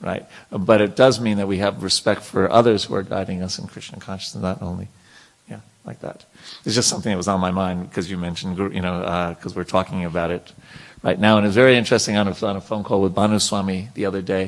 right? 0.00 0.26
But 0.50 0.82
it 0.82 0.94
does 0.94 1.20
mean 1.20 1.38
that 1.38 1.48
we 1.48 1.58
have 1.58 1.82
respect 1.82 2.22
for 2.22 2.50
others 2.50 2.84
who 2.84 2.94
are 2.94 3.02
guiding 3.02 3.42
us 3.42 3.58
in 3.58 3.66
Krishna 3.66 3.98
consciousness, 3.98 4.42
not 4.42 4.60
only, 4.60 4.88
yeah, 5.48 5.60
like 5.86 6.00
that. 6.00 6.26
It's 6.66 6.74
just 6.74 6.90
something 6.90 7.10
that 7.10 7.16
was 7.16 7.28
on 7.28 7.40
my 7.40 7.50
mind 7.50 7.88
because 7.88 8.10
you 8.10 8.18
mentioned, 8.18 8.58
you 8.58 8.82
know, 8.82 9.34
because 9.38 9.56
we're 9.56 9.64
talking 9.64 10.04
about 10.04 10.30
it 10.30 10.52
right 11.02 11.18
now, 11.18 11.36
and 11.36 11.46
it's 11.46 11.54
very 11.54 11.76
interesting 11.76 12.16
on 12.16 12.28
a, 12.28 12.46
on 12.46 12.56
a 12.56 12.60
phone 12.60 12.84
call 12.84 13.02
with 13.02 13.14
Bhanu 13.14 13.40
Swami 13.40 13.88
the 13.94 14.06
other 14.06 14.22
day 14.22 14.46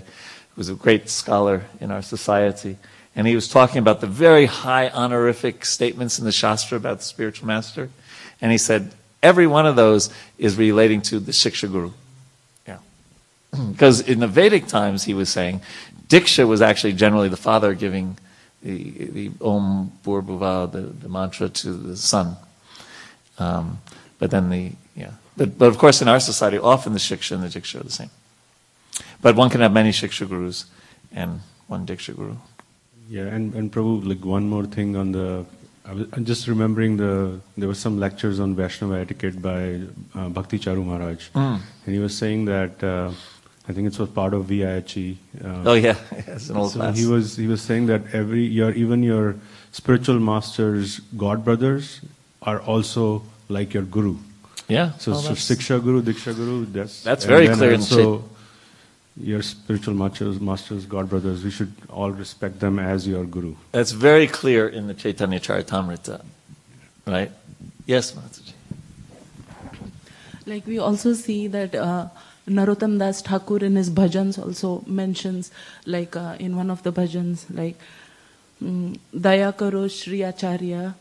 who 0.55 0.61
was 0.61 0.69
a 0.69 0.75
great 0.75 1.09
scholar 1.09 1.65
in 1.81 1.91
our 1.91 2.03
society. 2.03 2.77
And 3.17 3.27
he 3.27 3.35
was 3.35 3.49
talking 3.49 3.79
about 3.79 4.01
the 4.01 4.07
very 4.07 4.47
high 4.47 4.89
honorific 4.89 5.65
statements 5.65 6.19
in 6.19 6.25
the 6.25 6.33
Shastra 6.33 6.77
about 6.77 6.99
the 6.99 7.05
spiritual 7.05 7.47
master. 7.47 7.91
And 8.41 8.53
he 8.53 8.59
said, 8.59 8.93
every 9.23 9.47
one 9.47 9.67
of 9.67 9.77
those 9.77 10.11
is 10.39 10.57
relating 10.57 11.03
to 11.03 11.19
the 11.19 11.33
Shiksha 11.33 11.71
Guru. 11.71 11.93
Yeah. 12.67 12.79
Because 13.71 14.01
in 14.01 14.21
the 14.21 14.27
Vedic 14.27 14.67
times, 14.67 15.05
he 15.05 15.15
was 15.15 15.29
saying, 15.29 15.61
Diksha 16.09 16.47
was 16.47 16.61
actually 16.61 16.93
generally 16.93 17.29
the 17.29 17.37
father 17.37 17.75
giving 17.75 18.19
the, 18.63 19.07
the 19.07 19.31
Om 19.41 19.93
Bhurbhuva, 20.05 20.71
the, 20.73 20.81
the 20.81 21.09
mantra 21.09 21.49
to 21.49 21.73
the 21.73 21.97
son. 21.97 22.37
Um, 23.39 23.81
but 24.19 24.31
then 24.31 24.51
the, 24.51 24.73
yeah. 24.95 25.13
But, 25.37 25.59
but 25.59 25.67
of 25.67 25.79
course, 25.79 26.01
in 26.01 26.09
our 26.09 26.21
society, 26.21 26.59
often 26.59 26.93
the 26.93 26.99
Shiksha 26.99 27.33
and 27.33 27.43
the 27.43 27.49
Diksha 27.49 27.81
are 27.81 27.85
the 27.85 27.91
same. 27.91 28.11
But 29.21 29.37
one 29.37 29.51
can 29.51 29.61
have 29.61 29.73
many 29.73 29.91
Shiksha 29.91 30.29
Gurus 30.29 30.67
and 31.13 31.41
one 31.67 31.87
Diksha 31.87 32.15
Guru. 32.15 32.37
Yeah, 33.09 33.25
and, 33.25 33.55
and 33.55 33.73
Prabhu, 33.73 34.07
like 34.07 34.25
one 34.25 34.49
more 34.49 34.65
thing 34.65 34.97
on 34.97 35.13
the, 35.13 35.45
I 35.85 35.93
was, 35.93 36.07
I'm 36.13 36.25
just 36.25 36.47
remembering 36.47 36.97
the, 36.97 37.41
there 37.57 37.69
were 37.69 37.75
some 37.75 37.99
lectures 37.99 38.41
on 38.41 38.55
Vaishnava 38.55 39.01
etiquette 39.01 39.41
by 39.43 39.81
uh, 40.15 40.29
Bhakti 40.29 40.59
Charu 40.59 40.85
Maharaj. 40.85 41.31
Mm. 41.31 41.61
And 41.87 41.95
he 41.95 42.01
was 42.01 42.17
saying 42.17 42.45
that, 42.47 42.83
uh, 42.83 43.13
I 43.69 43.73
think 43.73 43.87
it 43.87 43.99
was 43.99 44.09
part 44.11 44.35
of 44.35 44.45
VIHE. 44.45 45.17
Uh, 45.43 45.63
Oh 45.65 45.73
yeah, 45.73 45.97
it's 46.27 46.51
an 46.51 46.57
old 46.57 46.73
so 46.73 46.81
class. 46.81 46.99
he 46.99 47.07
was 47.07 47.37
he 47.37 47.47
was 47.47 47.63
saying 47.63 47.87
that 47.87 48.03
every 48.13 48.45
your 48.45 48.73
even 48.73 49.03
your 49.03 49.37
spiritual 49.73 50.21
masters, 50.21 51.01
god 51.17 51.45
brothers, 51.47 52.03
are 52.43 52.61
also 52.61 53.23
like 53.49 53.73
your 53.73 53.85
guru. 53.85 54.17
Yeah. 54.69 54.93
So, 54.99 55.13
oh, 55.13 55.15
so 55.17 55.29
that's- 55.29 55.51
Siksha 55.51 55.83
Guru, 55.83 56.03
Diksha 56.03 56.35
Guru, 56.35 56.67
that's 56.67 57.03
That's 57.03 57.25
very 57.25 57.49
clear 57.49 57.73
in 57.73 57.81
also 57.81 58.25
your 59.17 59.43
spiritual 59.43 59.95
masters, 59.95 60.41
masters, 60.41 60.87
god 60.87 61.09
brothers. 61.09 61.45
We 61.45 61.51
should 61.51 61.73
all 61.89 62.11
respect 62.11 62.61
them 62.61 62.79
as 62.79 63.07
your 63.07 63.25
guru. 63.25 63.55
That's 63.73 63.93
very 63.93 64.27
clear 64.27 64.67
in 64.69 64.89
the 64.89 64.95
Chaitanya 64.95 65.39
Charitamrita, 65.39 66.25
right? 67.07 67.31
Yes, 67.87 68.13
Mataji. 68.13 68.53
Like 70.47 70.67
we 70.67 70.79
also 70.79 71.13
see 71.15 71.47
that 71.47 71.75
uh, 71.75 72.09
Narottam 72.49 72.99
Das 72.99 73.23
Thakur 73.23 73.65
in 73.65 73.77
his 73.77 73.89
bhajans 73.89 74.39
also 74.39 74.83
mentions, 74.87 75.51
like 75.87 76.17
uh, 76.17 76.37
in 76.39 76.57
one 76.57 76.71
of 76.71 76.83
the 76.83 76.93
bhajans, 76.93 77.45
like 77.55 77.77
mm, 78.63 78.99
Daya 79.15 79.57
Karo 79.57 79.89
Shri 79.89 80.23
Acharya, 80.23 80.95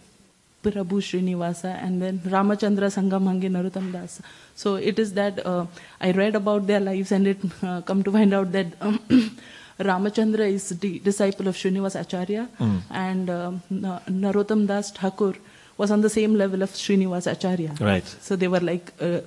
Prabhu 0.63 0.99
Srinivasa, 1.07 1.71
and 1.83 2.01
then 2.01 2.19
Ramachandra 2.19 2.89
Sangamangi 2.97 3.49
Narottam 3.51 3.91
Das. 3.91 4.21
So 4.55 4.75
it 4.75 4.97
is 4.97 5.13
that 5.13 5.45
uh, 5.45 5.65
I 6.01 6.11
read 6.11 6.35
about 6.35 6.67
their 6.67 6.79
lives 6.79 7.11
and 7.11 7.27
it 7.27 7.39
uh, 7.61 7.81
come 7.81 8.03
to 8.03 8.11
find 8.11 8.33
out 8.33 8.51
that 8.53 8.67
um, 8.81 8.99
Ramachandra 9.79 10.49
is 10.51 10.69
the 10.69 10.99
disciple 10.99 11.47
of 11.47 11.55
Srinivasa 11.55 12.01
Acharya 12.01 12.47
and 12.89 13.29
um, 13.29 13.61
Narottam 13.71 14.67
Das 14.67 14.91
Thakur 14.91 15.33
was 15.77 15.91
on 15.91 16.01
the 16.01 16.09
same 16.09 16.35
level 16.35 16.61
of 16.61 16.69
Srinivasa 16.69 17.31
Acharya. 17.33 17.75
Right. 17.79 18.05
So 18.21 18.35
they 18.35 18.47
were 18.47 18.59
like 18.59 18.93
uh, 19.01 19.21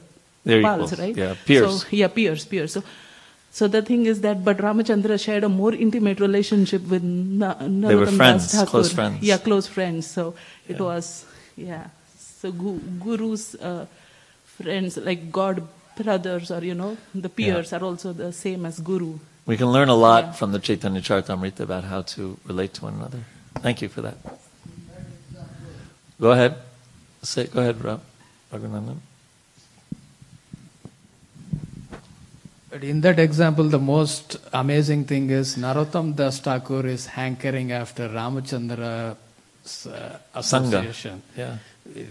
pals, 0.46 0.92
equals, 0.92 0.98
right? 0.98 1.16
yeah, 1.16 1.34
peers. 1.44 1.82
So, 1.82 1.88
yeah, 1.90 2.08
peers, 2.08 2.44
peers. 2.44 2.72
So, 2.72 2.82
so 3.56 3.66
the 3.74 3.80
thing 3.88 4.02
is 4.12 4.20
that, 4.24 4.38
but 4.48 4.58
Ramachandra 4.64 5.16
shared 5.26 5.44
a 5.44 5.48
more 5.60 5.72
intimate 5.84 6.18
relationship 6.26 6.82
with 6.94 7.02
Na- 7.02 7.54
Narottam 7.54 7.98
were 8.00 8.04
Das 8.10 8.16
friends, 8.20 8.48
Thakur. 8.54 8.70
close 8.72 8.92
friends. 8.98 9.22
Yeah, 9.28 9.38
close 9.46 9.66
friends. 9.76 10.06
So 10.16 10.24
it 10.68 10.76
Yeah. 10.76 10.82
was, 10.88 11.06
yeah. 11.68 11.84
So 12.42 12.52
gu- 12.64 12.82
gurus, 13.04 13.44
uh, 13.70 13.86
friends, 14.58 14.98
like 15.08 15.22
God 15.38 15.62
brothers, 16.02 16.50
or 16.56 16.60
you 16.70 16.74
know, 16.82 16.92
the 17.26 17.30
peers 17.38 17.72
are 17.78 17.82
also 17.90 18.12
the 18.12 18.30
same 18.42 18.66
as 18.72 18.78
guru. 18.90 19.12
We 19.46 19.56
can 19.56 19.72
learn 19.78 19.88
a 19.88 19.98
lot 20.06 20.24
Yeah. 20.24 20.32
from 20.42 20.52
the 20.52 20.58
Chaitanya 20.68 21.00
Charitamrita 21.08 21.60
about 21.70 21.84
how 21.94 22.02
to 22.14 22.36
relate 22.52 22.74
to 22.78 22.84
one 22.90 22.94
another. 23.00 23.20
Thank 23.66 23.80
you 23.80 23.88
for 23.88 24.02
that. 24.02 24.18
Go 26.20 26.30
ahead. 26.32 26.56
Say, 27.22 27.46
go 27.46 27.60
ahead, 27.60 27.82
Rob. 27.82 28.00
Raghunandan. 28.52 28.98
But 32.76 32.84
in 32.84 33.00
that 33.00 33.18
example, 33.18 33.64
the 33.70 33.78
most 33.78 34.36
amazing 34.52 35.06
thing 35.06 35.30
is 35.30 35.56
Narottam 35.56 36.14
Das 36.14 36.40
Thakur 36.40 36.86
is 36.86 37.06
hankering 37.06 37.72
after 37.72 38.06
Ramachandra 38.10 39.12
uh, 39.12 39.16
Sangha. 39.64 40.34
association. 40.34 41.22
Yeah. 41.38 41.56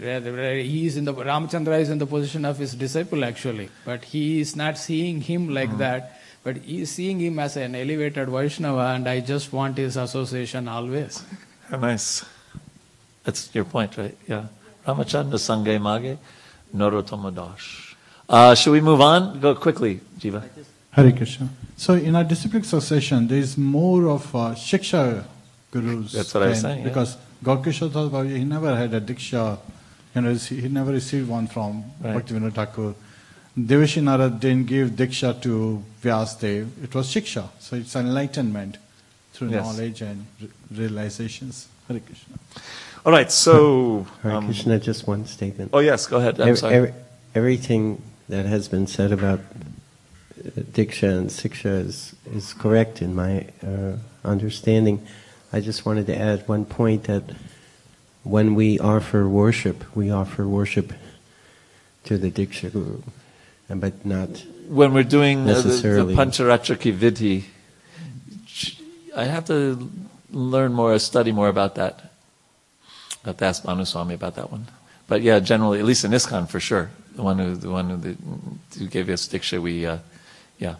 Where- 0.00 0.20
where 0.38 0.56
He 0.56 0.86
is 0.88 0.96
in 0.96 1.04
the 1.04 1.14
Ramachandra 1.14 1.78
is 1.80 1.88
in 1.88 1.98
the 1.98 2.06
position 2.06 2.44
of 2.44 2.58
his 2.58 2.74
disciple 2.74 3.24
actually, 3.24 3.68
but 3.84 4.02
he 4.06 4.40
is 4.40 4.56
not 4.56 4.76
seeing 4.76 5.20
him 5.20 5.48
like 5.54 5.70
Mm. 5.70 5.78
that. 5.78 6.20
But 6.42 6.56
he 6.56 6.80
is 6.80 6.90
seeing 6.90 7.20
him 7.20 7.38
as 7.38 7.56
an 7.56 7.76
elevated 7.76 8.28
Vaishnava, 8.28 8.86
and 8.96 9.06
I 9.08 9.20
just 9.20 9.52
want 9.52 9.78
his 9.78 9.96
association 9.96 10.66
always. 10.66 11.22
Nice. 11.70 12.24
That's 13.22 13.50
your 13.54 13.64
point, 13.66 13.96
right? 13.96 14.16
Yeah. 14.26 14.46
Ramachandra 14.84 15.38
Sange 15.48 15.80
Mage, 15.80 16.18
Narottama 16.74 17.32
Das. 17.32 17.94
Uh, 18.28 18.54
should 18.54 18.72
we 18.72 18.80
move 18.80 19.00
on? 19.00 19.40
Go 19.40 19.54
quickly, 19.54 20.00
Jiva. 20.18 20.42
Hare 20.90 21.12
Krishna. 21.12 21.48
So 21.76 21.94
in 21.94 22.16
our 22.16 22.24
disciplic 22.24 22.64
succession, 22.64 23.28
there 23.28 23.38
is 23.38 23.56
more 23.56 24.08
of 24.08 24.34
uh, 24.34 24.54
Shiksha 24.54 25.24
gurus. 25.70 26.12
That's 26.12 26.34
what 26.34 26.42
I 26.42 26.48
was 26.48 26.62
than- 26.62 26.72
saying, 26.72 26.82
yeah. 26.84 26.88
Because 26.88 27.16
Gaurkishore 27.44 27.92
Thakur, 27.92 28.24
he 28.24 28.44
never 28.44 28.74
had 28.74 28.94
a 28.94 29.00
Diksha, 29.00 29.58
you 30.14 30.20
know, 30.22 30.34
he 30.34 30.68
never 30.68 30.90
received 30.92 31.28
one 31.28 31.46
from 31.46 31.84
Right. 32.00 32.16
Bhaktivinoda 32.16 32.52
Thakur. 32.54 32.94
Devarshi 33.58 34.02
Narad 34.02 34.40
didn't 34.40 34.66
give 34.66 34.90
Diksha 34.90 35.40
to 35.42 35.82
Vyasdev, 36.02 36.82
it 36.82 36.94
was 36.94 37.08
Shiksha. 37.08 37.48
So 37.60 37.76
it's 37.76 37.94
enlightenment 37.94 38.78
through 39.34 39.50
Yes. 39.50 39.64
knowledge 39.64 40.00
and 40.02 40.26
re- 40.40 40.48
realizations. 40.72 41.68
Hare 41.88 42.00
Krishna. 42.00 42.36
All 43.04 43.12
right, 43.12 43.30
so. 43.30 44.06
Hare 44.22 44.32
um, 44.32 44.46
Krishna, 44.46 44.78
just 44.80 45.06
one 45.06 45.26
statement. 45.26 45.70
oh, 45.74 45.78
yes, 45.80 46.06
go 46.06 46.16
ahead. 46.16 46.40
I'm 46.40 46.48
Ev- 46.48 46.58
sorry. 46.58 46.74
every- 46.74 46.94
everything 47.34 48.00
that 48.28 48.46
has 48.46 48.68
been 48.68 48.86
said 48.86 49.12
about 49.12 49.40
uh, 49.40 50.50
Diksha 50.60 51.18
and 51.18 51.30
Siksha 51.30 51.86
is, 51.86 52.14
is 52.32 52.52
correct 52.52 53.00
in 53.02 53.14
my 53.14 53.46
uh, 53.66 53.96
understanding. 54.24 55.06
I 55.52 55.60
just 55.60 55.86
wanted 55.86 56.06
to 56.06 56.18
add 56.18 56.46
one 56.48 56.64
point 56.64 57.04
that 57.04 57.22
when 58.24 58.54
we 58.54 58.78
offer 58.78 59.28
worship, 59.28 59.84
we 59.96 60.10
offer 60.10 60.46
worship 60.46 60.92
to 62.04 62.18
the 62.18 62.30
Diksha 62.30 62.72
Guru, 62.72 63.02
but 63.68 64.04
not 64.04 64.42
when 64.68 64.92
we're 64.92 65.04
doing 65.04 65.42
uh, 65.42 65.46
the, 65.46 65.62
the 65.62 65.68
Necessarily. 65.68 66.14
Pancharatriki 66.14 66.96
Vidhi, 66.96 67.44
I 69.14 69.24
have 69.24 69.46
to 69.46 69.90
learn 70.30 70.72
more, 70.72 70.98
study 70.98 71.32
more 71.32 71.48
about 71.48 71.76
that. 71.76 72.12
I 73.24 73.28
have 73.28 73.36
to 73.38 73.44
ask 73.44 73.64
Manu 73.64 73.84
Swami 73.84 74.14
about 74.14 74.34
that 74.36 74.50
one. 74.50 74.66
But 75.08 75.22
yeah, 75.22 75.38
generally, 75.38 75.78
at 75.78 75.84
least 75.84 76.04
in 76.04 76.10
ISKCON 76.10 76.48
for 76.48 76.60
sure, 76.60 76.90
one 77.22 77.38
who 77.38 77.54
the 77.56 77.70
one 77.70 77.90
who, 77.90 77.96
the, 77.96 78.16
who 78.78 78.86
gave 78.86 79.08
us 79.08 79.28
diksha, 79.28 79.60
we 79.60 79.86
uh, 79.86 79.98
yeah, 80.58 80.76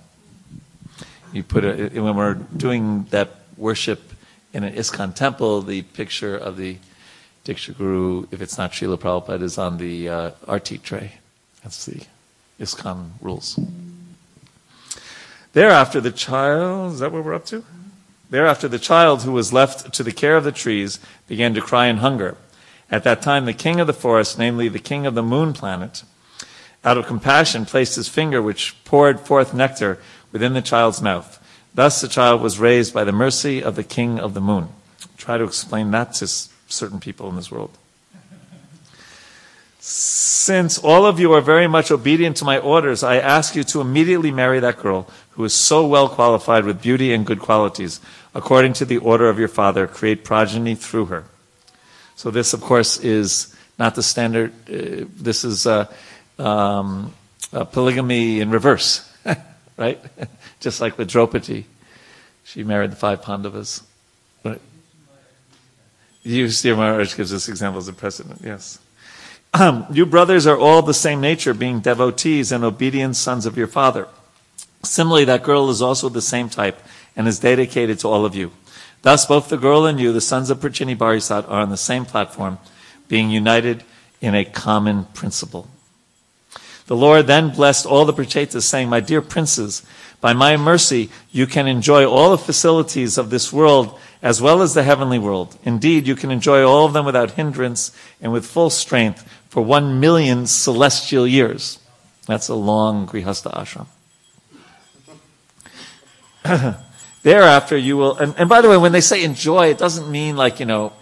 you 1.33 1.43
put 1.43 1.65
a, 1.65 1.89
when 2.01 2.17
we're 2.17 2.35
doing 2.35 3.05
that 3.11 3.37
worship 3.57 4.13
in 4.53 4.65
an 4.65 4.75
ISKCON 4.75 5.15
temple, 5.15 5.63
the 5.63 5.83
picture 5.83 6.37
of 6.37 6.57
the 6.57 6.79
diksha 7.45 7.77
guru, 7.77 8.27
if 8.31 8.41
it's 8.41 8.59
not 8.59 8.73
Srila 8.73 8.99
Prabhupada, 8.99 9.43
is 9.43 9.59
on 9.59 9.79
the 9.79 10.09
uh, 10.09 10.31
arti 10.49 10.79
tray. 10.79 11.13
That's 11.63 11.85
the 11.87 12.03
ISKCON 12.61 13.11
rules. 13.21 13.59
Thereafter, 15.53 16.01
the 16.01 16.11
child, 16.11 16.95
is 16.95 16.99
that 17.01 17.13
what 17.13 17.25
we're 17.25 17.35
up 17.35 17.47
to? 17.47 17.65
Thereafter, 18.29 18.69
the 18.69 18.79
child 18.79 19.23
who 19.23 19.33
was 19.33 19.53
left 19.53 19.93
to 19.95 20.03
the 20.03 20.13
care 20.13 20.37
of 20.37 20.45
the 20.45 20.53
trees 20.53 20.99
began 21.29 21.55
to 21.55 21.61
cry 21.61 21.87
in 21.87 21.99
hunger. 21.99 22.37
At 22.91 23.05
that 23.05 23.23
time, 23.23 23.47
the 23.47 23.53
king 23.53 23.81
of 23.81 23.87
the 23.87 23.93
forest, 23.93 24.39
namely 24.39 24.69
the 24.69 24.79
king 24.79 25.07
of 25.07 25.15
the 25.15 25.23
moon 25.23 25.53
planet, 25.53 26.03
out 26.87 26.97
of 26.97 27.07
compassion 27.07 27.67
placed 27.67 27.97
his 27.97 28.09
finger, 28.09 28.41
which 28.41 28.77
poured 28.85 29.21
forth 29.21 29.53
nectar, 29.53 29.99
within 30.31 30.55
the 30.55 30.63
child's 30.63 31.03
mouth. 31.03 31.43
Thus, 31.75 32.01
the 32.01 32.09
child 32.09 32.41
was 32.41 32.59
raised 32.59 32.95
by 32.95 33.05
the 33.05 33.13
mercy 33.13 33.63
of 33.63 33.75
the 33.75 33.85
king 33.85 34.19
of 34.19 34.33
the 34.33 34.41
moon. 34.41 34.69
Try 35.19 35.37
to 35.37 35.45
explain 35.45 35.91
that 35.91 36.15
to 36.15 36.27
certain 36.27 37.01
people 37.01 37.29
in 37.29 37.37
this 37.37 37.51
world. 37.51 37.77
Since 39.81 40.79
all 40.79 41.07
of 41.07 41.21
you 41.21 41.33
are 41.33 41.41
very 41.41 41.67
much 41.67 41.91
obedient 41.91 42.37
to 42.39 42.45
my 42.45 42.59
orders, 42.59 43.03
I 43.03 43.17
ask 43.19 43.55
you 43.55 43.65
to 43.65 43.81
immediately 43.81 44.31
marry 44.31 44.61
that 44.61 44.79
girl 44.79 45.09
who 45.31 45.45
is 45.45 45.55
so 45.55 45.87
well 45.87 46.09
qualified 46.09 46.65
with 46.65 46.81
beauty 46.81 47.13
and 47.13 47.27
good 47.27 47.41
qualities, 47.41 48.01
according 48.35 48.73
to 48.75 48.85
the 48.85 48.99
order 48.99 49.29
of 49.29 49.39
your 49.39 49.49
father. 49.49 49.87
Create 49.87 50.25
progeny 50.25 50.75
through 50.75 51.07
her. 51.07 51.25
So 52.15 52.31
this, 52.31 52.53
of 52.53 52.63
course, 52.63 52.99
is 52.99 53.55
not 53.79 53.95
the 53.95 54.03
standard. 54.03 54.53
Uh, 54.69 55.07
this 55.15 55.45
is 55.45 55.67
uh, 55.67 55.93
um, 56.39 57.15
uh, 57.53 57.65
polygamy 57.65 58.41
in 58.41 58.51
reverse, 58.51 59.11
right? 59.77 60.01
Just 60.61 60.81
like 60.81 60.99
with 60.99 61.09
Draupadi, 61.09 61.67
she 62.45 62.65
married 62.65 62.93
the 62.93 62.97
five 62.97 63.23
Pandavas. 63.23 63.83
Right? 64.45 64.61
Yudhishthira 66.23 66.77
Maharaj 66.77 67.17
gives 67.17 67.33
us 67.33 67.49
examples 67.49 67.89
of 67.89 67.97
precedent. 67.97 68.41
Yes. 68.43 68.79
Um, 69.55 69.87
you 69.91 70.05
brothers 70.05 70.47
are 70.47 70.59
all 70.59 70.83
the 70.83 70.95
same 70.95 71.21
nature, 71.21 71.55
being 71.55 71.81
devotees 71.81 72.53
and 72.53 72.65
obedient 72.65 73.17
sons 73.17 73.47
of 73.47 73.57
your 73.57 73.69
father. 73.69 74.09
Similarly, 74.83 75.25
that 75.27 75.43
girl 75.43 75.71
is 75.71 75.81
also 75.81 76.09
the 76.09 76.23
same 76.23 76.49
type 76.49 76.79
and 77.17 77.27
is 77.27 77.39
dedicated 77.39 77.99
to 78.01 78.09
all 78.09 78.25
of 78.25 78.35
you. 78.35 78.53
Thus, 79.03 79.25
both 79.25 79.49
the 79.49 79.57
girl 79.57 79.87
and 79.87 80.01
you, 80.01 80.13
the 80.13 80.21
sons 80.21 80.51
of 80.51 80.59
Prachinibarhisat, 80.59 81.49
are 81.49 81.61
on 81.61 81.71
the 81.71 81.77
same 81.77 82.05
platform, 82.05 82.59
being 83.09 83.31
united 83.31 83.85
in 84.21 84.35
a 84.35 84.45
common 84.45 85.05
principle. 85.15 85.69
The 86.87 86.97
Lord 86.97 87.27
then 87.27 87.51
blessed 87.51 87.87
all 87.87 88.05
the 88.05 88.13
Prachetas, 88.13 88.63
saying, 88.63 88.89
My 88.89 89.01
dear 89.01 89.21
princes, 89.21 89.83
by 90.21 90.33
my 90.33 90.57
mercy 90.57 91.11
you 91.31 91.47
can 91.47 91.67
enjoy 91.67 92.07
all 92.07 92.31
the 92.31 92.39
facilities 92.39 93.19
of 93.19 93.31
this 93.31 93.53
world 93.53 93.99
as 94.23 94.41
well 94.41 94.63
as 94.63 94.75
the 94.75 94.83
heavenly 94.83 95.19
world. 95.19 95.57
Indeed, 95.65 96.07
you 96.07 96.15
can 96.15 96.31
enjoy 96.31 96.65
all 96.65 96.87
of 96.87 96.93
them 96.93 97.05
without 97.05 97.33
hindrance 97.33 97.97
and 98.21 98.33
with 98.33 98.47
full 98.47 98.71
strength 98.71 99.29
for 99.49 99.63
one 99.63 100.01
million 100.01 100.47
celestial 100.47 101.27
years. 101.27 101.79
That's 102.27 102.49
a 102.49 102.55
long 102.55 103.07
Grihastha 103.07 103.53
ashram. 103.55 103.87
Thereafter, 107.23 107.77
you 107.77 107.97
will, 107.97 108.17
and, 108.17 108.35
and 108.39 108.49
by 108.49 108.61
the 108.61 108.69
way, 108.69 108.77
when 108.77 108.93
they 108.93 109.01
say 109.01 109.25
enjoy, 109.25 109.69
it 109.69 109.79
doesn't 109.79 110.11
mean 110.11 110.37
like, 110.37 110.61
you 110.61 110.67
know, 110.67 110.93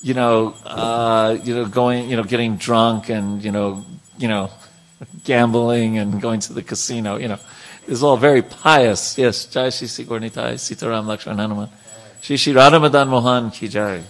you 0.00 0.14
know, 0.14 0.54
uh, 0.64 1.36
you 1.42 1.54
know, 1.54 1.66
going, 1.66 2.08
you 2.08 2.16
know, 2.16 2.24
getting 2.24 2.56
drunk 2.56 3.10
and, 3.10 3.44
you 3.44 3.52
know, 3.52 3.84
you 4.18 4.28
know, 4.28 4.50
gambling 5.24 5.98
and 5.98 6.20
going 6.20 6.40
to 6.40 6.52
the 6.52 6.62
casino, 6.62 7.16
you 7.16 7.28
know. 7.28 7.38
It's 7.88 8.02
all 8.02 8.16
very 8.16 8.42
pious. 8.42 9.16
Yes, 9.16 9.46
Jai 9.46 9.70
Shri 9.70 9.86
Sri 9.86 10.04
Gaurnitai, 10.04 10.54
Sitaram 10.54 11.04
Lakshman 11.04 11.36
Hanuman. 11.36 11.68
Shri 12.20 12.36
Shri 12.36 12.52
Radhamadan 12.52 13.08
Mohan 13.08 13.50
Ki 13.50 13.68
Jai. 13.68 14.02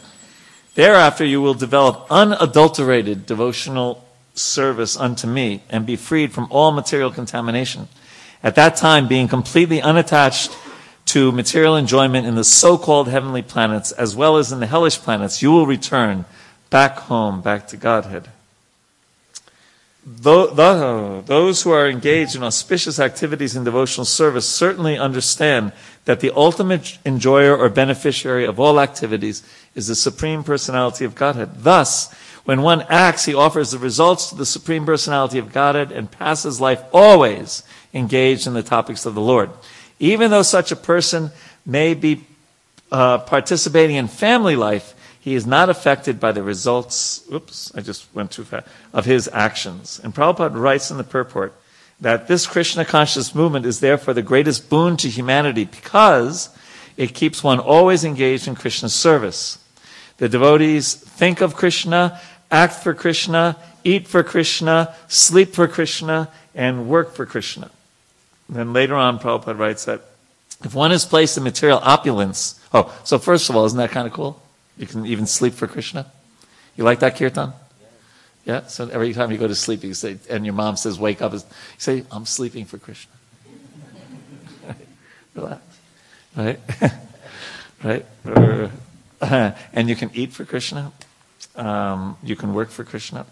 Thereafter 0.75 1.25
you 1.25 1.43
will 1.43 1.55
develop 1.55 2.07
unadulterated 2.11 3.27
devotional 3.27 4.05
service 4.35 4.97
unto 4.97 5.27
me 5.27 5.63
and 5.69 5.87
be 5.87 5.97
freed 5.97 6.33
from 6.33 6.47
all 6.51 6.73
material 6.73 7.11
contamination. 7.11 7.89
At 8.43 8.55
that 8.55 8.77
time, 8.77 9.09
being 9.09 9.29
completely 9.29 9.81
unattached 9.81 10.57
to 11.07 11.33
material 11.33 11.77
enjoyment 11.77 12.27
in 12.27 12.35
the 12.35 12.45
so-called 12.45 13.09
heavenly 13.09 13.43
planets 13.43 13.93
as 13.93 14.17
well 14.17 14.37
as 14.37 14.53
in 14.53 14.61
the 14.61 14.67
hellish 14.67 14.99
planets, 14.99 15.41
you 15.41 15.51
will 15.51 15.67
return 15.67 16.25
back 16.69 16.99
home, 16.99 17.41
back 17.41 17.69
to 17.69 17.77
Godhead. 17.77 18.29
Tho- 20.09 20.55
tho- 20.55 21.23
Those 21.27 21.63
who 21.63 21.73
are 21.73 21.89
engaged 21.89 22.37
in 22.37 22.45
auspicious 22.45 23.01
activities 23.01 23.57
in 23.57 23.65
devotional 23.65 24.05
service 24.05 24.49
certainly 24.49 24.97
understand 24.97 25.73
that 26.05 26.21
the 26.21 26.31
ultimate 26.37 26.99
enjoyer 27.05 27.57
or 27.57 27.69
beneficiary 27.69 28.45
of 28.45 28.61
all 28.61 28.79
activities 28.79 29.43
is 29.75 29.89
the 29.89 29.97
Supreme 29.97 30.45
Personality 30.45 31.05
of 31.05 31.17
Godhead. 31.17 31.65
Thus, 31.65 32.13
when 32.45 32.63
one 32.63 32.83
acts, 32.89 33.25
he 33.25 33.35
offers 33.35 33.73
the 33.73 33.79
results 33.79 34.29
to 34.29 34.37
the 34.37 34.47
Supreme 34.47 34.87
Personality 34.87 35.39
of 35.39 35.53
Godhead 35.53 35.91
and 35.91 36.09
passes 36.09 36.61
life 36.61 36.85
always 36.93 37.65
engaged 37.93 38.47
in 38.47 38.55
the 38.55 38.63
topics 38.63 39.07
of 39.07 39.17
the 39.17 39.21
Lord. 39.21 39.51
Even 39.99 40.31
though 40.31 40.43
such 40.43 40.71
a 40.71 40.77
person 40.77 41.33
may 41.65 41.95
be 41.95 42.25
uh, 42.93 43.19
participating 43.19 43.97
in 43.97 44.07
family 44.07 44.55
life, 44.55 44.95
he 45.27 45.35
is 45.35 45.45
not 45.45 45.69
affected 45.69 46.21
by 46.21 46.31
the 46.31 46.41
results, 46.45 47.21
oops, 47.33 47.73
I 47.75 47.81
just 47.81 48.07
went 48.15 48.31
too 48.31 48.45
fast, 48.45 48.69
of 48.93 49.07
his 49.07 49.29
actions. 49.33 50.01
And 50.05 50.15
Prabhupada 50.15 50.55
writes 50.55 50.93
in 50.93 50.99
the 50.99 51.03
purport 51.03 51.53
that 52.01 52.29
this 52.29 52.47
Krishna 52.47 52.85
conscious 52.85 53.35
movement 53.35 53.67
is 53.67 53.81
therefore 53.81 54.15
the 54.15 54.23
greatest 54.23 54.71
boon 54.71 54.97
to 54.99 55.09
humanity 55.09 55.65
because 55.65 56.57
it 56.97 57.13
keeps 57.13 57.43
one 57.43 57.59
always 57.59 58.05
engaged 58.05 58.47
in 58.47 58.55
Krishna's 58.55 58.95
service. 58.95 59.59
The 60.19 60.29
devotees 60.29 60.95
think 60.95 61.41
of 61.41 61.57
Krishna, 61.57 62.21
act 62.49 62.75
for 62.75 62.95
Krishna, 62.95 63.57
eat 63.83 64.07
for 64.07 64.23
Krishna, 64.23 64.95
sleep 65.09 65.57
for 65.57 65.67
Krishna, 65.67 66.29
and 66.55 66.89
work 66.89 67.15
for 67.15 67.27
Krishna. 67.27 67.73
Then 68.49 68.73
later 68.73 68.95
on, 68.95 69.19
Prabhupada 69.19 69.59
writes 69.59 69.87
that 69.87 70.03
if 70.65 70.73
one 70.73 70.93
is 70.93 71.05
placed 71.05 71.37
in 71.37 71.43
material 71.43 71.81
opulence, 71.83 72.61
oh, 72.73 72.97
so 73.03 73.19
first 73.19 73.51
of 73.51 73.57
all, 73.57 73.65
isn't 73.65 73.77
that 73.77 73.91
kind 73.91 74.07
of 74.07 74.13
cool? 74.13 74.41
You 74.77 74.87
can 74.87 75.07
even 75.07 75.27
sleep 75.27 75.55
for 75.55 75.67
Krishna. 75.67 76.07
You 76.77 76.85
like 76.85 77.01
that 77.01 77.17
kirtan? 77.17 77.53
Yeah. 78.45 78.67
So 78.67 78.89
every 78.89 79.13
time 79.13 79.31
you 79.31 79.39
go 79.39 79.49
to 79.49 79.55
sleep, 79.55 79.83
you 79.83 79.95
say, 79.95 80.19
and 80.31 80.45
your 80.45 80.55
mom 80.55 80.77
says, 80.77 80.99
"Wake 80.99 81.23
up," 81.23 81.33
you 81.33 81.41
say, 81.79 82.05
"I'm 82.11 82.27
sleeping 82.27 82.65
for 82.65 82.79
Krishna." 82.79 83.13
Relax, 85.35 85.63
right? 86.37 86.61
right? 87.85 88.07
Or, 88.25 88.71
and 89.73 89.89
you 89.89 89.97
can 89.97 90.11
eat 90.15 90.33
for 90.33 90.45
Krishna. 90.45 90.93
Um, 91.57 92.19
you 92.23 92.37
can 92.37 92.55
work 92.55 92.71
for 92.71 92.85
Krishna. 92.85 93.27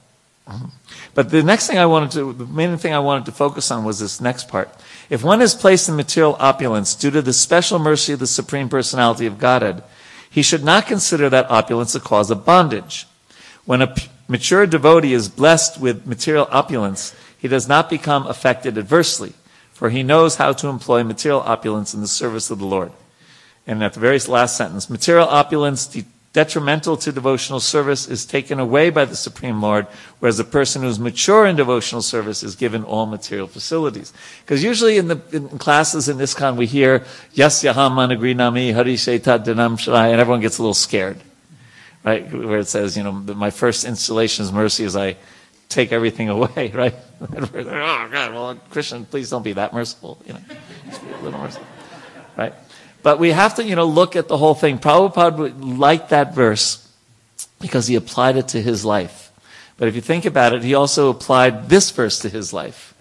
Mhm. 0.49 0.71
But 1.15 1.31
the 1.31 1.43
next 1.43 1.66
thing 1.66 1.79
I 1.79 1.87
wanted 1.87 2.11
to, 2.12 2.33
the 2.33 2.47
main 2.47 2.77
thing 2.77 2.93
I 2.93 2.99
wanted 2.99 3.25
to 3.27 3.33
focus 3.33 3.71
on 3.71 3.85
was 3.85 3.99
this 3.99 4.21
next 4.21 4.49
part. 4.49 4.69
If 5.09 5.23
one 5.23 5.41
is 5.41 5.55
placed 5.55 5.89
in 5.89 5.97
material 5.97 6.37
opulence 6.39 6.95
due 6.95 7.11
to 7.11 7.23
the 7.23 7.33
special 7.33 7.79
mercy 7.79 8.12
of 8.12 8.19
the 8.19 8.27
Supreme 8.27 8.69
Personality 8.69 9.27
of 9.27 9.39
Godhead, 9.39 9.83
he 10.35 10.43
should 10.43 10.65
not 10.65 10.89
consider 10.89 11.31
that 11.31 11.48
opulence 11.48 11.94
a 11.94 12.01
cause 12.01 12.28
of 12.28 12.44
bondage. 12.44 13.06
When 13.65 13.81
a, 13.81 13.86
p- 13.86 14.09
mature 14.27 14.66
devotee 14.66 15.12
is 15.12 15.28
blessed 15.28 15.81
with 15.81 16.09
material 16.09 16.48
opulence, 16.51 17.15
he 17.39 17.47
does 17.47 17.69
not 17.69 17.89
become 17.89 18.27
affected 18.27 18.77
adversely, 18.77 19.35
for 19.73 19.90
he 19.90 20.02
knows 20.02 20.35
how 20.35 20.52
to 20.55 20.66
employ 20.66 21.05
material 21.05 21.40
opulence 21.40 21.94
in 21.94 22.01
the 22.01 22.09
service 22.09 22.51
of 22.51 22.59
the 22.59 22.66
Lord. 22.66 22.90
And 23.65 23.81
at 23.85 23.93
the 23.93 24.01
very 24.01 24.19
last 24.19 24.56
sentence, 24.56 24.90
material 24.90 25.28
opulence 25.28 25.86
de- 25.86 26.05
detrimental 26.35 26.97
to 26.97 27.12
devotional 27.12 27.61
service 27.61 28.09
is 28.09 28.27
taken 28.27 28.59
away 28.59 28.90
by 28.90 29.05
the 29.05 29.15
Supreme 29.15 29.62
Lord, 29.62 29.86
whereas 30.19 30.36
the 30.36 30.44
person 30.44 30.82
who's 30.82 30.98
mature 30.98 31.47
in 31.47 31.55
devotional 31.55 32.02
service 32.02 32.43
is 32.43 32.56
given 32.56 32.82
all 32.82 33.06
material 33.06 33.47
facilities. 33.47 34.12
Because 34.40 34.62
usually 34.62 34.98
in 34.98 35.09
the 35.09 35.20
in 35.32 35.59
classes 35.59 36.09
in 36.09 36.19
ISKCON 36.19 36.56
we 36.56 36.66
hear, 36.66 37.05
Yes 37.32 37.62
Yaham 37.62 37.93
Managri 37.93 38.35
Nami 38.35 38.73
Hari 38.73 38.97
Shaitat 38.97 39.44
Dinam 39.44 39.78
Shrai, 39.78 40.11
and 40.11 40.20
everyone 40.20 40.40
gets 40.40 40.59
a 40.59 40.62
little 40.62 40.74
scared. 40.74 41.19
Right? 42.02 42.31
Where 42.31 42.59
it 42.59 42.69
says, 42.69 42.97
you 42.98 43.05
know, 43.05 43.12
my 43.12 43.51
first 43.51 43.85
installation 43.86 44.44
is 44.44 44.52
mercy 44.52 44.85
as 44.85 44.97
I 44.97 45.16
take 45.69 45.93
everything 45.93 46.28
away, 46.36 46.73
right? 46.74 46.94
oh 47.20 48.09
God, 48.11 48.35
well, 48.35 48.55
Krishna, 48.70 49.01
please 49.02 49.31
don't 49.31 49.44
be 49.44 49.52
that 49.52 49.73
merciful, 49.73 50.20
you 50.27 50.32
know. 50.32 50.40
Just 50.86 51.02
be 51.05 51.12
a 51.12 51.19
little 51.19 51.39
merciful. 51.39 51.66
Right? 52.36 52.52
But 53.05 53.18
we 53.18 53.32
have 53.32 53.56
to, 53.56 53.64
you 53.64 53.76
know, 53.76 53.85
look 53.85 54.16
at 54.16 54.28
the 54.28 54.39
whole 54.39 54.55
thing. 54.55 54.78
Prabhupada 54.78 55.78
liked 55.78 56.09
that 56.09 56.35
verse 56.35 56.90
because 57.60 57.86
he 57.86 57.97
applied 57.97 58.39
it 58.39 58.48
to 58.48 58.62
his 58.62 58.82
life. 58.82 59.31
But 59.76 59.89
if 59.89 59.94
you 59.94 60.01
think 60.01 60.24
about 60.24 60.55
it, 60.55 60.64
he 60.64 60.74
also 60.74 61.10
applied 61.10 61.68
this 61.68 61.90
verse 61.90 62.20
to 62.20 62.31
his 62.31 62.55
life. 62.55 62.94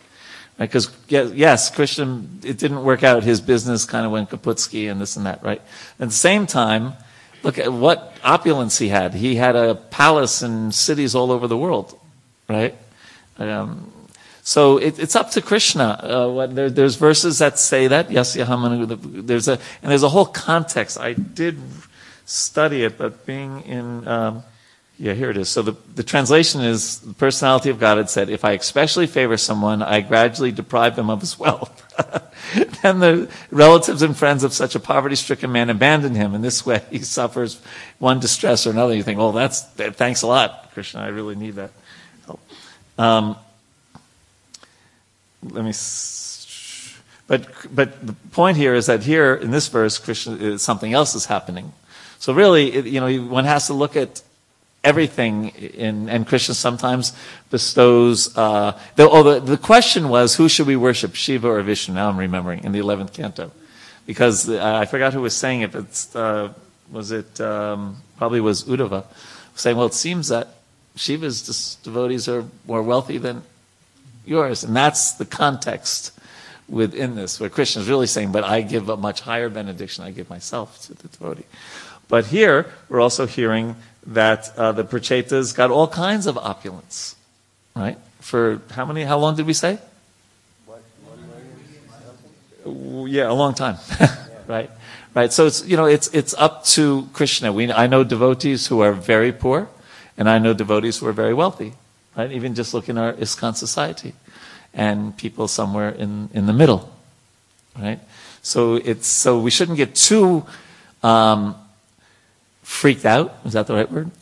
Because, 0.59 0.89
right? 1.09 1.33
yes, 1.33 1.73
Christian, 1.73 2.41
it 2.43 2.57
didn't 2.57 2.83
work 2.83 3.03
out. 3.03 3.23
His 3.23 3.39
business 3.39 3.85
kind 3.85 4.05
of 4.05 4.11
went 4.11 4.29
kaputsky 4.29 4.91
and 4.91 4.99
this 4.99 5.15
and 5.15 5.25
that, 5.25 5.41
right? 5.41 5.61
At 6.01 6.09
the 6.09 6.13
same 6.13 6.47
time, 6.47 6.95
look 7.41 7.57
at 7.57 7.71
what 7.71 8.13
opulence 8.25 8.77
he 8.79 8.89
had. 8.89 9.13
He 9.13 9.35
had 9.35 9.55
a 9.55 9.75
palace 9.75 10.41
and 10.41 10.75
cities 10.75 11.15
all 11.15 11.31
over 11.31 11.47
the 11.47 11.57
world, 11.57 11.97
right? 12.49 12.75
Um, 13.37 13.92
so 14.43 14.77
it, 14.77 14.99
it's 14.99 15.15
up 15.15 15.31
to 15.31 15.41
Krishna. 15.41 15.85
Uh, 15.85 16.47
there, 16.47 16.69
there's 16.69 16.95
verses 16.97 17.39
that 17.39 17.57
say 17.57 17.87
that. 17.87 18.11
Yes. 18.11 18.33
There's 18.33 19.47
a 19.47 19.53
and 19.81 19.91
there's 19.91 20.03
a 20.03 20.09
whole 20.09 20.25
context. 20.25 20.99
I 20.99 21.13
did 21.13 21.57
study 22.25 22.83
it, 22.83 22.97
but 22.97 23.25
being 23.25 23.61
in 23.61 24.05
um, 24.05 24.43
yeah, 24.99 25.13
here 25.13 25.29
it 25.29 25.37
is. 25.37 25.49
So 25.49 25.61
the, 25.61 25.75
the 25.95 26.03
translation 26.03 26.61
is 26.61 26.99
the 26.99 27.13
personality 27.13 27.69
of 27.69 27.79
God 27.79 27.97
had 27.97 28.09
said, 28.09 28.29
"If 28.29 28.43
I 28.43 28.51
especially 28.51 29.07
favor 29.07 29.37
someone, 29.37 29.81
I 29.81 30.01
gradually 30.01 30.51
deprive 30.51 30.97
them 30.97 31.09
of 31.09 31.21
his 31.21 31.39
wealth." 31.39 31.79
then 32.81 32.99
the 32.99 33.31
relatives 33.49 34.01
and 34.01 34.15
friends 34.15 34.43
of 34.43 34.53
such 34.53 34.75
a 34.75 34.79
poverty-stricken 34.79 35.51
man 35.51 35.69
abandon 35.69 36.15
him. 36.15 36.35
In 36.35 36.41
this 36.41 36.65
way, 36.65 36.81
he 36.91 36.99
suffers 36.99 37.61
one 37.97 38.19
distress 38.19 38.67
or 38.67 38.71
another. 38.71 38.93
You 38.93 39.03
think, 39.03 39.19
"Oh, 39.19 39.31
that's 39.31 39.61
thanks 39.63 40.21
a 40.21 40.27
lot, 40.27 40.71
Krishna. 40.73 40.99
I 40.99 41.07
really 41.07 41.35
need 41.35 41.55
that." 41.55 41.71
Um, 42.97 43.37
let 45.51 45.65
me. 45.65 45.73
But 47.25 47.47
but 47.73 48.05
the 48.05 48.13
point 48.31 48.57
here 48.57 48.75
is 48.75 48.85
that 48.87 49.03
here 49.03 49.33
in 49.33 49.51
this 49.51 49.67
verse, 49.67 49.97
Krishna, 49.97 50.59
something 50.59 50.93
else 50.93 51.15
is 51.15 51.25
happening. 51.25 51.71
So 52.19 52.33
really, 52.33 52.89
you 52.89 52.99
know, 52.99 53.33
one 53.33 53.45
has 53.45 53.67
to 53.67 53.73
look 53.73 53.95
at 53.95 54.21
everything 54.83 55.49
in, 55.49 56.09
and 56.09 56.27
Krishna 56.27 56.53
sometimes 56.53 57.13
bestows. 57.49 58.37
Uh, 58.37 58.77
the, 58.95 59.09
oh, 59.09 59.23
the, 59.23 59.39
the 59.39 59.57
question 59.57 60.09
was, 60.09 60.35
who 60.35 60.49
should 60.49 60.67
we 60.67 60.75
worship, 60.75 61.15
Shiva 61.15 61.47
or 61.47 61.61
Vishnu? 61.61 61.95
Now 61.95 62.09
I'm 62.09 62.17
remembering 62.17 62.63
in 62.65 62.71
the 62.73 62.79
eleventh 62.79 63.13
canto, 63.13 63.51
because 64.05 64.49
uh, 64.49 64.79
I 64.81 64.85
forgot 64.85 65.13
who 65.13 65.21
was 65.21 65.35
saying 65.35 65.61
it. 65.61 65.71
But 65.71 66.07
uh, 66.15 66.49
was 66.91 67.11
it 67.11 67.39
um, 67.39 68.01
probably 68.17 68.41
was 68.41 68.65
Uddhava 68.65 69.05
saying, 69.55 69.77
well, 69.77 69.87
it 69.87 69.93
seems 69.93 70.27
that 70.27 70.47
Shiva's 70.95 71.75
devotees 71.83 72.27
are 72.27 72.43
more 72.67 72.83
wealthy 72.83 73.17
than 73.17 73.43
yours. 74.25 74.63
And 74.63 74.75
that's 74.75 75.13
the 75.13 75.25
context 75.25 76.11
within 76.69 77.15
this, 77.15 77.39
where 77.39 77.49
Krishna 77.49 77.81
is 77.81 77.89
really 77.89 78.07
saying, 78.07 78.31
but 78.31 78.43
I 78.43 78.61
give 78.61 78.89
a 78.89 78.97
much 78.97 79.21
higher 79.21 79.49
benediction, 79.49 80.03
I 80.03 80.11
give 80.11 80.29
myself 80.29 80.81
to 80.83 80.93
the 80.93 81.07
devotee. 81.07 81.45
But 82.07 82.27
here, 82.27 82.71
we're 82.89 83.01
also 83.01 83.25
hearing 83.25 83.75
that 84.07 84.51
uh, 84.57 84.71
the 84.71 84.83
Prachetas 84.83 85.55
got 85.55 85.71
all 85.71 85.87
kinds 85.87 86.27
of 86.27 86.37
opulence, 86.37 87.15
right? 87.75 87.97
For 88.19 88.61
how 88.71 88.85
many, 88.85 89.03
how 89.03 89.17
long 89.17 89.35
did 89.35 89.45
we 89.45 89.53
say? 89.53 89.79
Yeah, 92.65 93.29
a 93.29 93.33
long 93.33 93.53
time, 93.53 93.77
right? 94.47 94.69
Right. 95.13 95.31
So 95.31 95.45
it's 95.45 95.63
you 95.67 95.77
know 95.77 95.85
it's 95.85 96.07
it's 96.07 96.33
up 96.33 96.65
to 96.73 97.07
Krishna. 97.13 97.53
We 97.53 97.71
I 97.71 97.85
know 97.85 98.03
devotees 98.03 98.65
who 98.67 98.81
are 98.81 98.93
very 98.93 99.31
poor, 99.31 99.69
and 100.17 100.27
I 100.27 100.39
know 100.39 100.53
devotees 100.53 100.97
who 100.97 101.07
are 101.07 101.11
very 101.11 101.35
wealthy 101.35 101.73
right? 102.15 102.31
Even 102.31 102.55
just 102.55 102.73
look 102.73 102.89
in 102.89 102.97
our 102.97 103.13
ISKCON 103.13 103.55
society 103.55 104.13
and 104.73 105.15
people 105.17 105.47
somewhere 105.47 105.89
in, 105.89 106.29
in 106.33 106.45
the 106.45 106.53
middle, 106.53 106.91
right? 107.77 107.99
So 108.41 108.75
it's, 108.75 109.07
so 109.07 109.39
we 109.39 109.51
shouldn't 109.51 109.77
get 109.77 109.95
too, 109.95 110.45
um, 111.01 111.55
freaked 112.63 113.05
out, 113.05 113.35
is 113.45 113.53
that 113.53 113.67
the 113.67 113.75
right 113.75 113.91
word? 113.91 114.09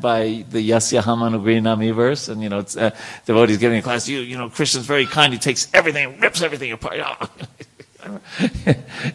by 0.00 0.44
the 0.50 0.70
Yasya 0.70 1.02
Hamanugri 1.02 1.62
Nami 1.62 1.90
verse. 1.90 2.28
And, 2.28 2.42
you 2.42 2.48
know, 2.48 2.60
it's, 2.60 2.76
uh, 2.76 2.90
devotees 3.26 3.58
giving 3.58 3.78
a 3.78 3.82
class, 3.82 4.08
you, 4.08 4.20
you 4.20 4.36
know, 4.38 4.48
Krishna's 4.48 4.86
very 4.86 5.06
kind. 5.06 5.32
He 5.32 5.38
takes 5.38 5.68
everything, 5.74 6.20
rips 6.20 6.42
everything 6.42 6.72
apart. 6.72 6.98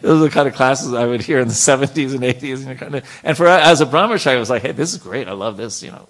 Those 0.00 0.20
are 0.20 0.24
the 0.24 0.30
kind 0.30 0.46
of 0.46 0.54
classes 0.54 0.94
I 0.94 1.06
would 1.06 1.22
hear 1.22 1.40
in 1.40 1.48
the 1.48 1.54
70s 1.54 2.14
and 2.14 2.22
80s. 2.22 2.66
And, 2.66 2.78
kind 2.78 2.94
of, 2.96 3.20
and 3.24 3.36
for, 3.36 3.46
as 3.46 3.80
a 3.80 3.86
brahmachari, 3.86 4.36
I 4.36 4.38
was 4.38 4.50
like, 4.50 4.62
hey, 4.62 4.72
this 4.72 4.92
is 4.92 4.98
great. 4.98 5.28
I 5.28 5.32
love 5.32 5.56
this, 5.56 5.82
you 5.82 5.90
know. 5.90 6.08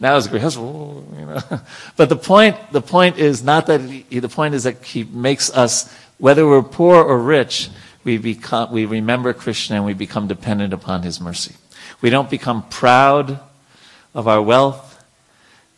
Now 0.00 0.16
it's 0.16 0.28
great. 0.28 0.42
You 0.42 1.04
know. 1.26 1.42
But 1.96 2.08
the 2.08 2.16
point, 2.16 2.56
the 2.72 2.82
point 2.82 3.18
is 3.18 3.42
not 3.42 3.66
that 3.66 3.80
he, 3.80 4.20
the 4.20 4.28
point 4.28 4.54
is 4.54 4.64
that 4.64 4.84
he 4.84 5.04
makes 5.04 5.50
us, 5.50 5.92
whether 6.18 6.46
we're 6.46 6.62
poor 6.62 7.02
or 7.02 7.18
rich, 7.18 7.68
we 8.04 8.16
become, 8.18 8.70
we 8.70 8.86
remember 8.86 9.32
Krishna 9.32 9.76
and 9.76 9.84
we 9.84 9.94
become 9.94 10.28
dependent 10.28 10.72
upon 10.72 11.02
his 11.02 11.20
mercy. 11.20 11.54
We 12.00 12.10
don't 12.10 12.30
become 12.30 12.62
proud 12.68 13.40
of 14.14 14.28
our 14.28 14.40
wealth. 14.40 14.84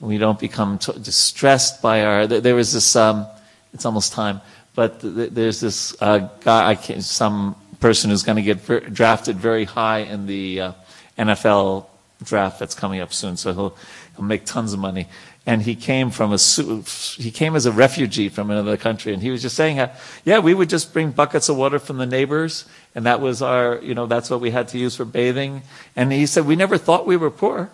We 0.00 0.18
don't 0.18 0.38
become 0.38 0.78
t- 0.78 0.92
distressed 0.92 1.82
by 1.82 2.04
our, 2.04 2.26
there 2.26 2.54
was 2.54 2.72
this, 2.72 2.96
um, 2.96 3.26
it's 3.72 3.84
almost 3.84 4.12
time, 4.12 4.40
but 4.74 5.00
th- 5.00 5.30
there's 5.30 5.60
this 5.60 5.96
uh, 6.00 6.28
guy, 6.40 6.74
some 6.74 7.54
person 7.80 8.10
who's 8.10 8.22
going 8.22 8.36
to 8.36 8.42
get 8.42 8.58
ver- 8.60 8.80
drafted 8.80 9.36
very 9.36 9.64
high 9.64 9.98
in 9.98 10.26
the 10.26 10.60
uh, 10.60 10.72
NFL 11.18 11.86
draft 12.22 12.58
that's 12.58 12.74
coming 12.74 13.00
up 13.00 13.12
soon. 13.12 13.36
So 13.36 13.52
he'll, 13.52 13.76
make 14.20 14.44
tons 14.44 14.72
of 14.72 14.78
money. 14.78 15.08
And 15.46 15.62
he 15.62 15.74
came 15.74 16.10
from 16.10 16.32
a, 16.32 16.36
he 16.36 17.30
came 17.30 17.56
as 17.56 17.66
a 17.66 17.72
refugee 17.72 18.28
from 18.28 18.50
another 18.50 18.76
country. 18.76 19.12
And 19.12 19.22
he 19.22 19.30
was 19.30 19.42
just 19.42 19.56
saying, 19.56 19.76
how, 19.76 19.90
yeah, 20.24 20.38
we 20.38 20.54
would 20.54 20.68
just 20.68 20.92
bring 20.92 21.10
buckets 21.10 21.48
of 21.48 21.56
water 21.56 21.78
from 21.78 21.98
the 21.98 22.06
neighbors. 22.06 22.66
And 22.94 23.06
that 23.06 23.20
was 23.20 23.40
our, 23.40 23.78
you 23.82 23.94
know, 23.94 24.06
that's 24.06 24.30
what 24.30 24.40
we 24.40 24.50
had 24.50 24.68
to 24.68 24.78
use 24.78 24.96
for 24.96 25.04
bathing. 25.04 25.62
And 25.96 26.12
he 26.12 26.26
said, 26.26 26.46
we 26.46 26.56
never 26.56 26.76
thought 26.76 27.06
we 27.06 27.16
were 27.16 27.30
poor 27.30 27.70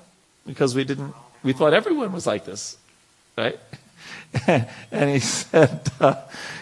because 0.46 0.74
we 0.74 0.84
didn't, 0.84 1.12
we 1.42 1.52
thought 1.52 1.74
everyone 1.74 2.12
was 2.12 2.26
like 2.26 2.44
this. 2.44 2.76
Right? 3.36 3.58
and 4.46 5.10
he 5.10 5.18
said, 5.18 5.90
uh, 6.00 6.14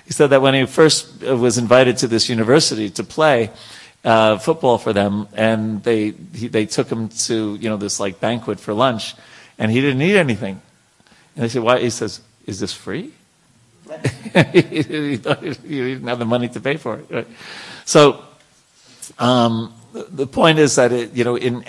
he 0.06 0.12
said 0.12 0.28
that 0.28 0.42
when 0.42 0.54
he 0.54 0.66
first 0.66 1.22
was 1.22 1.58
invited 1.58 1.98
to 1.98 2.08
this 2.08 2.28
university 2.28 2.90
to 2.90 3.04
play, 3.04 3.50
uh, 4.04 4.38
football 4.38 4.78
for 4.78 4.92
them, 4.92 5.26
and 5.34 5.82
they 5.82 6.10
he, 6.34 6.48
they 6.48 6.66
took 6.66 6.90
him 6.90 7.08
to 7.08 7.56
you 7.56 7.68
know 7.68 7.76
this 7.76 7.98
like 7.98 8.20
banquet 8.20 8.60
for 8.60 8.74
lunch, 8.74 9.14
and 9.58 9.70
he 9.70 9.80
didn't 9.80 9.98
need 9.98 10.16
anything. 10.16 10.60
And 11.36 11.44
they 11.44 11.48
said, 11.48 11.62
"Why?" 11.62 11.80
He 11.80 11.90
says, 11.90 12.20
"Is 12.46 12.60
this 12.60 12.72
free?" 12.72 13.12
he, 14.52 14.82
didn't 15.22 16.06
have 16.06 16.18
the 16.18 16.24
money 16.24 16.48
to 16.48 16.60
pay 16.60 16.76
for 16.76 16.98
it. 16.98 17.06
Right? 17.10 17.28
So. 17.84 18.24
Um, 19.18 19.74
the 19.94 20.26
point 20.26 20.58
is 20.58 20.74
that 20.74 20.90
it, 20.92 21.12
you 21.12 21.22
know 21.22 21.36
in 21.36 21.62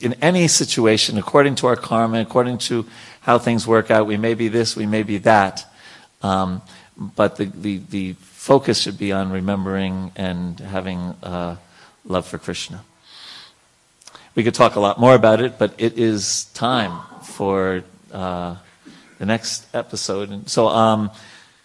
in 0.00 0.14
any 0.14 0.48
situation, 0.48 1.16
according 1.16 1.54
to 1.56 1.68
our 1.68 1.76
karma, 1.76 2.20
according 2.20 2.58
to 2.58 2.86
how 3.20 3.38
things 3.38 3.66
work 3.66 3.90
out, 3.90 4.06
we 4.06 4.16
may 4.16 4.34
be 4.34 4.48
this, 4.48 4.74
we 4.74 4.86
may 4.86 5.02
be 5.04 5.18
that, 5.18 5.64
um, 6.22 6.60
but 6.96 7.36
the, 7.36 7.44
the 7.44 7.78
the 7.90 8.12
focus 8.14 8.80
should 8.80 8.98
be 8.98 9.12
on 9.12 9.30
remembering 9.30 10.10
and 10.16 10.58
having 10.58 11.14
uh, 11.22 11.56
love 12.04 12.26
for 12.26 12.38
Krishna. 12.38 12.82
We 14.36 14.44
could 14.44 14.54
talk 14.54 14.76
a 14.76 14.80
lot 14.80 15.00
more 15.00 15.14
about 15.14 15.40
it, 15.40 15.58
but 15.58 15.72
it 15.78 15.98
is 15.98 16.44
time 16.52 17.00
for 17.22 17.82
uh, 18.12 18.56
the 19.18 19.24
next 19.24 19.66
episode. 19.74 20.28
And 20.28 20.46
so 20.46 20.68
um, 20.68 21.10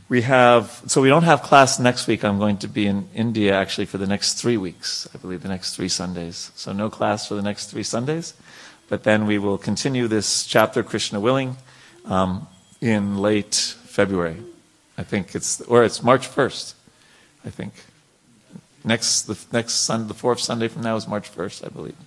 we 0.07 0.21
have, 0.21 0.81
so 0.87 1.01
we 1.01 1.09
don't 1.09 1.23
have 1.23 1.41
class 1.41 1.79
next 1.79 2.07
week. 2.07 2.23
I'm 2.23 2.39
going 2.39 2.59
to 2.59 2.69
be 2.69 2.87
in 2.87 3.09
India 3.13 3.53
actually 3.53 3.87
for 3.87 3.97
the 3.97 4.07
next 4.07 4.35
three 4.35 4.55
weeks. 4.55 5.05
I 5.13 5.17
believe 5.17 5.41
the 5.41 5.49
next 5.49 5.75
three 5.75 5.89
Sundays. 5.89 6.49
So 6.55 6.71
no 6.71 6.89
class 6.89 7.27
for 7.27 7.35
the 7.35 7.41
next 7.41 7.71
three 7.71 7.83
Sundays, 7.83 8.33
but 8.87 9.03
then 9.03 9.27
we 9.27 9.37
will 9.37 9.57
continue 9.57 10.07
this 10.07 10.45
chapter, 10.45 10.81
Krishna 10.81 11.19
willing, 11.19 11.57
um, 12.05 12.47
in 12.79 13.17
late 13.17 13.55
February. 13.83 14.37
I 14.97 15.03
think 15.03 15.35
it's, 15.35 15.59
or 15.59 15.83
it's 15.83 16.01
March 16.01 16.25
1st, 16.25 16.73
I 17.43 17.49
think. 17.49 17.73
Next, 18.85 19.23
the 19.23 19.37
next 19.51 19.73
Sunday, 19.73 20.07
the 20.07 20.13
fourth 20.13 20.39
Sunday 20.39 20.69
from 20.69 20.83
now 20.83 20.95
is 20.95 21.05
March 21.05 21.29
1st, 21.35 21.65
I 21.65 21.67
believe. 21.67 21.97